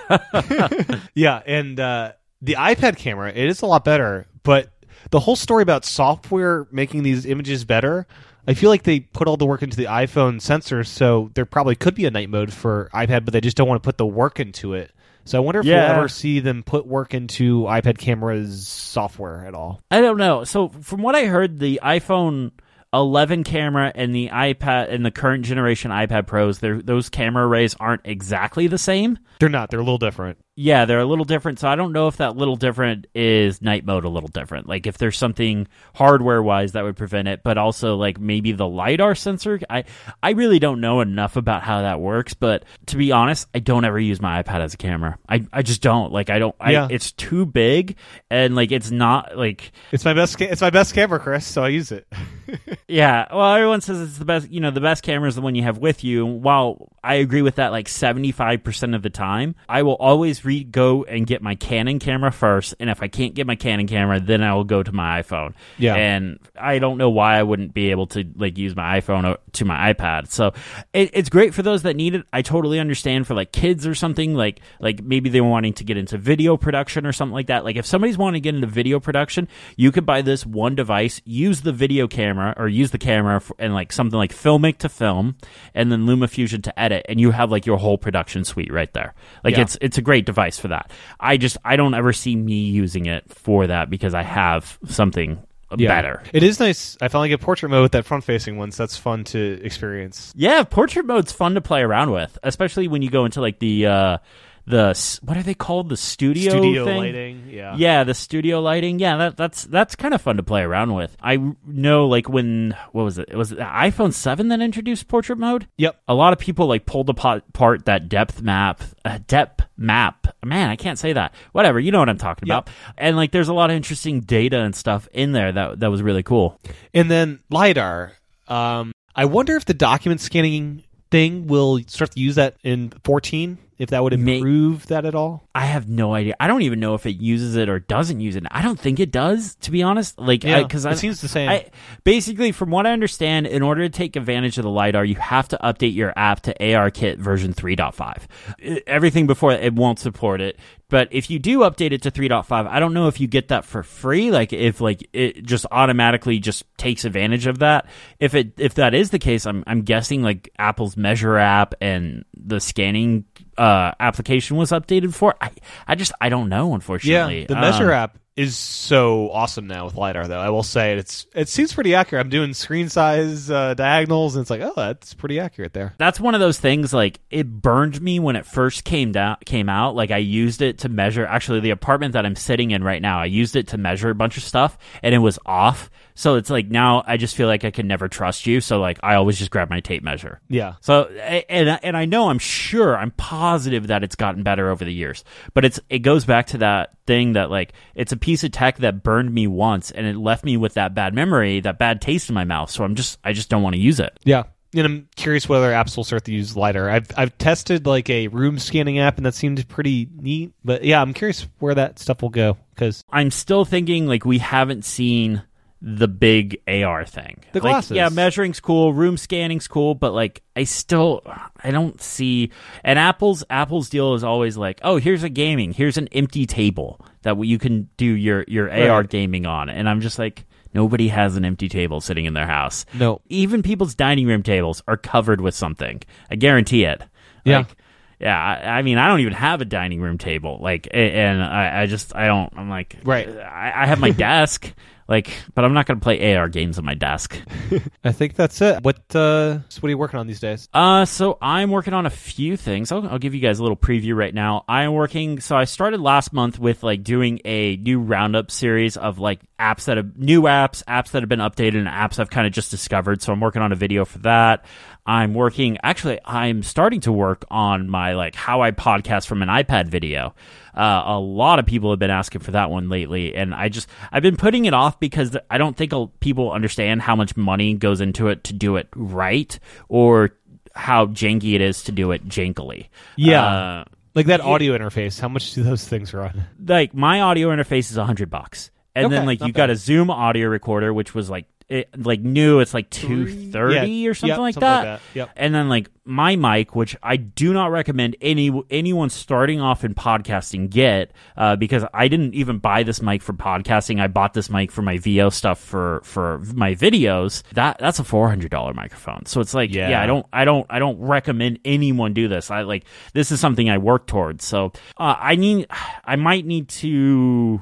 [1.13, 4.69] Yeah, and uh, the iPad camera it is a lot better, but
[5.09, 8.07] the whole story about software making these images better.
[8.47, 11.75] I feel like they put all the work into the iPhone sensors, so there probably
[11.75, 14.05] could be a night mode for iPad, but they just don't want to put the
[14.05, 14.91] work into it.
[15.25, 15.89] So I wonder if Yeah.
[15.89, 19.79] we'll ever see them put work into iPad cameras software at all.
[19.91, 20.43] I don't know.
[20.43, 22.51] So from what I heard, the iPhone
[22.93, 28.01] 11 camera and the iPad and the current generation iPad Pros, those camera arrays aren't
[28.03, 29.17] exactly the same.
[29.39, 29.69] They're not.
[29.69, 30.37] They're a little different.
[30.61, 31.57] Yeah, they're a little different.
[31.57, 34.67] So I don't know if that little different is night mode a little different.
[34.67, 38.67] Like if there's something hardware wise that would prevent it, but also like maybe the
[38.67, 39.59] lidar sensor.
[39.71, 39.85] I
[40.21, 42.35] I really don't know enough about how that works.
[42.35, 45.17] But to be honest, I don't ever use my iPad as a camera.
[45.27, 46.11] I I just don't.
[46.11, 46.55] Like I don't.
[46.69, 46.85] Yeah.
[46.85, 47.95] I, it's too big
[48.29, 50.37] and like it's not like It's my best.
[50.37, 51.47] Ca- it's my best camera, Chris.
[51.47, 52.05] So I use it.
[52.87, 54.49] yeah, well, everyone says it's the best.
[54.49, 56.25] You know, the best camera is the one you have with you.
[56.25, 60.43] While I agree with that, like seventy five percent of the time, I will always
[60.45, 63.87] re- go and get my Canon camera first, and if I can't get my Canon
[63.87, 65.53] camera, then I will go to my iPhone.
[65.77, 65.95] Yeah.
[65.95, 69.37] and I don't know why I wouldn't be able to like use my iPhone o-
[69.53, 70.29] to my iPad.
[70.29, 70.53] So
[70.93, 72.25] it, it's great for those that need it.
[72.33, 75.97] I totally understand for like kids or something like like maybe they're wanting to get
[75.97, 77.63] into video production or something like that.
[77.63, 79.47] Like if somebody's wanting to get into video production,
[79.77, 83.51] you could buy this one device, use the video camera or use the camera f
[83.57, 85.35] and like something like Filmic to film,
[85.73, 89.13] and then LumaFusion to edit, and you have like your whole production suite right there.
[89.43, 89.61] Like Yeah.
[89.61, 90.91] it's it's a great device for that.
[91.19, 95.41] I just I don't ever see me using it for that because I have something
[95.69, 96.23] better.
[96.33, 96.97] It is nice.
[97.01, 100.33] I finally get portrait mode with that front facing one, so that's fun to experience.
[100.35, 103.85] Yeah, portrait mode's fun to play around with, especially when you go into like the
[103.85, 104.17] uh
[104.65, 105.89] the what are they called?
[105.89, 106.97] The studio Studio thing?
[106.97, 107.47] lighting.
[107.49, 107.75] Yeah.
[107.77, 108.99] Yeah, the studio lighting.
[108.99, 111.15] Yeah, that that's that's kind of fun to play around with.
[111.21, 113.29] I know like when what was it?
[113.29, 115.67] It was the iPhone 7 that introduced portrait mode?
[115.77, 115.99] Yep.
[116.07, 120.27] A lot of people like pulled apart apart that depth map, uh, depth map.
[120.45, 121.33] Man, I can't say that.
[121.51, 122.57] Whatever, you know what I'm talking Yep.
[122.67, 122.69] about.
[122.97, 126.01] And like there's a lot of interesting data and stuff in there that that was
[126.01, 126.59] really cool.
[126.93, 128.13] And then lidar.
[128.47, 133.57] Um, I wonder if the document scanning thing will start to use that in 14
[133.81, 135.49] If that would May- improve that at all?
[135.55, 136.35] I have no idea.
[136.39, 138.43] I don't even know if it uses it or doesn't use it.
[138.51, 140.19] I don't think it does, to be honest.
[140.19, 141.49] Like, Yeah, because it seems the same.
[141.49, 141.65] I,
[142.03, 145.47] basically, from what I understand, in order to take advantage of the lidar, you have
[145.47, 148.27] to update your app to ARKit version 3.5.
[148.63, 150.59] I- Everything before it won't support it.
[150.87, 153.63] But if you do update it to 3.5, I don't know if you get that
[153.65, 154.29] for free.
[154.29, 157.87] Like if like it just automatically just takes advantage of that.
[158.19, 162.25] If it if that is the case, I'm I'm guessing like Apple's Measure app and
[162.35, 163.23] the scanning
[163.57, 165.35] uh, application was updated for.
[165.41, 165.51] I
[165.87, 166.73] I just I don't know.
[166.73, 170.25] Unfortunately, Yeah, the Measure Um, app is so awesome now with lidar.
[170.25, 172.23] Though I will say it's it seems pretty accurate.
[172.25, 175.93] I'm doing screen size uh, diagonals, and it's like, oh, that's pretty accurate there.
[175.97, 179.67] that's one of those things like it burned me when it first came down came
[179.69, 183.01] out like i used it to measure actually the apartment that i'm sitting in right
[183.01, 186.35] now i used it to measure a bunch of stuff and it was off so
[186.35, 189.15] it's like now i just feel like i can never trust you so like i
[189.15, 193.11] always just grab my tape measure Yeah, so and and I know I'm sure I'm
[193.11, 195.23] positive that it's gotten better over the years.
[195.53, 198.77] But it's it goes back to that thing that like it's a piece of tech
[198.77, 202.29] that burned me once and it left me with that bad memory, that bad taste
[202.29, 202.69] in my mouth.
[202.71, 204.17] So I'm just I just don't want to use it.
[204.23, 204.43] yeah.
[204.73, 206.89] And I'm curious whether apps will start to use lidar.
[206.89, 210.53] I've I've tested like a room scanning app, and that seemed pretty neat.
[210.63, 214.37] But yeah, I'm curious where that stuff will go because I'm still thinking like we
[214.37, 215.43] haven't seen
[215.81, 217.39] the big AR thing.
[217.53, 217.97] The Like, glasses.
[217.97, 221.21] yeah, measuring's cool, room scanning's cool, but like I still
[221.63, 222.51] I don't see
[222.83, 227.03] and Apple's Apple's deal is always like, "Oh, here's a gaming, here's an empty table
[227.23, 231.35] that you can do your your AR gaming on." And I'm just like Nobody has
[231.35, 232.85] an empty table sitting in their house.
[232.93, 233.19] No.
[233.27, 236.01] Even people's dining room tables are covered with something.
[236.29, 237.03] I guarantee it.
[237.43, 237.57] Yeah.
[237.57, 237.75] Like,
[238.21, 240.59] yeah, I, I mean, I don't even have a dining room table.
[240.61, 242.53] Like, and I, I just, I don't.
[242.55, 243.27] I'm like, Right.
[243.27, 244.71] I, I have my desk,
[245.07, 247.39] like, but I'm not going to play AR games on my desk.
[248.03, 248.83] I think that's it.
[248.83, 250.69] What uh, so what are you working on these days?
[250.73, 252.91] Uh, so I'm working on a few things.
[252.91, 254.63] I'll, I'll give you guys a little preview right now.
[254.67, 255.39] I'm working.
[255.39, 259.85] So I started last month with like doing a new roundup series of like apps
[259.85, 262.71] that have new apps, apps that have been updated, and apps I've kind of just
[262.71, 263.21] discovered.
[263.21, 264.65] So I'm working on a video for that.
[265.05, 265.77] I'm working.
[265.83, 270.35] Actually, I'm starting to work on my like how I podcast from an iPad video.
[270.75, 273.89] Uh, a lot of people have been asking for that one lately, and I just
[274.11, 277.99] I've been putting it off because I don't think people understand how much money goes
[277.99, 279.57] into it to do it right,
[279.89, 280.31] or
[280.75, 282.87] how janky it is to do it jankily.
[283.17, 283.43] Yeah.
[283.45, 283.83] Uh,
[284.13, 285.19] Like that audio interface.
[285.19, 286.45] How much do those things run?
[286.65, 290.09] like my audio interface is a hundred bucks, and then like you got a Zoom
[290.11, 292.59] audio recorder, which was like it, like new.
[292.59, 294.83] It's like two thirty Yeah, or something, yep, like, something like that.
[294.83, 295.29] that, yep.
[295.35, 299.93] And then like my mic, which I do not recommend any anyone starting off in
[299.93, 304.01] podcasting get, uh, because I didn't even buy this mic for podcasting.
[304.01, 307.43] I bought this mic for my VO stuff for for my videos.
[307.53, 309.25] That that's a four hundred dollar microphone.
[309.25, 309.89] So it's like Yeah.
[309.89, 312.51] yeah, I don't I don't I don't recommend anyone do this.
[312.51, 314.43] I like this is something I work towards.
[314.43, 315.67] So uh, I need
[316.03, 317.61] I might need to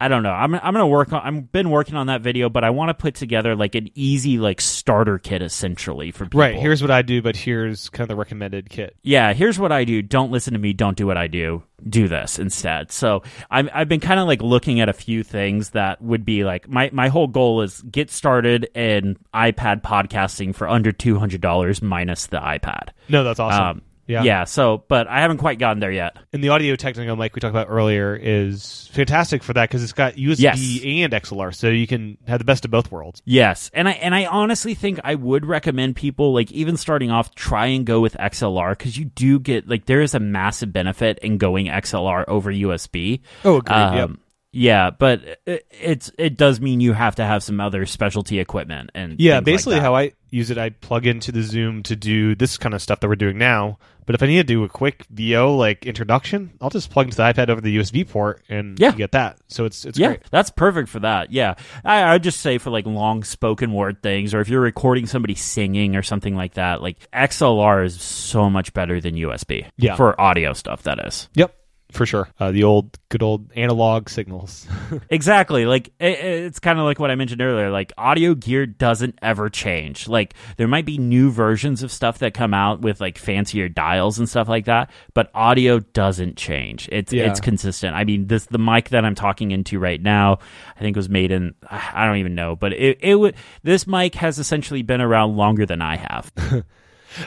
[0.00, 0.30] I don't know.
[0.30, 1.22] I'm I'm gonna work on.
[1.22, 4.38] I've been working on that video, but I want to put together like an easy
[4.38, 6.38] like starter kit essentially for people.
[6.40, 6.54] Right.
[6.54, 8.94] Here's what I do, but here's kind of the recommended kit.
[9.02, 9.32] yeah.
[9.32, 10.00] Here's what I do.
[10.00, 10.72] Don't listen to me.
[10.72, 11.64] Don't do what I do.
[11.88, 12.92] Do this instead.
[12.92, 16.44] So I'm I've been kind of like looking at a few things that would be
[16.44, 21.40] like my my whole goal is get started in iPad podcasting for under two hundred
[21.40, 22.90] dollars minus the iPad.
[23.08, 23.64] No, that's awesome.
[23.64, 24.22] Um, yeah.
[24.24, 24.44] yeah.
[24.44, 26.16] So, but I haven't quite gotten there yet.
[26.32, 30.14] And the Audio-Technica mic we talked about earlier is fantastic for that because it's got
[30.14, 30.80] USB Yes.
[30.84, 33.22] and XLR, so you can have the best of both worlds.
[33.24, 37.34] Yes, and I and I honestly think I would recommend people like even starting off
[37.34, 41.18] try and go with XLR because you do get like there is a massive benefit
[41.20, 43.20] in going XLR over USB.
[43.44, 43.76] Oh, agreed.
[43.76, 44.04] yep.
[44.04, 44.18] Um,
[44.50, 48.90] Yeah, but it, it's it does mean you have to have some other specialty equipment
[48.94, 49.82] and Yeah, like basically that.
[49.82, 53.00] how I use it, I plug into the Zoom to do this kind of stuff
[53.00, 53.78] that we're doing now.
[54.06, 57.18] But if I need to do a quick VO like introduction, I'll just plug into
[57.18, 58.92] the iPad over the USB port and Yeah.
[58.92, 59.36] get that.
[59.48, 60.20] So it's it's yeah, great.
[60.30, 61.30] that's perfect for that.
[61.30, 65.04] Yeah, I I'd just say for like long spoken word things, or if you're recording
[65.06, 69.66] somebody singing or something like that, like XLR is so much better than USB.
[69.76, 69.94] Yeah.
[69.96, 70.84] for audio stuff.
[70.84, 71.28] That is.
[71.34, 71.54] Yep,
[71.92, 72.28] for sure.
[72.38, 74.66] Uh, the old good old analog signals.
[75.10, 75.64] Exactly.
[75.66, 77.70] Like it, it's kind of like what I mentioned earlier.
[77.70, 80.08] Like audio gear doesn't ever change.
[80.08, 84.18] Like there might be new versions of stuff that come out with like fancier dials
[84.18, 86.88] and stuff like that, but audio doesn't change.
[86.92, 87.30] It's Yeah.
[87.30, 87.94] it's consistent.
[87.96, 90.38] I mean, this the mic that I'm talking into right now,
[90.76, 94.14] I think was made in I don't even know, but it it would this mic
[94.16, 96.32] has essentially been around longer than I have.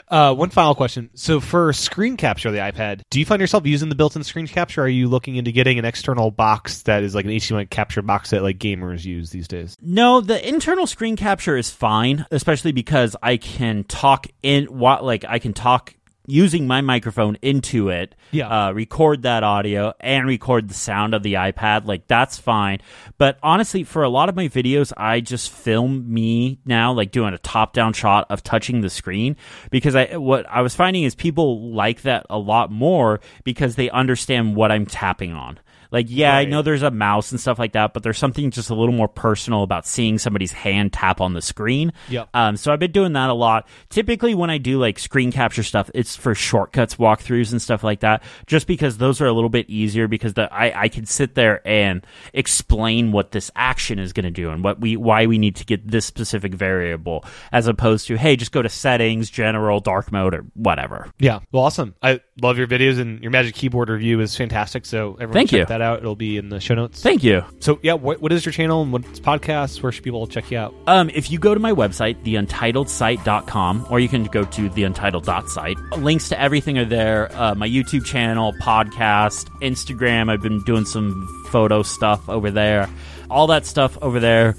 [0.07, 1.09] Uh, one final question.
[1.13, 4.47] So for screen capture of the iPad, do you find yourself using the built-in screen
[4.47, 4.81] capture?
[4.81, 8.01] Or are you looking into getting an external box that is like an HDMI capture
[8.01, 9.75] box that like gamers use these days?
[9.81, 15.25] No, the internal screen capture is fine, especially because I can talk in what like
[15.27, 15.93] I can talk
[16.31, 18.47] using my microphone into it, Yeah.
[18.67, 21.85] uh, record that audio and record the sound of the iPad.
[21.85, 22.79] Like that's fine.
[23.17, 27.33] But honestly, for a lot of my videos, I just film me now, like doing
[27.33, 29.35] a top down shot of touching the screen
[29.69, 33.89] because I, what I was finding is people like that a lot more because they
[33.89, 35.59] understand what I'm tapping on.
[35.91, 38.69] Like, yeah, I know there's a mouse and stuff like that, but there's something just
[38.69, 41.91] a little more personal about seeing somebody's hand tap on the screen.
[42.09, 42.29] Yep.
[42.33, 43.67] Um, so I've been doing that a lot.
[43.89, 47.99] Typically, when I do like screen capture stuff, it's for shortcuts, walkthroughs, and stuff like
[48.01, 48.23] that.
[48.47, 51.65] Just because those are a little bit easier because the I I can sit there
[51.67, 55.57] and explain what this action is going to do and what we why we need
[55.57, 60.11] to get this specific variable, as opposed to hey, just go to settings, general, dark
[60.11, 61.11] mode, or whatever.
[61.19, 61.39] Yeah.
[61.51, 61.95] Well, awesome.
[62.01, 64.85] I love your videos and your Magic Keyboard review is fantastic.
[64.85, 65.65] So everyone Thank check you.
[65.65, 65.99] that out.
[65.99, 67.01] It'll be in the show notes.
[67.01, 67.43] Thank you.
[67.59, 69.81] so yeah, what, what is your channel and what's podcasts?
[69.81, 70.73] Where should people check you out?
[70.87, 76.29] Um, if you go to my website, theuntitledsite.com, or you can go to theuntitled.site, links
[76.29, 77.31] to everything are there.
[77.35, 80.29] Uh, my YouTube channel, podcast, Instagram.
[80.29, 82.89] I've been doing some photo stuff over there.
[83.29, 84.55] All that stuff over there.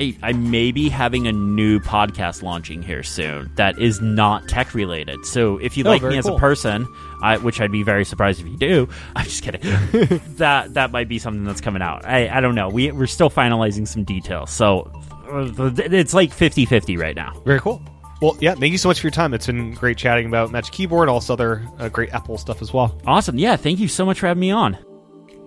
[0.00, 4.72] I, I may be having a new podcast launching here soon that is not tech
[4.72, 5.26] related.
[5.26, 6.36] So if you Oh, like me as cool.
[6.36, 6.86] a person,
[7.22, 8.88] I, which I'd be very surprised if you do.
[9.16, 9.60] I'm just kidding.
[10.36, 12.04] that that might be something that's coming out.
[12.04, 12.68] I, I don't know.
[12.68, 14.90] We we're still finalizing some details, so
[15.30, 17.40] uh, it's like 50-50 right now.
[17.44, 17.82] Very cool.
[18.20, 19.32] Well, yeah, thank you so much for your time.
[19.32, 22.98] It's been great chatting about Magic Keyboard, also other uh, great Apple stuff as well.
[23.06, 23.38] Awesome.
[23.38, 23.56] Yeah.
[23.56, 24.76] Thank you so much for having me on.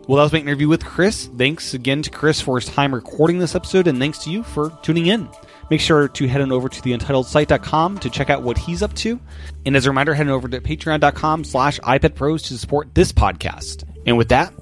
[0.07, 1.27] Well, that was my interview with Chris.
[1.37, 4.71] Thanks again to Chris for his time recording this episode, and thanks to you for
[4.81, 5.29] tuning in.
[5.69, 9.19] Make sure to head on over to theuntitledsite.com to check out what he's up to.
[9.65, 13.85] And as a reminder, head on over to patreon.com slash iPadPros to support this podcast.
[14.05, 14.53] And with that,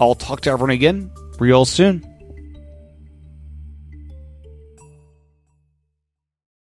[0.00, 2.04] I'll talk to everyone again real soon.